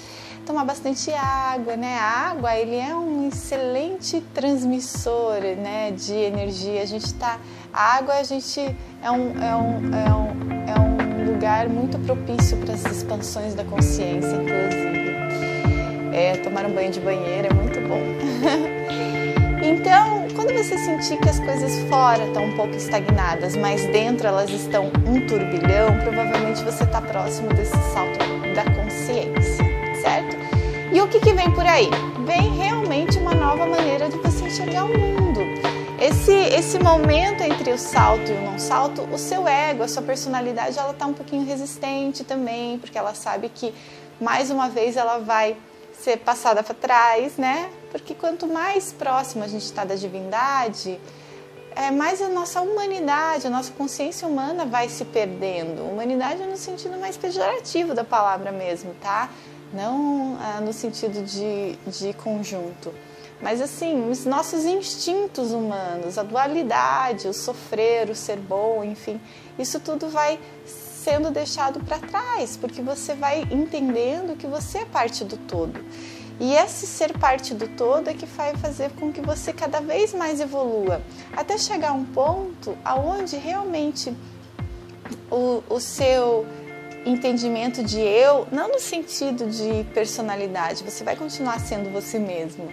Tomar 0.46 0.64
bastante 0.64 1.12
água, 1.12 1.76
né? 1.76 1.98
A 1.98 2.30
água, 2.30 2.56
ele 2.56 2.76
é 2.76 2.94
um 2.94 3.28
excelente 3.28 4.20
transmissor, 4.34 5.40
né, 5.56 5.92
de 5.92 6.14
energia. 6.14 6.82
A 6.82 6.86
gente 6.86 7.12
tá, 7.14 7.38
a 7.72 7.98
água, 7.98 8.14
a 8.14 8.22
gente 8.22 8.60
é 9.02 9.10
um, 9.10 9.42
é 9.42 9.54
um, 9.54 9.94
é 9.94 10.14
um, 10.14 10.70
é 10.70 10.80
um 10.80 11.32
lugar 11.32 11.68
muito 11.68 11.98
propício 12.00 12.56
para 12.58 12.74
as 12.74 12.84
expansões 12.84 13.54
da 13.54 13.64
consciência, 13.64 14.32
inclusive. 14.32 14.90
É, 16.12 16.36
tomar 16.42 16.66
um 16.66 16.74
banho 16.74 16.90
de 16.90 17.00
banheira 17.00 17.48
é 17.48 17.54
muito 17.54 17.78
bom. 17.88 18.00
então, 19.62 20.26
quando 20.34 20.52
você 20.52 20.76
sentir 20.78 21.18
que 21.18 21.28
as 21.28 21.38
coisas 21.38 21.78
fora 21.88 22.26
estão 22.26 22.44
um 22.44 22.56
pouco 22.56 22.74
estagnadas, 22.74 23.56
mas 23.56 23.84
dentro 23.86 24.26
elas 24.26 24.50
estão 24.50 24.86
um 25.06 25.26
turbilhão, 25.26 25.98
provavelmente 26.02 26.64
você 26.64 26.82
está 26.84 27.00
próximo 27.00 27.48
desse 27.50 27.76
salto? 27.92 28.39
E 31.00 31.02
o 31.02 31.08
que, 31.08 31.18
que 31.18 31.32
vem 31.32 31.50
por 31.52 31.64
aí? 31.64 31.88
Vem 32.26 32.54
realmente 32.58 33.16
uma 33.16 33.34
nova 33.34 33.64
maneira 33.64 34.10
de 34.10 34.18
você 34.18 34.44
enxergar 34.44 34.84
o 34.84 34.88
mundo. 34.88 35.40
Esse, 35.98 36.30
esse 36.30 36.78
momento 36.78 37.42
entre 37.42 37.72
o 37.72 37.78
salto 37.78 38.30
e 38.30 38.34
o 38.34 38.42
não 38.42 38.58
salto, 38.58 39.08
o 39.10 39.16
seu 39.16 39.48
ego, 39.48 39.82
a 39.82 39.88
sua 39.88 40.02
personalidade, 40.02 40.78
ela 40.78 40.90
está 40.90 41.06
um 41.06 41.14
pouquinho 41.14 41.46
resistente 41.46 42.22
também, 42.22 42.78
porque 42.78 42.98
ela 42.98 43.14
sabe 43.14 43.48
que 43.48 43.74
mais 44.20 44.50
uma 44.50 44.68
vez 44.68 44.94
ela 44.94 45.16
vai 45.16 45.56
ser 45.94 46.18
passada 46.18 46.62
para 46.62 46.74
trás, 46.74 47.38
né? 47.38 47.70
Porque 47.90 48.14
quanto 48.14 48.46
mais 48.46 48.92
próximo 48.92 49.42
a 49.42 49.48
gente 49.48 49.64
está 49.64 49.86
da 49.86 49.94
divindade, 49.94 51.00
é, 51.74 51.90
mais 51.90 52.20
a 52.20 52.28
nossa 52.28 52.60
humanidade, 52.60 53.46
a 53.46 53.50
nossa 53.50 53.72
consciência 53.72 54.28
humana 54.28 54.66
vai 54.66 54.90
se 54.90 55.06
perdendo. 55.06 55.82
Humanidade 55.82 56.42
no 56.42 56.58
sentido 56.58 56.98
mais 56.98 57.16
pejorativo 57.16 57.94
da 57.94 58.04
palavra 58.04 58.52
mesmo, 58.52 58.94
tá? 59.00 59.30
Não 59.72 60.36
ah, 60.40 60.60
no 60.60 60.72
sentido 60.72 61.24
de, 61.24 61.76
de 61.86 62.12
conjunto. 62.14 62.92
Mas 63.40 63.60
assim, 63.60 64.10
os 64.10 64.26
nossos 64.26 64.64
instintos 64.64 65.52
humanos, 65.52 66.18
a 66.18 66.22
dualidade, 66.22 67.26
o 67.26 67.32
sofrer, 67.32 68.10
o 68.10 68.14
ser 68.14 68.36
bom, 68.36 68.84
enfim, 68.84 69.20
isso 69.58 69.80
tudo 69.80 70.08
vai 70.10 70.38
sendo 70.66 71.30
deixado 71.30 71.80
para 71.80 71.98
trás, 71.98 72.58
porque 72.58 72.82
você 72.82 73.14
vai 73.14 73.46
entendendo 73.50 74.36
que 74.36 74.46
você 74.46 74.78
é 74.78 74.84
parte 74.84 75.24
do 75.24 75.38
todo. 75.38 75.82
E 76.38 76.54
esse 76.54 76.86
ser 76.86 77.18
parte 77.18 77.54
do 77.54 77.68
todo 77.68 78.08
é 78.08 78.14
que 78.14 78.26
vai 78.26 78.54
fazer 78.56 78.90
com 78.92 79.12
que 79.12 79.20
você 79.20 79.52
cada 79.52 79.80
vez 79.80 80.12
mais 80.12 80.40
evolua, 80.40 81.02
até 81.34 81.56
chegar 81.58 81.90
a 81.90 81.92
um 81.92 82.04
ponto 82.04 82.76
aonde 82.84 83.36
realmente 83.36 84.14
o, 85.30 85.62
o 85.68 85.80
seu 85.80 86.46
entendimento 87.04 87.82
de 87.82 88.00
eu, 88.00 88.46
não 88.52 88.68
no 88.68 88.80
sentido 88.80 89.48
de 89.48 89.84
personalidade, 89.92 90.84
você 90.84 91.02
vai 91.02 91.16
continuar 91.16 91.58
sendo 91.60 91.90
você 91.90 92.18
mesmo, 92.18 92.70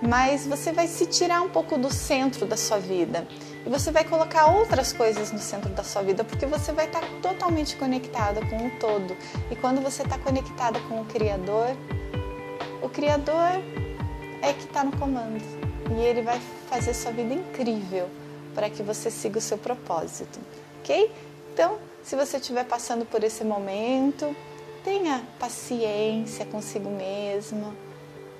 mas 0.00 0.46
você 0.46 0.72
vai 0.72 0.88
se 0.88 1.06
tirar 1.06 1.42
um 1.42 1.48
pouco 1.48 1.78
do 1.78 1.92
centro 1.92 2.44
da 2.44 2.56
sua 2.56 2.78
vida 2.78 3.26
e 3.64 3.70
você 3.70 3.92
vai 3.92 4.04
colocar 4.04 4.46
outras 4.46 4.92
coisas 4.92 5.30
no 5.30 5.38
centro 5.38 5.70
da 5.70 5.84
sua 5.84 6.02
vida, 6.02 6.24
porque 6.24 6.44
você 6.44 6.72
vai 6.72 6.86
estar 6.86 7.02
totalmente 7.22 7.76
conectada 7.76 8.44
com 8.46 8.66
o 8.66 8.70
todo. 8.80 9.16
E 9.50 9.56
quando 9.56 9.80
você 9.80 10.02
está 10.02 10.18
conectada 10.18 10.80
com 10.88 11.00
o 11.00 11.04
Criador, 11.04 11.68
o 12.82 12.88
Criador 12.88 13.62
é 14.42 14.52
que 14.52 14.64
está 14.64 14.82
no 14.82 14.90
comando 14.96 15.40
e 15.96 16.00
ele 16.00 16.22
vai 16.22 16.40
fazer 16.68 16.94
sua 16.94 17.12
vida 17.12 17.32
incrível 17.32 18.08
para 18.54 18.68
que 18.68 18.82
você 18.82 19.10
siga 19.10 19.38
o 19.38 19.40
seu 19.40 19.56
propósito, 19.56 20.40
ok? 20.80 21.10
Então, 21.52 21.78
se 22.02 22.16
você 22.16 22.38
estiver 22.38 22.64
passando 22.64 23.06
por 23.06 23.22
esse 23.22 23.44
momento, 23.44 24.34
tenha 24.82 25.22
paciência 25.38 26.44
consigo 26.44 26.90
mesmo, 26.90 27.74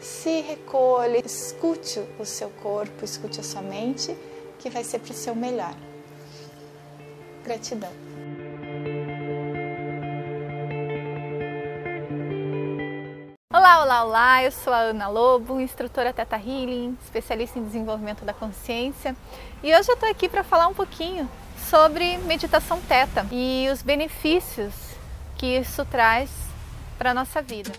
se 0.01 0.41
recolha, 0.41 1.25
escute 1.25 2.05
o 2.19 2.25
seu 2.25 2.51
corpo, 2.51 3.05
escute 3.05 3.41
a 3.41 3.43
sua 3.43 3.63
mente, 3.63 4.17
que 4.59 4.69
vai 4.69 4.83
ser 4.83 4.99
para 4.99 5.13
o 5.13 5.15
seu 5.15 5.35
melhor. 5.35 5.75
Gratidão. 7.45 7.91
Olá, 13.55 13.83
olá, 13.83 14.05
olá! 14.05 14.43
Eu 14.43 14.51
sou 14.51 14.73
a 14.73 14.79
Ana 14.79 15.09
Lobo, 15.09 15.61
instrutora 15.61 16.13
Teta 16.13 16.37
Healing, 16.37 16.97
especialista 17.03 17.59
em 17.59 17.65
desenvolvimento 17.65 18.25
da 18.25 18.33
consciência, 18.33 19.15
e 19.63 19.73
hoje 19.73 19.89
eu 19.89 19.95
estou 19.95 20.09
aqui 20.09 20.29
para 20.29 20.43
falar 20.43 20.67
um 20.67 20.75
pouquinho 20.75 21.31
sobre 21.73 22.18
meditação 22.18 22.83
Teta 22.83 23.27
e 23.33 23.66
os 23.73 23.81
benefícios 23.81 24.75
que 25.39 25.47
isso 25.57 25.87
traz 25.87 26.29
para 26.99 27.12
a 27.12 27.14
nossa 27.14 27.41
vida. 27.41 27.73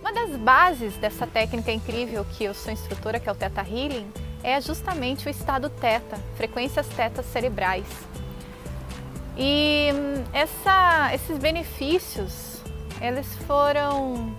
Uma 0.00 0.12
das 0.12 0.34
bases 0.40 0.96
dessa 0.96 1.24
técnica 1.24 1.70
incrível 1.70 2.26
que 2.36 2.42
eu 2.42 2.52
sou 2.52 2.72
instrutora, 2.72 3.20
que 3.20 3.28
é 3.28 3.32
o 3.32 3.34
Teta 3.36 3.60
Healing, 3.60 4.12
é 4.42 4.60
justamente 4.60 5.28
o 5.28 5.30
estado 5.30 5.70
teta, 5.70 6.18
frequências 6.36 6.88
tetas 6.88 7.26
cerebrais. 7.26 7.86
E 9.36 9.90
hum, 9.94 10.24
essa, 10.32 11.14
esses 11.14 11.38
benefícios, 11.38 12.60
eles 13.00 13.32
foram, 13.46 14.36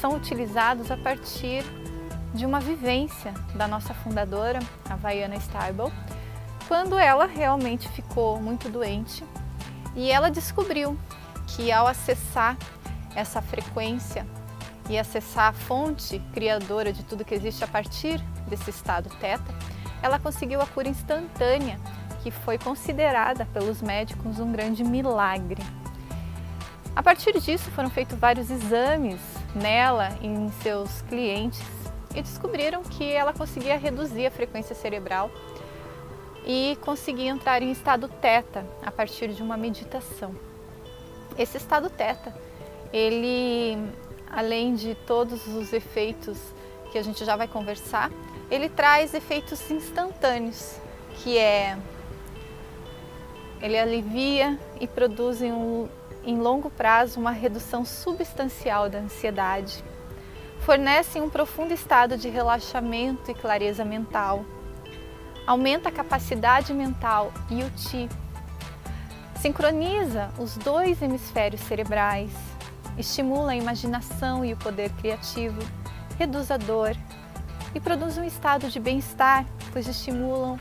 são 0.00 0.16
utilizados 0.16 0.90
a 0.90 0.96
partir 0.96 1.64
de 2.34 2.44
uma 2.44 2.60
vivência 2.60 3.32
da 3.54 3.66
nossa 3.66 3.94
fundadora, 3.94 4.60
a 4.88 4.96
Vaiana 4.96 5.36
Stable, 5.36 5.92
quando 6.66 6.98
ela 6.98 7.26
realmente 7.26 7.88
ficou 7.88 8.40
muito 8.40 8.68
doente 8.68 9.24
e 9.96 10.10
ela 10.10 10.30
descobriu 10.30 10.98
que 11.46 11.72
ao 11.72 11.86
acessar 11.86 12.56
essa 13.14 13.40
frequência 13.40 14.26
e 14.88 14.98
acessar 14.98 15.48
a 15.48 15.52
fonte 15.52 16.18
criadora 16.32 16.92
de 16.92 17.02
tudo 17.02 17.24
que 17.24 17.34
existe 17.34 17.64
a 17.64 17.66
partir 17.66 18.20
desse 18.46 18.70
estado 18.70 19.08
teta, 19.20 19.54
ela 20.02 20.18
conseguiu 20.18 20.60
a 20.60 20.66
cura 20.66 20.88
instantânea, 20.88 21.78
que 22.22 22.30
foi 22.30 22.58
considerada 22.58 23.46
pelos 23.46 23.80
médicos 23.80 24.38
um 24.38 24.52
grande 24.52 24.84
milagre. 24.84 25.62
A 26.94 27.02
partir 27.02 27.38
disso 27.40 27.70
foram 27.70 27.90
feitos 27.90 28.18
vários 28.18 28.50
exames 28.50 29.20
nela 29.54 30.10
em 30.22 30.50
seus 30.62 31.02
clientes 31.02 31.62
e 32.14 32.22
descobriram 32.22 32.82
que 32.82 33.10
ela 33.12 33.32
conseguia 33.32 33.76
reduzir 33.76 34.26
a 34.26 34.30
frequência 34.30 34.74
cerebral 34.74 35.30
e 36.46 36.78
conseguia 36.80 37.30
entrar 37.30 37.62
em 37.62 37.70
estado 37.70 38.08
teta 38.08 38.64
a 38.82 38.90
partir 38.90 39.28
de 39.28 39.42
uma 39.42 39.56
meditação. 39.56 40.34
Esse 41.36 41.56
estado 41.56 41.90
teta, 41.90 42.34
ele 42.92 43.76
além 44.30 44.74
de 44.74 44.94
todos 44.94 45.46
os 45.46 45.72
efeitos 45.72 46.38
que 46.90 46.98
a 46.98 47.02
gente 47.02 47.24
já 47.24 47.36
vai 47.36 47.48
conversar, 47.48 48.10
ele 48.50 48.68
traz 48.68 49.14
efeitos 49.14 49.70
instantâneos, 49.70 50.76
que 51.16 51.36
é 51.38 51.76
ele 53.60 53.76
alivia 53.76 54.58
e 54.80 54.86
produz 54.86 55.42
um, 55.42 55.88
em 56.28 56.36
longo 56.36 56.68
prazo 56.68 57.18
uma 57.18 57.30
redução 57.30 57.86
substancial 57.86 58.90
da 58.90 58.98
ansiedade, 58.98 59.82
fornece 60.60 61.18
um 61.18 61.30
profundo 61.30 61.72
estado 61.72 62.18
de 62.18 62.28
relaxamento 62.28 63.30
e 63.30 63.34
clareza 63.34 63.82
mental, 63.82 64.44
aumenta 65.46 65.88
a 65.88 65.92
capacidade 65.92 66.74
mental 66.74 67.32
e 67.48 67.62
o 67.62 67.70
ti, 67.70 68.10
sincroniza 69.40 70.28
os 70.38 70.54
dois 70.58 71.00
hemisférios 71.00 71.62
cerebrais, 71.62 72.30
estimula 72.98 73.52
a 73.52 73.56
imaginação 73.56 74.44
e 74.44 74.52
o 74.52 74.56
poder 74.58 74.90
criativo, 75.00 75.62
reduz 76.18 76.50
a 76.50 76.58
dor. 76.58 76.94
E 77.74 77.80
produz 77.80 78.16
um 78.16 78.24
estado 78.24 78.68
de 78.68 78.80
bem-estar, 78.80 79.46
pois 79.72 79.86
estimulam 79.86 80.58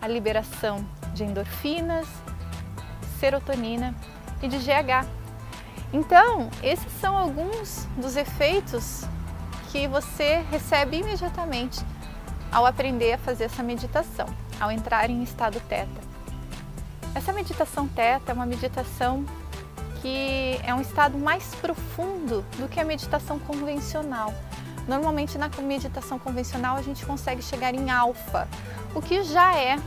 a 0.00 0.06
liberação 0.06 0.86
de 1.14 1.24
endorfinas, 1.24 2.06
serotonina 3.18 3.94
e 4.42 4.48
de 4.48 4.58
GH. 4.58 5.06
Então, 5.92 6.48
esses 6.62 6.92
são 7.00 7.16
alguns 7.16 7.86
dos 7.96 8.16
efeitos 8.16 9.04
que 9.70 9.88
você 9.88 10.44
recebe 10.50 10.98
imediatamente 10.98 11.80
ao 12.50 12.66
aprender 12.66 13.12
a 13.12 13.18
fazer 13.18 13.44
essa 13.44 13.62
meditação, 13.62 14.26
ao 14.60 14.70
entrar 14.70 15.10
em 15.10 15.22
estado 15.22 15.60
teta. 15.68 16.00
Essa 17.14 17.32
meditação 17.32 17.88
teta 17.88 18.32
é 18.32 18.34
uma 18.34 18.46
meditação 18.46 19.24
que 20.00 20.58
é 20.64 20.74
um 20.74 20.80
estado 20.80 21.18
mais 21.18 21.54
profundo 21.56 22.44
do 22.58 22.68
que 22.68 22.80
a 22.80 22.84
meditação 22.84 23.38
convencional. 23.38 24.32
Normalmente 24.88 25.36
na 25.36 25.48
meditação 25.62 26.18
convencional 26.18 26.76
a 26.76 26.82
gente 26.82 27.04
consegue 27.04 27.42
chegar 27.42 27.74
em 27.74 27.90
alfa, 27.90 28.48
o 28.94 29.02
que 29.02 29.22
já 29.22 29.54
é 29.56 29.78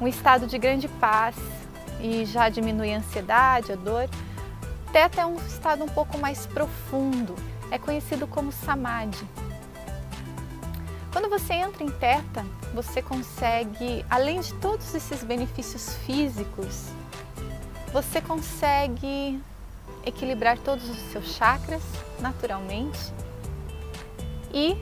um 0.00 0.08
estado 0.08 0.46
de 0.46 0.58
grande 0.58 0.88
paz 0.88 1.36
e 2.02 2.24
já 2.24 2.48
diminui 2.48 2.92
a 2.92 2.98
ansiedade, 2.98 3.72
a 3.72 3.76
dor. 3.76 4.08
Teta 4.92 5.20
é 5.20 5.26
um 5.26 5.36
estado 5.36 5.84
um 5.84 5.88
pouco 5.88 6.18
mais 6.18 6.46
profundo, 6.46 7.34
é 7.70 7.78
conhecido 7.78 8.26
como 8.26 8.50
samadhi. 8.50 9.24
Quando 11.12 11.28
você 11.28 11.54
entra 11.54 11.82
em 11.82 11.90
Teta, 11.90 12.44
você 12.72 13.02
consegue, 13.02 14.04
além 14.08 14.40
de 14.40 14.54
todos 14.54 14.94
esses 14.94 15.24
benefícios 15.24 15.96
físicos, 16.06 16.86
você 17.92 18.20
consegue 18.20 19.40
equilibrar 20.04 20.56
todos 20.58 20.88
os 20.88 20.98
seus 21.10 21.34
chakras 21.34 21.82
naturalmente 22.20 23.12
e 24.52 24.76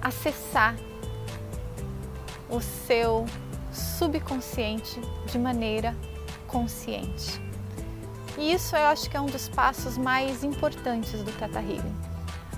acessar 0.00 0.74
o 2.48 2.60
seu 2.60 3.26
subconsciente 3.72 5.00
de 5.26 5.38
maneira 5.38 5.94
consciente. 6.54 7.42
E 8.38 8.52
isso 8.52 8.76
eu 8.76 8.86
acho 8.86 9.10
que 9.10 9.16
é 9.16 9.20
um 9.20 9.26
dos 9.26 9.48
passos 9.48 9.98
mais 9.98 10.44
importantes 10.44 11.20
do 11.20 11.32
Teta 11.32 11.58
Healing. 11.58 11.96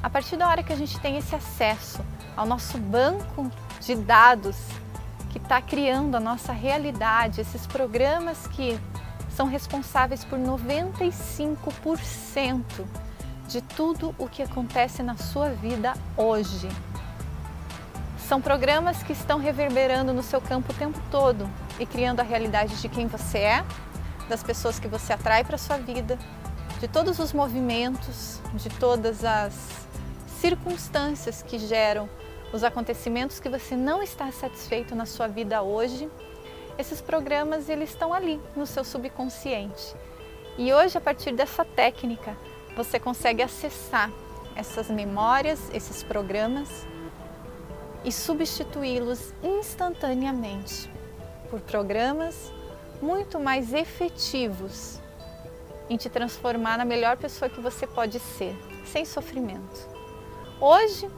A 0.02 0.10
partir 0.10 0.36
da 0.36 0.46
hora 0.46 0.62
que 0.62 0.70
a 0.70 0.76
gente 0.76 1.00
tem 1.00 1.16
esse 1.16 1.34
acesso 1.34 2.04
ao 2.36 2.44
nosso 2.44 2.76
banco 2.76 3.50
de 3.80 3.94
dados 3.94 4.58
que 5.30 5.38
está 5.38 5.62
criando 5.62 6.14
a 6.14 6.20
nossa 6.20 6.52
realidade, 6.52 7.40
esses 7.40 7.66
programas 7.66 8.46
que 8.48 8.78
são 9.30 9.46
responsáveis 9.46 10.22
por 10.24 10.38
95% 10.38 12.62
de 13.48 13.62
tudo 13.62 14.14
o 14.18 14.28
que 14.28 14.42
acontece 14.42 15.02
na 15.02 15.16
sua 15.16 15.48
vida 15.48 15.94
hoje. 16.18 16.68
São 18.28 18.42
programas 18.42 19.02
que 19.02 19.12
estão 19.12 19.38
reverberando 19.38 20.12
no 20.12 20.22
seu 20.22 20.40
campo 20.40 20.72
o 20.72 20.74
tempo 20.74 21.00
todo 21.10 21.48
e 21.78 21.86
criando 21.86 22.20
a 22.20 22.24
realidade 22.24 22.80
de 22.80 22.88
quem 22.88 23.06
você 23.06 23.38
é, 23.38 23.64
das 24.28 24.42
pessoas 24.42 24.78
que 24.78 24.88
você 24.88 25.12
atrai 25.12 25.44
para 25.44 25.58
sua 25.58 25.76
vida, 25.76 26.18
de 26.80 26.88
todos 26.88 27.18
os 27.18 27.32
movimentos, 27.32 28.40
de 28.54 28.68
todas 28.68 29.24
as 29.24 29.86
circunstâncias 30.40 31.42
que 31.42 31.58
geram 31.58 32.08
os 32.52 32.62
acontecimentos 32.62 33.40
que 33.40 33.48
você 33.48 33.74
não 33.74 34.02
está 34.02 34.30
satisfeito 34.30 34.94
na 34.94 35.06
sua 35.06 35.26
vida 35.26 35.62
hoje 35.62 36.08
esses 36.78 37.00
programas 37.00 37.68
eles 37.68 37.90
estão 37.90 38.12
ali 38.12 38.40
no 38.54 38.66
seu 38.66 38.84
subconsciente. 38.84 39.94
E 40.58 40.72
hoje, 40.72 40.96
a 40.96 41.00
partir 41.00 41.32
dessa 41.32 41.64
técnica, 41.64 42.36
você 42.76 42.98
consegue 42.98 43.42
acessar 43.42 44.10
essas 44.54 44.88
memórias, 44.88 45.70
esses 45.72 46.02
programas 46.02 46.86
e 48.04 48.12
substituí-los 48.12 49.34
instantaneamente 49.42 50.90
por 51.50 51.60
programas 51.60 52.52
muito 53.02 53.38
mais 53.38 53.72
efetivos 53.72 55.00
em 55.88 55.96
te 55.96 56.08
transformar 56.08 56.78
na 56.78 56.84
melhor 56.84 57.16
pessoa 57.16 57.48
que 57.48 57.60
você 57.60 57.86
pode 57.86 58.18
ser, 58.18 58.56
sem 58.84 59.04
sofrimento. 59.04 59.88
Hoje, 60.60 61.08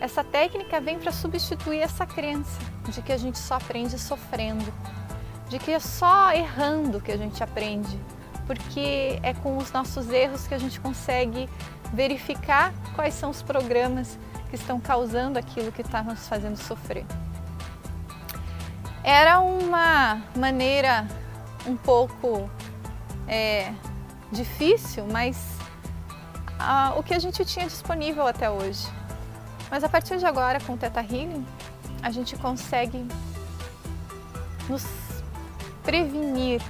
essa 0.00 0.22
técnica 0.22 0.80
vem 0.80 0.98
para 0.98 1.12
substituir 1.12 1.80
essa 1.80 2.06
crença 2.06 2.60
de 2.88 3.02
que 3.02 3.12
a 3.12 3.16
gente 3.16 3.38
só 3.38 3.54
aprende 3.54 3.98
sofrendo, 3.98 4.72
de 5.48 5.58
que 5.58 5.70
é 5.70 5.80
só 5.80 6.32
errando 6.32 7.00
que 7.00 7.12
a 7.12 7.16
gente 7.16 7.42
aprende, 7.42 7.98
porque 8.46 9.18
é 9.22 9.34
com 9.34 9.56
os 9.56 9.72
nossos 9.72 10.10
erros 10.10 10.46
que 10.46 10.54
a 10.54 10.58
gente 10.58 10.80
consegue 10.80 11.48
verificar 11.92 12.72
quais 12.94 13.14
são 13.14 13.30
os 13.30 13.42
programas 13.42 14.18
que 14.48 14.56
estão 14.56 14.80
causando 14.80 15.38
aquilo 15.38 15.72
que 15.72 15.82
está 15.82 16.02
nos 16.02 16.28
fazendo 16.28 16.56
sofrer. 16.56 17.04
Era 19.08 19.38
uma 19.38 20.20
maneira 20.36 21.06
um 21.64 21.76
pouco 21.76 22.50
é, 23.28 23.72
difícil, 24.32 25.06
mas 25.08 25.36
o 26.96 27.04
que 27.04 27.14
a 27.14 27.18
gente 27.20 27.44
tinha 27.44 27.66
disponível 27.66 28.26
até 28.26 28.50
hoje. 28.50 28.84
Mas 29.70 29.84
a 29.84 29.88
partir 29.88 30.18
de 30.18 30.26
agora, 30.26 30.58
com 30.60 30.72
o 30.72 30.76
Teta 30.76 31.00
Healing, 31.00 31.46
a 32.02 32.10
gente 32.10 32.34
consegue 32.36 33.06
nos 34.68 34.84
prevenir 35.84 36.60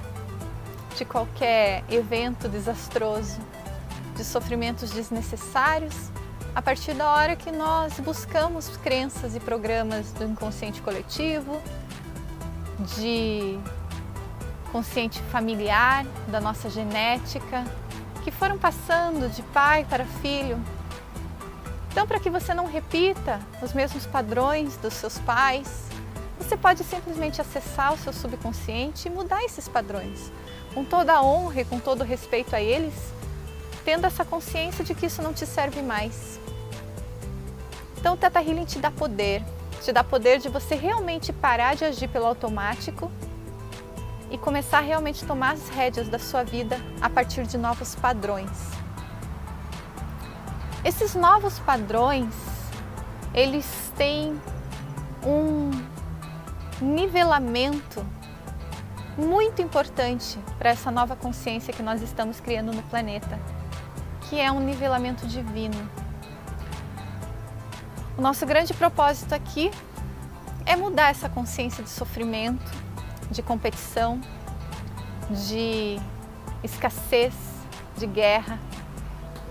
de 0.95 1.05
qualquer 1.05 1.83
evento 1.89 2.47
desastroso, 2.47 3.39
de 4.15 4.23
sofrimentos 4.23 4.91
desnecessários, 4.91 6.11
a 6.53 6.61
partir 6.61 6.93
da 6.93 7.09
hora 7.09 7.35
que 7.35 7.51
nós 7.51 7.99
buscamos 7.99 8.77
crenças 8.77 9.35
e 9.35 9.39
programas 9.39 10.11
do 10.11 10.23
inconsciente 10.23 10.83
coletivo, 10.83 11.59
de 12.79 13.59
consciente 14.71 15.21
familiar, 15.31 16.05
da 16.27 16.39
nossa 16.39 16.69
genética, 16.69 17.63
que 18.23 18.31
foram 18.31 18.57
passando 18.57 19.33
de 19.33 19.41
pai 19.41 19.85
para 19.89 20.05
filho. 20.05 20.61
Então, 21.91 22.05
para 22.05 22.19
que 22.19 22.29
você 22.29 22.53
não 22.53 22.67
repita 22.67 23.39
os 23.61 23.73
mesmos 23.73 24.05
padrões 24.05 24.77
dos 24.77 24.93
seus 24.93 25.17
pais, 25.19 25.87
você 26.37 26.55
pode 26.55 26.83
simplesmente 26.83 27.41
acessar 27.41 27.93
o 27.93 27.97
seu 27.97 28.13
subconsciente 28.13 29.07
e 29.07 29.11
mudar 29.11 29.43
esses 29.43 29.67
padrões, 29.67 30.31
com 30.73 30.85
toda 30.85 31.13
a 31.13 31.23
honra 31.23 31.61
e 31.61 31.65
com 31.65 31.79
todo 31.79 32.01
o 32.01 32.03
respeito 32.03 32.55
a 32.55 32.61
eles, 32.61 32.93
tendo 33.83 34.05
essa 34.05 34.23
consciência 34.23 34.83
de 34.83 34.93
que 34.93 35.07
isso 35.07 35.21
não 35.21 35.33
te 35.33 35.45
serve 35.45 35.81
mais. 35.81 36.39
Então, 37.97 38.13
o 38.13 38.17
Teta 38.17 38.41
Healing 38.41 38.65
te 38.65 38.77
dá 38.77 38.91
poder, 38.91 39.43
te 39.81 39.91
dá 39.91 40.03
poder 40.03 40.39
de 40.39 40.49
você 40.49 40.75
realmente 40.75 41.31
parar 41.31 41.75
de 41.75 41.85
agir 41.85 42.07
pelo 42.07 42.25
automático 42.25 43.11
e 44.29 44.37
começar 44.37 44.79
a 44.79 44.81
realmente 44.81 45.25
tomar 45.25 45.53
as 45.53 45.69
rédeas 45.69 46.09
da 46.09 46.19
sua 46.19 46.43
vida 46.43 46.77
a 47.01 47.09
partir 47.09 47.45
de 47.45 47.57
novos 47.57 47.95
padrões. 47.95 48.49
Esses 50.83 51.15
novos 51.15 51.59
padrões, 51.59 52.33
eles 53.33 53.91
têm 53.97 54.39
um 55.25 55.71
nivelamento 56.81 58.05
muito 59.17 59.61
importante 59.61 60.37
para 60.59 60.69
essa 60.69 60.91
nova 60.91 61.15
consciência 61.15 61.73
que 61.73 61.81
nós 61.81 62.01
estamos 62.01 62.39
criando 62.39 62.71
no 62.71 62.83
planeta, 62.83 63.39
que 64.29 64.39
é 64.39 64.51
um 64.51 64.59
nivelamento 64.59 65.25
divino. 65.25 66.06
O 68.17 68.21
nosso 68.21 68.47
grande 68.47 68.73
propósito 68.73 69.35
aqui 69.35 69.69
é 70.65 70.75
mudar 70.75 71.11
essa 71.11 71.29
consciência 71.29 71.83
de 71.83 71.89
sofrimento, 71.91 72.65
de 73.29 73.43
competição, 73.43 74.19
de 75.29 75.99
escassez, 76.63 77.35
de 77.95 78.07
guerra, 78.07 78.59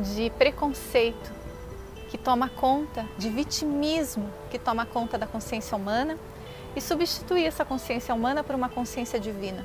de 0.01 0.31
preconceito 0.31 1.33
que 2.09 2.19
toma 2.19 2.49
conta, 2.49 3.07
de 3.17 3.31
vitimismo 3.31 4.29
que 4.51 4.59
toma 4.59 4.85
conta 4.85 5.17
da 5.17 5.29
consciência 5.29 5.77
humana 5.77 6.19
e 6.75 6.81
substituir 6.81 7.47
essa 7.47 7.65
consciência 7.65 8.13
humana 8.13 8.43
por 8.43 8.57
uma 8.57 8.69
consciência 8.69 9.21
divina. 9.21 9.65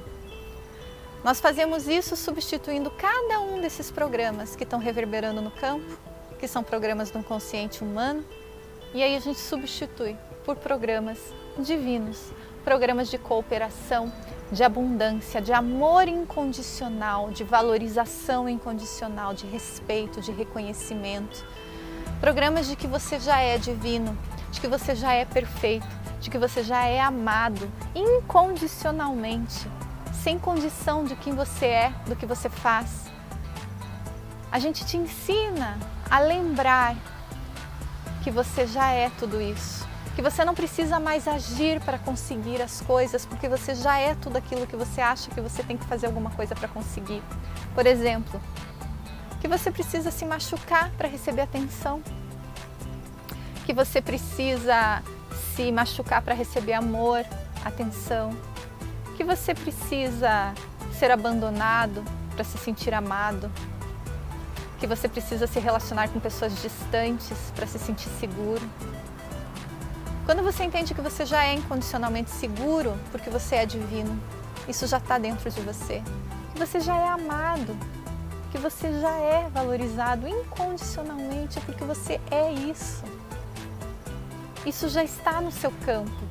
Nós 1.24 1.42
fazemos 1.42 1.88
isso 1.88 2.16
substituindo 2.16 2.92
cada 2.92 3.40
um 3.40 3.60
desses 3.60 3.90
programas 3.90 4.56
que 4.56 4.64
estão 4.64 4.78
reverberando 4.78 5.42
no 5.42 5.50
campo, 5.50 5.98
que 6.38 6.48
são 6.48 6.62
programas 6.62 7.10
do 7.10 7.24
consciente 7.24 7.84
humano, 7.84 8.24
e 8.94 9.02
aí 9.02 9.16
a 9.16 9.20
gente 9.20 9.40
substitui 9.40 10.18
por 10.44 10.56
programas 10.58 11.18
divinos, 11.58 12.32
programas 12.64 13.10
de 13.10 13.18
cooperação, 13.18 14.12
de 14.52 14.64
abundância, 14.64 15.42
de 15.42 15.54
amor 15.54 16.08
incondicional, 16.08 17.32
de 17.32 17.44
valorização 17.44 18.50
incondicional, 18.50 19.34
de 19.34 19.48
respeito, 19.48 20.20
de 20.20 20.32
reconhecimento. 20.32 21.46
Programas 22.20 22.68
de 22.68 22.76
que 22.76 22.86
você 22.86 23.20
já 23.20 23.40
é 23.40 23.58
divino, 23.58 24.18
de 24.52 24.60
que 24.60 24.68
você 24.68 24.94
já 24.94 25.14
é 25.14 25.24
perfeito, 25.24 25.88
de 26.20 26.30
que 26.30 26.38
você 26.38 26.62
já 26.62 26.86
é 26.86 27.00
amado 27.00 27.72
incondicionalmente, 27.96 29.68
sem 30.22 30.38
condição 30.38 31.06
de 31.06 31.16
quem 31.16 31.34
você 31.34 31.66
é, 31.66 31.94
do 32.06 32.16
que 32.16 32.26
você 32.26 32.50
faz. 32.50 33.06
A 34.52 34.60
gente 34.60 34.86
te 34.86 34.98
ensina 34.98 35.80
a 36.10 36.20
lembrar 36.20 36.96
que 38.22 38.32
você 38.32 38.68
já 38.68 38.92
é 38.92 39.10
tudo 39.20 39.42
isso, 39.42 39.88
que 40.16 40.22
você 40.22 40.46
não 40.46 40.54
precisa 40.54 41.00
mais 41.00 41.28
agir 41.28 41.80
para 41.82 41.98
conseguir 41.98 42.62
as 42.62 42.82
coisas, 42.82 43.26
porque 43.26 43.50
você 43.50 43.74
já 43.74 43.98
é 43.98 44.16
tudo 44.16 44.38
aquilo 44.38 44.68
que 44.68 44.76
você 44.76 45.02
acha 45.02 45.30
que 45.32 45.42
você 45.42 45.64
tem 45.64 45.78
que 45.78 45.86
fazer 45.86 46.06
alguma 46.06 46.30
coisa 46.32 46.54
para 46.56 46.68
conseguir. 46.68 47.24
Por 47.74 47.86
exemplo, 47.86 48.40
que 49.40 49.48
você 49.48 49.72
precisa 49.72 50.12
se 50.12 50.26
machucar 50.26 50.92
para 50.92 51.08
receber 51.08 51.42
atenção, 51.42 52.02
que 53.66 53.74
você 53.74 54.02
precisa 54.02 55.02
se 55.56 55.72
machucar 55.72 56.22
para 56.22 56.36
receber 56.36 56.74
amor, 56.74 57.26
atenção, 57.66 58.36
que 59.18 59.24
você 59.24 59.54
precisa 59.54 60.54
ser 60.98 61.10
abandonado 61.10 62.04
para 62.36 62.44
se 62.44 62.58
sentir 62.58 62.94
amado, 62.94 63.52
que 64.82 64.88
você 64.88 65.08
precisa 65.08 65.46
se 65.46 65.60
relacionar 65.60 66.10
com 66.10 66.20
pessoas 66.20 66.60
distantes 66.60 67.38
para 67.56 67.68
se 67.68 67.78
sentir 67.78 68.10
seguro. 68.20 68.68
Quando 70.26 70.42
você 70.42 70.64
entende 70.64 70.96
que 70.96 71.02
você 71.02 71.24
já 71.24 71.46
é 71.46 71.54
incondicionalmente 71.54 72.32
seguro 72.32 72.98
porque 73.12 73.30
você 73.30 73.58
é 73.58 73.66
divino, 73.68 74.20
isso 74.68 74.88
já 74.88 74.98
está 74.98 75.20
dentro 75.20 75.52
de 75.52 75.62
você, 75.62 76.02
que 76.52 76.60
você 76.60 76.80
já 76.80 76.98
é 76.98 77.08
amado, 77.10 77.78
que 78.52 78.58
você 78.58 78.92
já 79.00 79.16
é 79.18 79.48
valorizado 79.50 80.28
incondicionalmente 80.28 81.60
porque 81.62 81.84
você 81.84 82.20
é 82.32 82.52
isso. 82.52 83.04
Isso 84.66 84.90
já 84.90 85.04
está 85.04 85.40
no 85.42 85.52
seu 85.52 85.72
campo. 85.86 86.24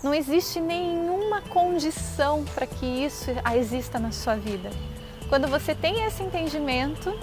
Não 0.00 0.14
existe 0.14 0.60
nenhuma 0.60 1.42
condição 1.42 2.44
para 2.54 2.68
que 2.68 2.86
isso 2.86 3.32
exista 3.56 3.98
na 3.98 4.12
sua 4.12 4.36
vida. 4.36 4.70
Quando 5.30 5.46
você 5.46 5.76
tem 5.76 6.04
esse 6.04 6.22
entendimento, 6.22 7.16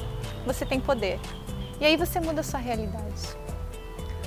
você 0.45 0.65
tem 0.65 0.79
poder. 0.79 1.19
E 1.77 1.85
aí 1.85 1.97
você 1.97 2.19
muda 2.21 2.39
a 2.39 2.43
sua 2.43 2.59
realidade. 2.59 3.37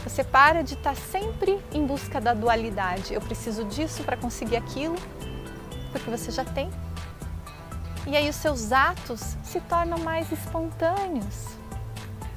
Você 0.04 0.22
para 0.22 0.62
de 0.62 0.74
estar 0.74 0.94
sempre 0.94 1.58
em 1.72 1.86
busca 1.86 2.20
da 2.20 2.34
dualidade. 2.34 3.14
Eu 3.14 3.22
preciso 3.22 3.64
disso 3.64 4.04
para 4.04 4.18
conseguir 4.18 4.56
aquilo, 4.56 4.96
porque 5.90 6.10
você 6.10 6.30
já 6.30 6.44
tem. 6.44 6.70
E 8.06 8.14
aí 8.14 8.28
os 8.28 8.36
seus 8.36 8.70
atos 8.70 9.34
se 9.42 9.58
tornam 9.62 9.98
mais 9.98 10.30
espontâneos. 10.30 11.46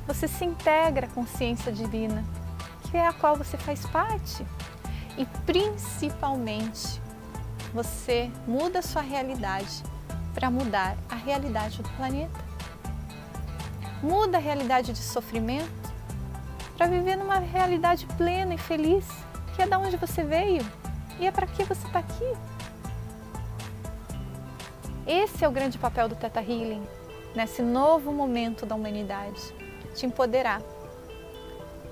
Você 0.07 0.27
se 0.29 0.45
integra 0.45 1.07
à 1.07 1.09
consciência 1.09 1.71
divina 1.73 2.23
é 2.97 3.05
a 3.05 3.11
qual 3.11 3.35
você 3.35 3.57
faz 3.57 3.85
parte. 3.87 4.45
E 5.17 5.25
principalmente, 5.45 7.01
você 7.73 8.31
muda 8.47 8.79
a 8.79 8.81
sua 8.81 9.01
realidade 9.01 9.83
para 10.33 10.49
mudar 10.49 10.97
a 11.09 11.15
realidade 11.15 11.81
do 11.81 11.89
planeta. 11.91 12.39
Muda 14.01 14.37
a 14.37 14.41
realidade 14.41 14.91
de 14.91 14.99
sofrimento 14.99 15.93
para 16.77 16.87
viver 16.87 17.15
numa 17.15 17.39
realidade 17.39 18.05
plena 18.17 18.55
e 18.55 18.57
feliz, 18.57 19.05
que 19.55 19.61
é 19.61 19.67
da 19.67 19.77
onde 19.77 19.95
você 19.95 20.23
veio 20.23 20.65
e 21.19 21.27
é 21.27 21.31
para 21.31 21.47
que 21.47 21.63
você 21.63 21.85
está 21.85 21.99
aqui. 21.99 22.33
Esse 25.05 25.43
é 25.43 25.47
o 25.47 25.51
grande 25.51 25.77
papel 25.77 26.09
do 26.09 26.15
Teta 26.15 26.41
Healing 26.41 26.85
nesse 27.35 27.61
novo 27.61 28.11
momento 28.11 28.65
da 28.65 28.75
humanidade, 28.75 29.41
te 29.95 30.05
empoderar 30.05 30.61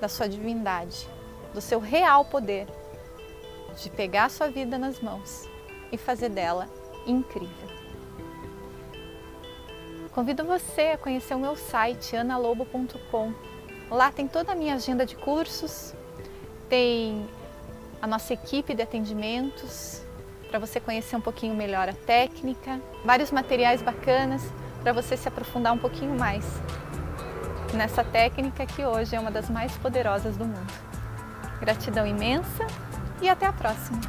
da 0.00 0.08
sua 0.08 0.28
divindade, 0.28 1.08
do 1.54 1.60
seu 1.60 1.78
real 1.78 2.24
poder, 2.24 2.66
de 3.76 3.90
pegar 3.90 4.26
a 4.26 4.28
sua 4.28 4.48
vida 4.48 4.78
nas 4.78 5.00
mãos 5.00 5.48
e 5.90 5.96
fazer 5.96 6.28
dela 6.28 6.68
incrível. 7.06 7.71
Convido 10.12 10.44
você 10.44 10.92
a 10.92 10.98
conhecer 10.98 11.34
o 11.34 11.38
meu 11.38 11.56
site 11.56 12.14
analobo.com. 12.14 13.32
Lá 13.90 14.12
tem 14.12 14.28
toda 14.28 14.52
a 14.52 14.54
minha 14.54 14.74
agenda 14.74 15.06
de 15.06 15.16
cursos, 15.16 15.94
tem 16.68 17.26
a 18.00 18.06
nossa 18.06 18.34
equipe 18.34 18.74
de 18.74 18.82
atendimentos, 18.82 20.02
para 20.50 20.58
você 20.58 20.78
conhecer 20.78 21.16
um 21.16 21.20
pouquinho 21.20 21.54
melhor 21.54 21.88
a 21.88 21.94
técnica, 21.94 22.78
vários 23.02 23.30
materiais 23.30 23.80
bacanas 23.80 24.42
para 24.82 24.92
você 24.92 25.16
se 25.16 25.28
aprofundar 25.28 25.72
um 25.72 25.78
pouquinho 25.78 26.14
mais 26.18 26.44
nessa 27.72 28.04
técnica 28.04 28.66
que 28.66 28.84
hoje 28.84 29.16
é 29.16 29.20
uma 29.20 29.30
das 29.30 29.48
mais 29.48 29.74
poderosas 29.78 30.36
do 30.36 30.44
mundo. 30.44 30.72
Gratidão 31.58 32.06
imensa 32.06 32.66
e 33.22 33.30
até 33.30 33.46
a 33.46 33.52
próxima! 33.52 34.00